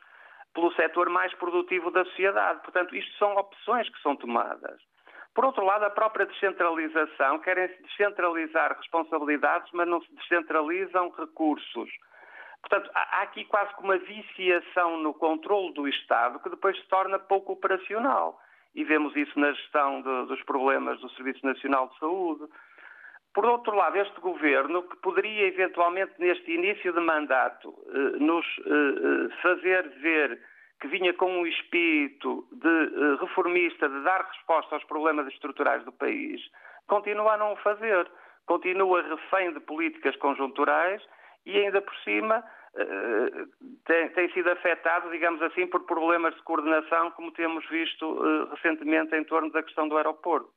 pelo 0.54 0.72
setor 0.74 1.10
mais 1.10 1.34
produtivo 1.36 1.90
da 1.90 2.06
sociedade. 2.06 2.62
Portanto, 2.62 2.96
isto 2.96 3.18
são 3.18 3.36
opções 3.36 3.90
que 3.90 4.02
são 4.02 4.16
tomadas. 4.16 4.80
Por 5.38 5.46
outro 5.46 5.64
lado, 5.64 5.86
a 5.86 5.92
própria 5.92 6.26
descentralização, 6.26 7.38
querem 7.38 7.68
se 7.68 7.84
descentralizar 7.84 8.76
responsabilidades, 8.76 9.70
mas 9.72 9.88
não 9.88 10.02
se 10.02 10.12
descentralizam 10.16 11.10
recursos. 11.10 11.92
Portanto, 12.60 12.90
há 12.92 13.22
aqui 13.22 13.46
quase 13.46 13.72
que 13.76 13.84
uma 13.84 14.00
viciação 14.00 14.98
no 14.98 15.14
controle 15.14 15.72
do 15.76 15.88
Estado 15.88 16.40
que 16.40 16.50
depois 16.50 16.76
se 16.76 16.88
torna 16.88 17.20
pouco 17.20 17.54
operacional. 17.54 18.42
E 18.74 18.84
vemos 18.84 19.16
isso 19.16 19.40
na 19.40 19.52
gestão 19.52 20.02
de, 20.02 20.26
dos 20.26 20.42
problemas 20.42 21.00
do 21.02 21.10
Serviço 21.12 21.46
Nacional 21.46 21.90
de 21.90 22.00
Saúde. 22.00 22.52
Por 23.32 23.46
outro 23.46 23.76
lado, 23.76 23.96
este 23.96 24.20
governo, 24.20 24.90
que 24.90 24.96
poderia 24.98 25.50
eventualmente, 25.50 26.14
neste 26.18 26.52
início 26.52 26.92
de 26.92 27.00
mandato, 27.00 27.76
eh, 27.90 28.18
nos 28.18 28.44
eh, 28.58 28.64
eh 28.66 29.30
fazer 29.44 29.88
ver 30.00 30.42
que 30.80 30.88
vinha 30.88 31.14
com 31.14 31.42
um 31.42 31.48
espírito 31.48 32.48
de 32.52 32.68
uh, 32.68 33.18
reformista, 33.18 33.90
de 33.90 34.04
dar 34.04 34.22
resposta 34.22 34.76
aos 34.76 34.84
problemas 34.84 35.28
estruturais 35.28 35.84
do 35.84 35.92
país, 35.92 36.42
continua 36.88 37.34
a 37.34 37.38
não 37.38 37.54
o 37.54 37.58
fazer. 37.58 38.10
Continua 38.46 39.02
refém 39.02 39.52
de 39.52 39.60
políticas 39.60 40.16
conjunturais 40.16 41.02
e, 41.46 41.58
ainda 41.58 41.82
por 41.82 41.96
cima, 41.98 42.44
uh, 42.76 43.48
tem, 43.86 44.10
tem, 44.10 44.32
sido 44.32 44.50
afetado, 44.50 45.10
digamos 45.10 45.42
assim, 45.42 45.68
por 45.68 45.86
problemas 45.86 46.34
de 46.36 46.42
coordenação, 46.44 47.12
como 47.12 47.32
temos 47.32 47.68
visto 47.70 48.06
uh, 48.06 48.50
recentemente 48.52 49.16
em 49.16 49.24
torno 49.26 49.52
da 49.52 49.64
questão 49.64 49.88
do 49.88 49.98
aeroporto. 49.98 50.50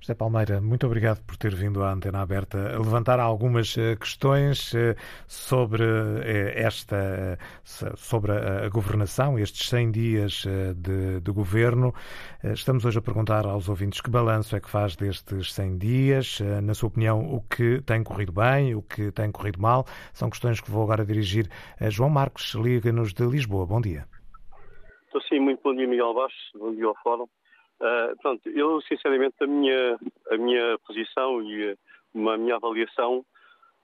José 0.00 0.14
Palmeira, 0.14 0.60
muito 0.60 0.86
obrigado 0.86 1.22
por 1.24 1.36
ter 1.36 1.54
vindo 1.54 1.82
à 1.82 1.92
Antena 1.92 2.22
Aberta 2.22 2.56
a 2.74 2.78
levantar 2.78 3.18
algumas 3.18 3.76
eh, 3.76 3.96
questões 3.96 4.72
eh, 4.74 4.94
sobre 5.26 5.82
eh, 5.84 6.52
esta, 6.56 7.38
sobre 7.64 8.32
a 8.32 8.68
governação, 8.68 9.38
estes 9.38 9.68
100 9.68 9.90
dias 9.90 10.44
de, 10.76 11.20
de 11.20 11.32
governo. 11.32 11.92
Estamos 12.44 12.84
hoje 12.84 12.98
a 12.98 13.02
perguntar 13.02 13.44
aos 13.44 13.68
ouvintes 13.68 14.00
que 14.00 14.10
balanço 14.10 14.54
é 14.54 14.60
que 14.60 14.70
faz 14.70 14.94
destes 14.96 15.52
100 15.52 15.78
dias, 15.78 16.40
na 16.62 16.74
sua 16.74 16.88
opinião, 16.88 17.20
o 17.20 17.40
que 17.42 17.82
tem 17.82 18.02
corrido 18.04 18.32
bem, 18.32 18.74
o 18.74 18.82
que 18.82 19.10
tem 19.10 19.30
corrido 19.32 19.60
mal. 19.60 19.84
São 20.12 20.30
questões 20.30 20.60
que 20.60 20.70
vou 20.70 20.84
agora 20.84 21.04
dirigir 21.04 21.48
a 21.80 21.90
João 21.90 22.10
Marcos, 22.10 22.54
liga-nos 22.54 23.12
de 23.12 23.26
Lisboa. 23.26 23.66
Bom 23.66 23.80
dia. 23.80 24.06
Estou 25.06 25.20
sim, 25.22 25.40
muito 25.40 25.60
bom 25.62 25.74
dia, 25.74 25.88
Miguel 25.88 26.14
Baixo, 26.14 26.36
bom 26.54 26.72
dia 26.74 26.86
ao 26.86 26.94
Fórum. 27.02 27.26
Uh, 27.80 28.16
pronto, 28.20 28.48
eu 28.48 28.80
sinceramente 28.82 29.36
a 29.40 29.46
minha, 29.46 29.96
a 30.30 30.36
minha 30.36 30.78
posição 30.84 31.40
e 31.42 31.76
uma, 32.12 32.36
minha 32.36 32.56
avaliação 32.56 33.24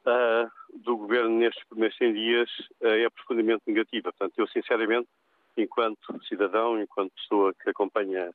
uh, 0.04 0.78
do 0.82 0.96
governo 0.96 1.30
nestes 1.38 1.64
primeiros 1.68 1.96
100 1.98 2.12
dias 2.12 2.50
uh, 2.80 2.88
é 2.88 3.08
profundamente 3.10 3.62
negativa. 3.66 4.12
Portanto, 4.12 4.34
eu 4.36 4.48
sinceramente, 4.48 5.08
enquanto 5.56 6.24
cidadão, 6.28 6.80
enquanto 6.80 7.12
pessoa 7.14 7.54
que 7.54 7.70
acompanha 7.70 8.30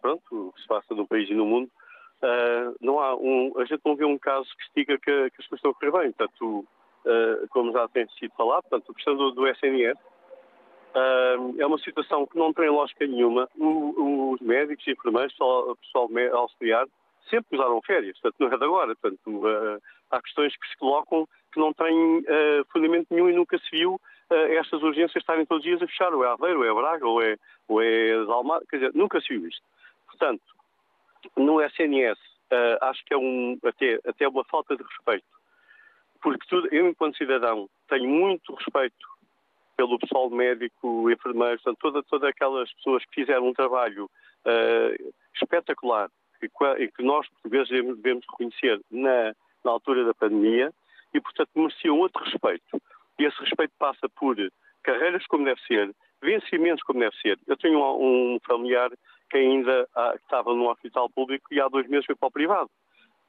pronto, 0.00 0.48
o 0.48 0.52
que 0.52 0.62
se 0.62 0.68
passa 0.68 0.94
no 0.94 1.06
país 1.06 1.28
e 1.28 1.34
no 1.34 1.44
mundo, 1.44 1.70
não 2.80 3.00
há 3.00 3.14
um, 3.14 3.52
a 3.58 3.66
gente 3.66 3.82
não 3.84 3.94
vê 3.94 4.06
um 4.06 4.16
caso 4.16 4.48
que 4.56 4.64
se 4.64 4.70
diga 4.76 4.96
que, 4.96 5.30
que 5.30 5.42
as 5.42 5.46
coisas 5.46 5.58
estão 5.58 5.72
a 5.72 5.74
correr 5.74 5.90
bem. 5.90 6.12
Portanto, 6.12 6.66
como 7.50 7.70
já 7.70 7.86
tem 7.88 8.08
sido 8.18 8.32
falado, 8.34 8.62
portanto, 8.62 8.90
a 8.90 8.94
questão 8.94 9.14
do, 9.14 9.32
do 9.32 9.46
SNS 9.46 9.98
É 11.58 11.66
uma 11.66 11.78
situação 11.78 12.26
que 12.26 12.38
não 12.38 12.52
tem 12.52 12.70
lógica 12.70 13.06
nenhuma. 13.06 13.48
Os 13.56 14.40
médicos, 14.40 14.86
enfermeiros, 14.86 15.34
o 15.40 15.76
pessoal 15.76 16.08
auxiliar, 16.34 16.86
sempre 17.28 17.58
usaram 17.58 17.80
férias, 17.82 18.18
portanto, 18.20 18.40
não 18.40 18.54
é 18.54 18.58
de 18.58 18.64
agora. 18.64 18.94
Portanto, 18.96 19.28
uh, 19.28 19.82
há 20.10 20.22
questões 20.22 20.56
que 20.56 20.68
se 20.68 20.76
colocam 20.76 21.26
que 21.52 21.58
não 21.58 21.72
têm 21.72 22.18
uh, 22.18 22.64
fundamento 22.72 23.08
nenhum 23.10 23.28
e 23.28 23.32
nunca 23.32 23.58
se 23.58 23.70
viu 23.70 24.00
estas 24.30 24.82
urgências 24.82 25.22
estarem 25.22 25.44
todos 25.44 25.62
os 25.62 25.68
dias 25.68 25.82
a 25.82 25.86
fechar, 25.86 26.12
ou 26.12 26.24
é 26.24 26.28
Aveiro, 26.28 26.60
ou 26.60 26.64
é 26.64 26.74
Braga, 26.74 27.06
ou 27.06 27.22
é, 27.22 27.36
ou 27.68 27.82
é 27.82 28.60
quer 28.68 28.78
dizer, 28.78 28.94
nunca 28.94 29.20
se 29.20 29.28
viu 29.28 29.46
isto. 29.46 29.62
Portanto, 30.06 30.42
no 31.36 31.60
SNS, 31.60 32.18
acho 32.80 33.04
que 33.04 33.14
é 33.14 33.18
um, 33.18 33.56
até, 33.62 34.00
até 34.04 34.26
uma 34.26 34.42
falta 34.44 34.76
de 34.76 34.82
respeito, 34.82 35.26
porque 36.22 36.46
tudo, 36.48 36.68
eu, 36.74 36.88
enquanto 36.88 37.18
cidadão, 37.18 37.68
tenho 37.86 38.08
muito 38.08 38.54
respeito 38.54 39.06
pelo 39.76 39.98
pessoal 39.98 40.30
médico, 40.30 41.10
enfermeiros, 41.10 41.62
toda, 41.80 42.02
todas 42.02 42.28
aquelas 42.28 42.72
pessoas 42.74 43.04
que 43.06 43.22
fizeram 43.22 43.48
um 43.48 43.52
trabalho 43.52 44.04
uh, 44.06 45.12
espetacular 45.34 46.10
e 46.42 46.48
que, 46.48 46.92
que, 46.92 47.02
nós, 47.02 47.28
portugueses, 47.28 47.68
devemos, 47.68 47.96
devemos 47.96 48.24
reconhecer 48.30 48.80
na, 48.90 49.34
na 49.64 49.70
altura 49.70 50.04
da 50.04 50.14
pandemia 50.14 50.72
e, 51.12 51.20
portanto, 51.20 51.50
mereciam 51.54 51.98
outro 51.98 52.22
respeito. 52.24 52.80
E 53.18 53.24
esse 53.24 53.38
respeito 53.40 53.72
passa 53.78 54.08
por 54.08 54.36
carreiras 54.82 55.26
como 55.26 55.44
deve 55.44 55.60
ser, 55.62 55.94
vencimentos 56.22 56.82
como 56.82 57.00
deve 57.00 57.16
ser. 57.16 57.38
Eu 57.46 57.56
tenho 57.56 57.78
um, 57.78 58.34
um 58.34 58.38
familiar 58.46 58.90
que 59.30 59.38
ainda 59.38 59.88
ah, 59.94 60.14
estava 60.16 60.54
num 60.54 60.68
hospital 60.68 61.08
público 61.10 61.52
e 61.52 61.60
há 61.60 61.68
dois 61.68 61.88
meses 61.88 62.06
foi 62.06 62.14
para 62.14 62.28
o 62.28 62.32
privado. 62.32 62.70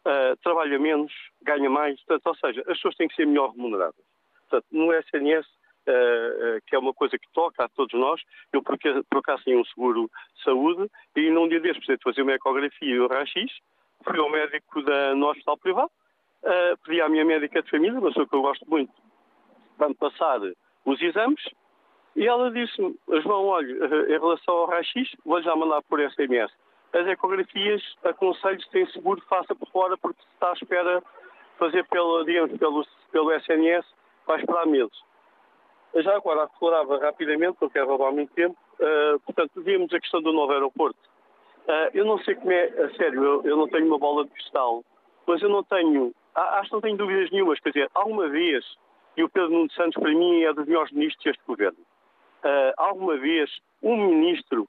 Uh, 0.05 0.37
trabalha 0.43 0.77
menos, 0.77 1.11
ganha 1.41 1.67
mais, 1.67 1.99
portanto, 2.03 2.27
ou 2.27 2.35
seja, 2.35 2.61
as 2.61 2.77
pessoas 2.77 2.95
têm 2.95 3.07
que 3.07 3.15
ser 3.15 3.25
melhor 3.25 3.51
remuneradas. 3.51 3.95
Portanto, 4.41 4.67
no 4.71 4.93
SNS 4.93 5.47
Uh, 5.87 6.59
que 6.65 6.75
é 6.75 6.79
uma 6.79 6.95
coisa 6.95 7.15
que 7.17 7.31
toca 7.31 7.63
a 7.63 7.69
todos 7.69 7.93
nós. 7.99 8.19
Eu, 8.51 8.63
tinha 9.43 9.59
um 9.59 9.65
seguro 9.65 10.09
de 10.35 10.43
saúde 10.43 10.89
e 11.15 11.29
num 11.29 11.47
dia 11.47 11.59
desses 11.59 11.77
precisei 11.77 11.99
fazer 12.03 12.23
uma 12.23 12.33
ecografia 12.33 12.95
e 12.95 12.99
o 12.99 13.07
raio-x. 13.07 13.51
Fui 14.03 14.19
ao 14.19 14.29
médico 14.29 14.81
da, 14.81 15.13
no 15.13 15.27
hospital 15.27 15.57
privado, 15.57 15.91
uh, 16.43 16.77
pedi 16.83 17.01
à 17.01 17.07
minha 17.09 17.23
médica 17.23 17.61
de 17.61 17.69
família, 17.69 17.99
uma 17.99 18.09
pessoa 18.09 18.27
que 18.27 18.35
eu 18.35 18.41
gosto 18.41 18.67
muito, 18.67 18.91
para 19.77 19.89
me 19.89 19.95
passar 19.95 20.39
os 20.85 21.01
exames 21.01 21.43
e 22.15 22.25
ela 22.25 22.49
disse-me, 22.49 22.97
João, 23.21 23.45
olha, 23.47 23.71
em 24.07 24.19
relação 24.19 24.53
ao 24.53 24.67
raio-x, 24.67 25.15
vou 25.25 25.41
já 25.41 25.53
mandar 25.55 25.81
por 25.83 25.99
SMS. 25.99 26.51
As 26.93 27.05
ecografias, 27.07 27.83
aconselho 28.05 28.61
se 28.61 28.69
tem 28.69 28.89
seguro, 28.91 29.21
faça 29.27 29.53
por 29.53 29.69
fora, 29.69 29.97
porque 29.97 30.21
se 30.21 30.27
está 30.33 30.51
à 30.51 30.53
espera 30.53 31.03
fazer 31.59 31.85
pelo, 31.87 32.23
digamos, 32.23 32.57
pelo, 32.57 32.85
pelo 33.11 33.33
SNS, 33.33 33.85
vai 34.25 34.39
esperar 34.39 34.65
meses. 34.65 34.97
Já 35.95 36.17
agora 36.17 36.43
aflorava 36.43 36.99
rapidamente, 36.99 37.57
não 37.61 37.69
quero 37.69 37.87
roubar 37.87 38.11
muito 38.11 38.33
tempo, 38.33 38.57
uh, 38.79 39.19
portanto, 39.21 39.61
vimos 39.61 39.93
a 39.93 39.99
questão 39.99 40.21
do 40.21 40.33
novo 40.33 40.51
aeroporto. 40.51 40.99
Uh, 41.67 41.89
eu 41.93 42.03
não 42.03 42.19
sei 42.19 42.35
como 42.35 42.51
é, 42.51 42.65
a 42.65 42.89
sério, 42.95 43.23
eu, 43.23 43.43
eu, 43.43 43.57
não 43.57 43.67
tenho 43.69 43.87
uma 43.87 43.97
bola 43.97 44.25
de 44.25 44.31
cristal, 44.31 44.83
mas 45.25 45.41
eu 45.41 45.47
não 45.47 45.63
tenho, 45.63 46.13
acho 46.35 46.69
que 46.69 46.73
não 46.73 46.81
tenho 46.81 46.97
dúvidas 46.97 47.31
nenhumas, 47.31 47.59
quer 47.61 47.69
dizer, 47.69 47.89
alguma 47.93 48.27
vez, 48.27 48.65
e 49.15 49.23
o 49.23 49.29
Pedro 49.29 49.51
Nuno 49.51 49.71
Santos 49.71 49.93
para 49.93 50.13
mim 50.13 50.43
é 50.43 50.53
dos 50.53 50.65
melhores 50.67 50.91
ministros 50.91 51.23
deste 51.23 51.43
governo, 51.47 51.79
uh, 51.79 52.73
alguma 52.77 53.17
vez 53.17 53.49
um 53.81 53.95
ministro, 53.95 54.67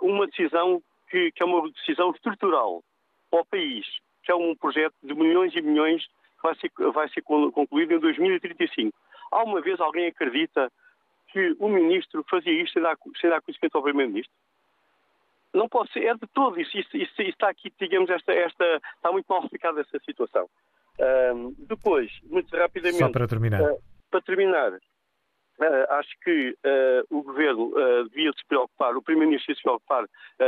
uma 0.00 0.26
decisão 0.26 0.80
que, 1.10 1.30
que, 1.32 1.42
é 1.42 1.46
uma 1.46 1.70
decisão 1.70 2.10
estrutural 2.10 2.82
para 3.30 3.40
o 3.42 3.44
país, 3.44 3.86
que 4.24 4.32
é 4.32 4.34
um 4.34 4.56
projeto 4.56 4.94
de 5.02 5.14
milhões 5.14 5.54
e 5.54 5.60
milhões 5.60 6.02
vai 6.42 6.54
ser, 6.56 6.70
vai 6.92 7.08
ser 7.10 7.22
concluído 7.22 7.92
em 7.92 7.98
2035. 7.98 8.96
Alguma 9.30 9.60
vez 9.60 9.80
alguém 9.80 10.06
acredita 10.06 10.70
que 11.32 11.56
o 11.58 11.68
ministro 11.68 12.24
fazia 12.30 12.52
isto 12.62 12.74
sem 12.74 12.82
dar, 12.82 12.96
sem 13.20 13.30
dar 13.30 13.40
conhecimento 13.42 13.76
ao 13.76 13.82
primeiro-ministro? 13.82 14.32
Não 15.52 15.68
pode 15.68 15.92
ser, 15.92 16.04
é 16.04 16.14
de 16.14 16.26
todo 16.34 16.60
isso. 16.60 16.76
Isso, 16.76 16.96
isso, 16.96 17.12
isso 17.22 17.30
está 17.30 17.48
aqui, 17.48 17.72
digamos, 17.80 18.10
esta, 18.10 18.32
esta, 18.32 18.80
está 18.94 19.10
muito 19.10 19.26
mal 19.26 19.42
explicada 19.42 19.80
essa 19.80 19.98
situação. 20.04 20.48
Um, 20.98 21.54
depois, 21.58 22.10
muito 22.24 22.54
rapidamente. 22.56 22.98
Só 22.98 23.10
para 23.10 23.26
terminar. 23.26 23.60
Uh, 23.60 23.78
para 24.10 24.20
terminar, 24.22 24.72
uh, 24.72 25.92
acho 25.92 26.10
que 26.22 26.50
uh, 26.50 27.16
o 27.18 27.22
governo 27.22 27.72
devia 28.10 28.32
se 28.32 28.46
preocupar, 28.46 28.96
o 28.96 29.02
primeiro-ministro 29.02 29.54
devia 29.54 29.56
se 29.56 29.62
preocupar. 29.62 30.04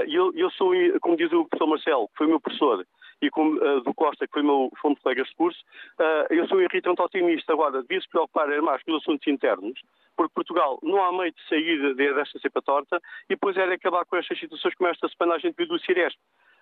eu, 0.09 0.33
eu 0.35 0.51
sou, 0.53 0.73
como 1.01 1.17
diz 1.17 1.33
o 1.33 1.47
professor 1.47 1.67
Marcelo, 1.67 2.09
que 2.09 2.17
foi 2.17 2.27
meu 2.27 2.41
professor, 2.41 2.87
e 3.21 3.31
como 3.31 3.57
uh, 3.57 3.81
do 3.81 3.93
Costa, 3.95 4.27
que 4.27 4.33
foi 4.33 4.43
meu 4.43 4.71
fonte 4.81 4.97
de 4.97 5.03
colegas 5.03 5.29
de 5.29 5.35
curso, 5.35 5.61
uh, 5.99 6.33
eu 6.33 6.47
sou 6.49 6.61
irritante 6.61 7.03
otimista. 7.03 7.53
Agora, 7.53 7.83
devia 7.83 8.01
se 8.01 8.09
preocupar 8.09 8.49
mais 8.63 8.83
com 8.83 8.93
os 8.93 9.03
assuntos 9.03 9.27
internos, 9.27 9.81
porque 10.17 10.35
Portugal 10.35 10.79
não 10.83 11.03
há 11.03 11.13
meio 11.13 11.33
de 11.33 11.49
sair 11.49 11.95
desta 11.95 12.39
cepa 12.39 12.63
torta 12.63 13.01
e 13.27 13.35
depois 13.35 13.57
era 13.57 13.75
acabar 13.75 14.05
com 14.05 14.17
estas 14.17 14.39
situações 14.39 14.75
como 14.75 14.89
esta 14.91 15.09
semana 15.09 15.37
a 15.37 15.39
gente 15.39 15.57
viu 15.57 15.67
do 15.67 15.79
Ciresp. 15.79 16.19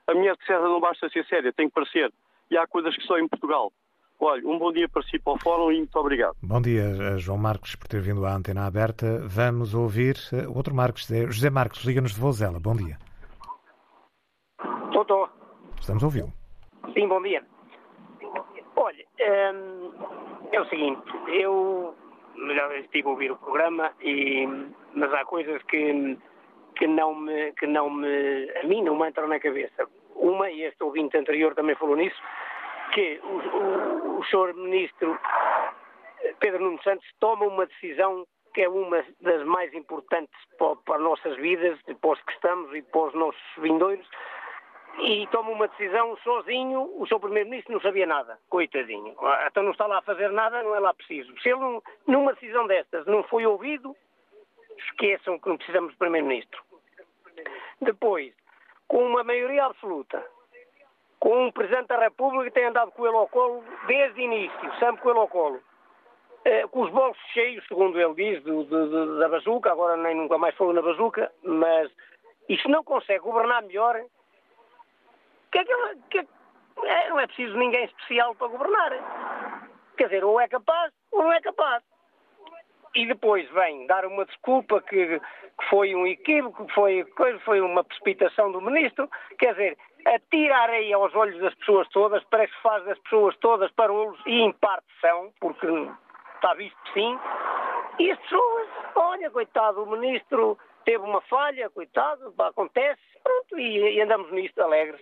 A 0.07 0.15
mulher 0.15 0.37
de 0.37 0.47
César 0.47 0.69
não 0.69 0.81
basta 0.81 1.09
ser 1.09 1.27
séria, 1.27 1.53
tem 1.53 1.69
que 1.69 1.75
parecer. 1.75 2.13
E 2.51 2.57
há 2.57 2.67
coisas 2.67 2.97
que 2.97 3.03
só 3.05 3.19
em 3.19 3.29
Portugal. 3.29 3.73
Olha, 4.19 4.47
um 4.47 4.59
bom 4.59 4.73
dia 4.73 4.89
para 4.89 5.03
si, 5.03 5.19
para 5.19 5.35
o 5.35 5.39
Fórum 5.39 5.71
e 5.73 5.79
muito 5.79 5.97
obrigado. 5.99 6.37
Bom 6.43 6.63
dia, 6.63 6.83
eh, 6.83 7.19
João 7.19 7.37
Marcos, 7.37 7.75
por 7.75 7.87
ter 7.87 8.01
vindo 8.01 8.25
à 8.25 8.35
antena 8.35 8.67
aberta. 8.67 9.21
Vamos 9.27 9.75
ouvir 9.75 10.17
outro 10.55 10.75
Marcos, 10.75 11.07
José 11.07 11.51
Marcos, 11.51 11.85
liga-nos 11.85 12.15
de 12.15 12.21
Vozela. 12.21 12.59
Bom 12.59 12.75
dia. 12.75 12.97
Estou, 14.89 15.29
Estamos 15.81 16.03
a 16.03 16.07
ouvi-lo. 16.07 16.33
Sim, 16.93 17.09
bom 17.09 17.23
dia. 17.23 17.43
Olha, 18.77 19.05
hum, 19.55 19.93
é 20.53 20.61
o 20.61 20.67
seguinte, 20.67 21.03
eu 21.29 21.95
já 22.55 22.77
estive 22.79 23.09
a 23.09 23.11
ouvir 23.11 23.31
o 23.33 23.37
programa, 23.37 23.93
e, 24.01 24.47
mas 24.95 25.13
há 25.15 25.25
coisas 25.25 25.63
que, 25.65 26.19
que, 26.77 26.87
não 26.87 27.15
me, 27.15 27.53
que 27.53 27.67
não 27.67 27.91
me, 27.91 28.51
a 28.63 28.67
mim 28.67 28.83
não 28.83 28.97
me 28.97 29.09
entram 29.09 29.29
na 29.29 29.41
cabeça. 29.41 29.89
Uma, 30.15 30.51
e 30.51 30.63
este 30.63 30.83
ouvinte 30.83 31.17
anterior 31.17 31.55
também 31.55 31.75
falou 31.77 31.97
nisso, 31.97 32.21
que 32.93 33.21
o, 33.23 34.17
o, 34.17 34.19
o 34.19 34.25
senhor 34.25 34.55
ministro 34.55 35.19
Pedro 36.41 36.63
Nuno 36.63 36.83
Santos 36.83 37.07
toma 37.21 37.47
uma 37.47 37.67
decisão 37.67 38.27
que 38.55 38.63
é 38.63 38.69
uma 38.69 39.05
das 39.21 39.45
mais 39.45 39.73
importantes 39.75 40.35
para, 40.59 40.77
para 40.77 40.97
as 40.97 41.03
nossas 41.03 41.37
vidas, 41.37 41.79
os 41.87 42.23
que 42.23 42.33
estamos 42.33 42.75
e 42.75 42.81
para 42.83 43.09
os 43.09 43.15
nossos 43.15 43.43
vindouros, 43.59 44.09
e 44.99 45.27
toma 45.29 45.51
uma 45.51 45.69
decisão 45.69 46.17
sozinho, 46.19 46.91
o 47.01 47.07
seu 47.07 47.21
primeiro-ministro 47.21 47.73
não 47.73 47.81
sabia 47.81 48.07
nada, 48.07 48.39
coitadinho. 48.49 49.15
Então 49.47 49.63
não 49.63 49.73
está 49.73 49.87
lá 49.87 49.99
a 49.99 50.03
fazer 50.03 50.31
nada, 50.31 50.63
não 50.63 50.75
é 50.75 50.81
lá 50.81 50.95
preciso. 50.95 51.33
Se 51.41 51.51
ele, 51.51 51.81
numa 52.07 52.33
decisão 52.33 52.67
destas, 52.67 53.05
não 53.07 53.23
foi 53.25 53.47
ouvido, 53.47 53.95
esqueçam 54.79 55.39
que 55.39 55.49
não 55.49 55.57
precisamos 55.57 55.93
de 55.93 55.99
primeiro-ministro. 55.99 56.63
Depois, 57.81 58.33
com 58.89 59.05
uma 59.05 59.23
maioria 59.23 59.67
absoluta, 59.67 60.25
com 61.21 61.47
um 61.47 61.53
Presidente 61.53 61.89
da 61.89 61.99
República 61.99 62.45
que 62.45 62.51
tem 62.51 62.67
andado 62.67 62.91
com 62.93 63.07
ele 63.07 63.17
ao 63.17 63.29
colo 63.29 63.63
desde 63.87 64.21
o 64.21 64.25
início, 64.25 64.75
sempre 64.79 65.03
com 65.03 65.11
ele 65.11 65.19
ao 65.19 65.29
colo, 65.29 65.61
eh, 66.45 66.67
com 66.69 66.83
os 66.83 66.91
bolsos 66.91 67.23
cheios, 67.33 67.67
segundo 67.67 68.01
ele 68.01 68.15
diz, 68.15 68.43
do, 68.45 68.65
do, 68.65 69.19
da 69.19 69.29
bazuca, 69.29 69.73
agora 69.73 69.97
nem 69.97 70.15
nunca 70.15 70.39
mais 70.39 70.55
falou 70.55 70.73
na 70.73 70.83
bazuca, 70.83 71.31
mas 71.43 71.91
se 72.49 72.69
não 72.69 72.85
consegue 72.85 73.21
governar 73.21 73.63
melhor, 73.63 74.01
que 75.51 75.59
é 75.59 75.65
que, 75.65 75.75
que 76.11 76.27
é, 76.85 77.09
não 77.09 77.21
é 77.21 77.27
preciso 77.27 77.57
ninguém 77.57 77.85
especial 77.85 78.35
para 78.35 78.49
governar. 78.49 78.93
Quer 79.97 80.05
dizer, 80.05 80.25
ou 80.25 80.41
é 80.41 80.49
capaz 80.49 80.93
ou 81.11 81.23
não 81.23 81.33
é 81.33 81.41
capaz. 81.41 81.83
E 82.95 83.07
depois 83.07 83.49
vem 83.51 83.87
dar 83.87 84.07
uma 84.07 84.25
desculpa 84.25 84.81
que, 84.81 85.19
que 85.19 85.69
foi 85.69 85.95
um 85.95 86.07
equívoco, 86.07 86.67
que 86.67 86.73
foi, 86.73 87.07
foi 87.45 87.61
uma 87.61 87.85
precipitação 87.85 88.51
do 88.53 88.61
ministro. 88.61 89.09
Quer 89.39 89.53
dizer, 89.53 89.79
atira 90.07 90.57
areia 90.57 90.97
aos 90.97 91.15
olhos 91.15 91.39
das 91.41 91.55
pessoas 91.57 91.89
todas, 91.89 92.25
parece 92.25 92.53
que 92.55 92.63
faz 92.63 92.85
das 92.85 92.99
pessoas 93.01 93.37
todas 93.39 93.71
parolos, 93.73 94.19
e 94.27 94.41
em 94.41 94.53
parte 94.53 94.87
são, 95.01 95.33
porque 95.41 95.67
está 96.37 96.55
visto 96.55 96.77
que 96.85 96.93
sim. 96.95 97.19
E 97.99 98.11
as 98.11 98.19
pessoas, 98.21 98.69
olha, 98.95 99.31
coitado, 99.31 99.83
o 99.83 99.91
ministro 99.91 100.59
teve 100.85 101.05
uma 101.05 101.21
falha, 101.23 101.69
coitado, 101.71 102.33
acontece, 102.39 103.03
pronto, 103.23 103.59
e, 103.59 103.97
e 103.97 104.01
andamos 104.01 104.31
nisto 104.33 104.61
alegres. 104.63 105.01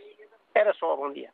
Era 0.55 0.73
só, 0.75 0.97
bom 0.97 1.13
dia. 1.13 1.31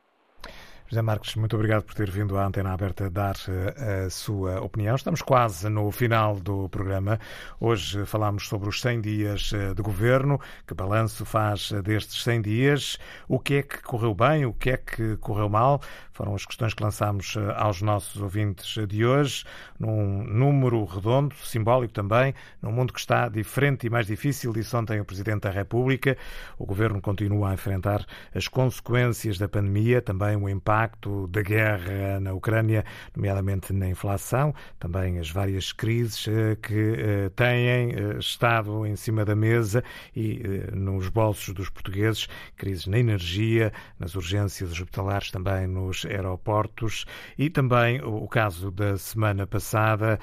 José 0.90 1.02
Marcos, 1.02 1.36
muito 1.36 1.54
obrigado 1.54 1.84
por 1.84 1.94
ter 1.94 2.10
vindo 2.10 2.36
à 2.36 2.44
Antena 2.44 2.72
Aberta 2.72 3.08
dar 3.08 3.36
eh, 3.46 4.06
a 4.06 4.10
sua 4.10 4.60
opinião. 4.60 4.96
Estamos 4.96 5.22
quase 5.22 5.68
no 5.68 5.88
final 5.92 6.40
do 6.40 6.68
programa. 6.68 7.16
Hoje 7.60 8.04
falamos 8.04 8.48
sobre 8.48 8.68
os 8.68 8.80
100 8.80 9.00
dias 9.00 9.52
eh, 9.54 9.72
de 9.72 9.82
governo. 9.82 10.40
Que 10.66 10.74
balanço 10.74 11.24
faz 11.24 11.70
eh, 11.70 11.80
destes 11.80 12.24
100 12.24 12.42
dias? 12.42 12.98
O 13.28 13.38
que 13.38 13.54
é 13.54 13.62
que 13.62 13.80
correu 13.84 14.12
bem? 14.12 14.44
O 14.44 14.52
que 14.52 14.70
é 14.70 14.76
que 14.76 15.16
correu 15.18 15.48
mal? 15.48 15.80
Foram 16.10 16.34
as 16.34 16.44
questões 16.44 16.74
que 16.74 16.82
lançámos 16.82 17.34
aos 17.56 17.80
nossos 17.80 18.20
ouvintes 18.20 18.76
de 18.88 19.06
hoje, 19.06 19.44
num 19.78 20.22
número 20.24 20.84
redondo, 20.84 21.34
simbólico 21.36 21.94
também, 21.94 22.34
num 22.60 22.70
mundo 22.70 22.92
que 22.92 23.00
está 23.00 23.26
diferente 23.28 23.86
e 23.86 23.90
mais 23.90 24.06
difícil, 24.06 24.52
disse 24.52 24.76
ontem 24.76 25.00
o 25.00 25.04
Presidente 25.04 25.42
da 25.42 25.50
República. 25.50 26.18
O 26.58 26.66
governo 26.66 27.00
continua 27.00 27.50
a 27.50 27.54
enfrentar 27.54 28.04
as 28.34 28.48
consequências 28.48 29.38
da 29.38 29.48
pandemia, 29.48 30.02
também 30.02 30.36
o 30.36 30.46
impacto 30.46 30.79
impacto 30.80 31.26
da 31.26 31.42
guerra 31.42 32.18
na 32.20 32.32
Ucrânia, 32.32 32.84
nomeadamente 33.14 33.72
na 33.72 33.88
inflação, 33.88 34.54
também 34.78 35.18
as 35.18 35.30
várias 35.30 35.72
crises 35.72 36.26
eh, 36.26 36.56
que 36.56 36.94
eh, 36.98 37.28
têm 37.36 37.92
eh, 37.92 38.18
estado 38.18 38.86
em 38.86 38.96
cima 38.96 39.24
da 39.24 39.36
mesa 39.36 39.84
e 40.16 40.40
nos 40.72 41.08
bolsos 41.08 41.52
dos 41.52 41.68
portugueses, 41.68 42.28
crises 42.56 42.86
na 42.86 42.98
energia, 42.98 43.72
nas 43.98 44.14
urgências 44.14 44.72
hospitalares, 44.72 45.30
também 45.30 45.66
nos 45.66 46.06
aeroportos. 46.06 47.04
E 47.36 47.50
também 47.50 48.00
o 48.02 48.26
caso 48.26 48.70
da 48.70 48.96
semana 48.96 49.46
passada, 49.46 50.18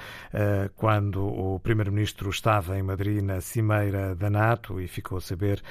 quando 0.76 1.24
o 1.26 1.60
Primeiro-Ministro 1.60 2.30
estava 2.30 2.78
em 2.78 2.84
Madrid 2.84 3.22
na 3.22 3.42
cimeira 3.42 4.16
da 4.16 4.30
NATO 4.30 4.80
e 4.82 4.88
ficou 4.88 5.18
a 5.18 5.22
saber 5.22 5.62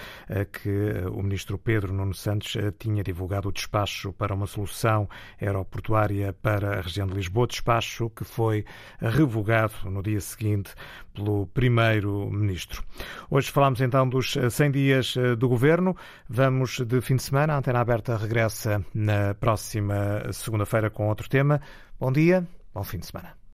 que 0.53 0.93
o 1.13 1.23
Ministro 1.23 1.59
Pedro 1.59 1.93
Nuno 1.93 2.15
Santos 2.15 2.57
tinha 2.79 3.03
divulgado 3.03 3.49
o 3.49 3.53
despacho 3.53 4.13
para 4.13 4.35
uma 4.35 4.47
solução 4.47 4.76
solução 4.77 5.09
aeroportuária 5.41 6.33
para 6.35 6.79
a 6.79 6.81
região 6.83 7.07
de 7.07 7.15
Lisboa, 7.15 7.47
despacho 7.47 8.11
que 8.11 8.25
foi 8.25 8.65
revogado 9.01 9.73
no 9.87 10.03
dia 10.03 10.21
seguinte 10.21 10.75
pelo 11.15 11.47
Primeiro-Ministro. 11.49 12.85
Hoje 13.31 13.51
falamos 13.51 13.81
então 13.81 14.07
dos 14.09 14.37
100 14.51 14.71
dias 14.71 15.17
eh, 15.17 15.35
do 15.35 15.49
Governo. 15.49 15.97
Vamos 16.29 16.79
de 16.81 17.01
fim 17.01 17.17
de 17.17 17.23
semana. 17.23 17.55
A 17.55 17.59
Antena 17.59 17.81
Aberta 17.81 18.17
regressa 18.17 18.85
na 18.95 19.35
próxima 19.35 20.31
segunda-feira 20.33 20.91
com 20.91 21.09
outro 21.09 21.29
tema. 21.29 21.61
Bom 21.99 22.13
dia, 22.13 22.47
bom 22.75 22.85
fim 22.85 22.99
de 22.99 23.07
semana. 23.07 23.46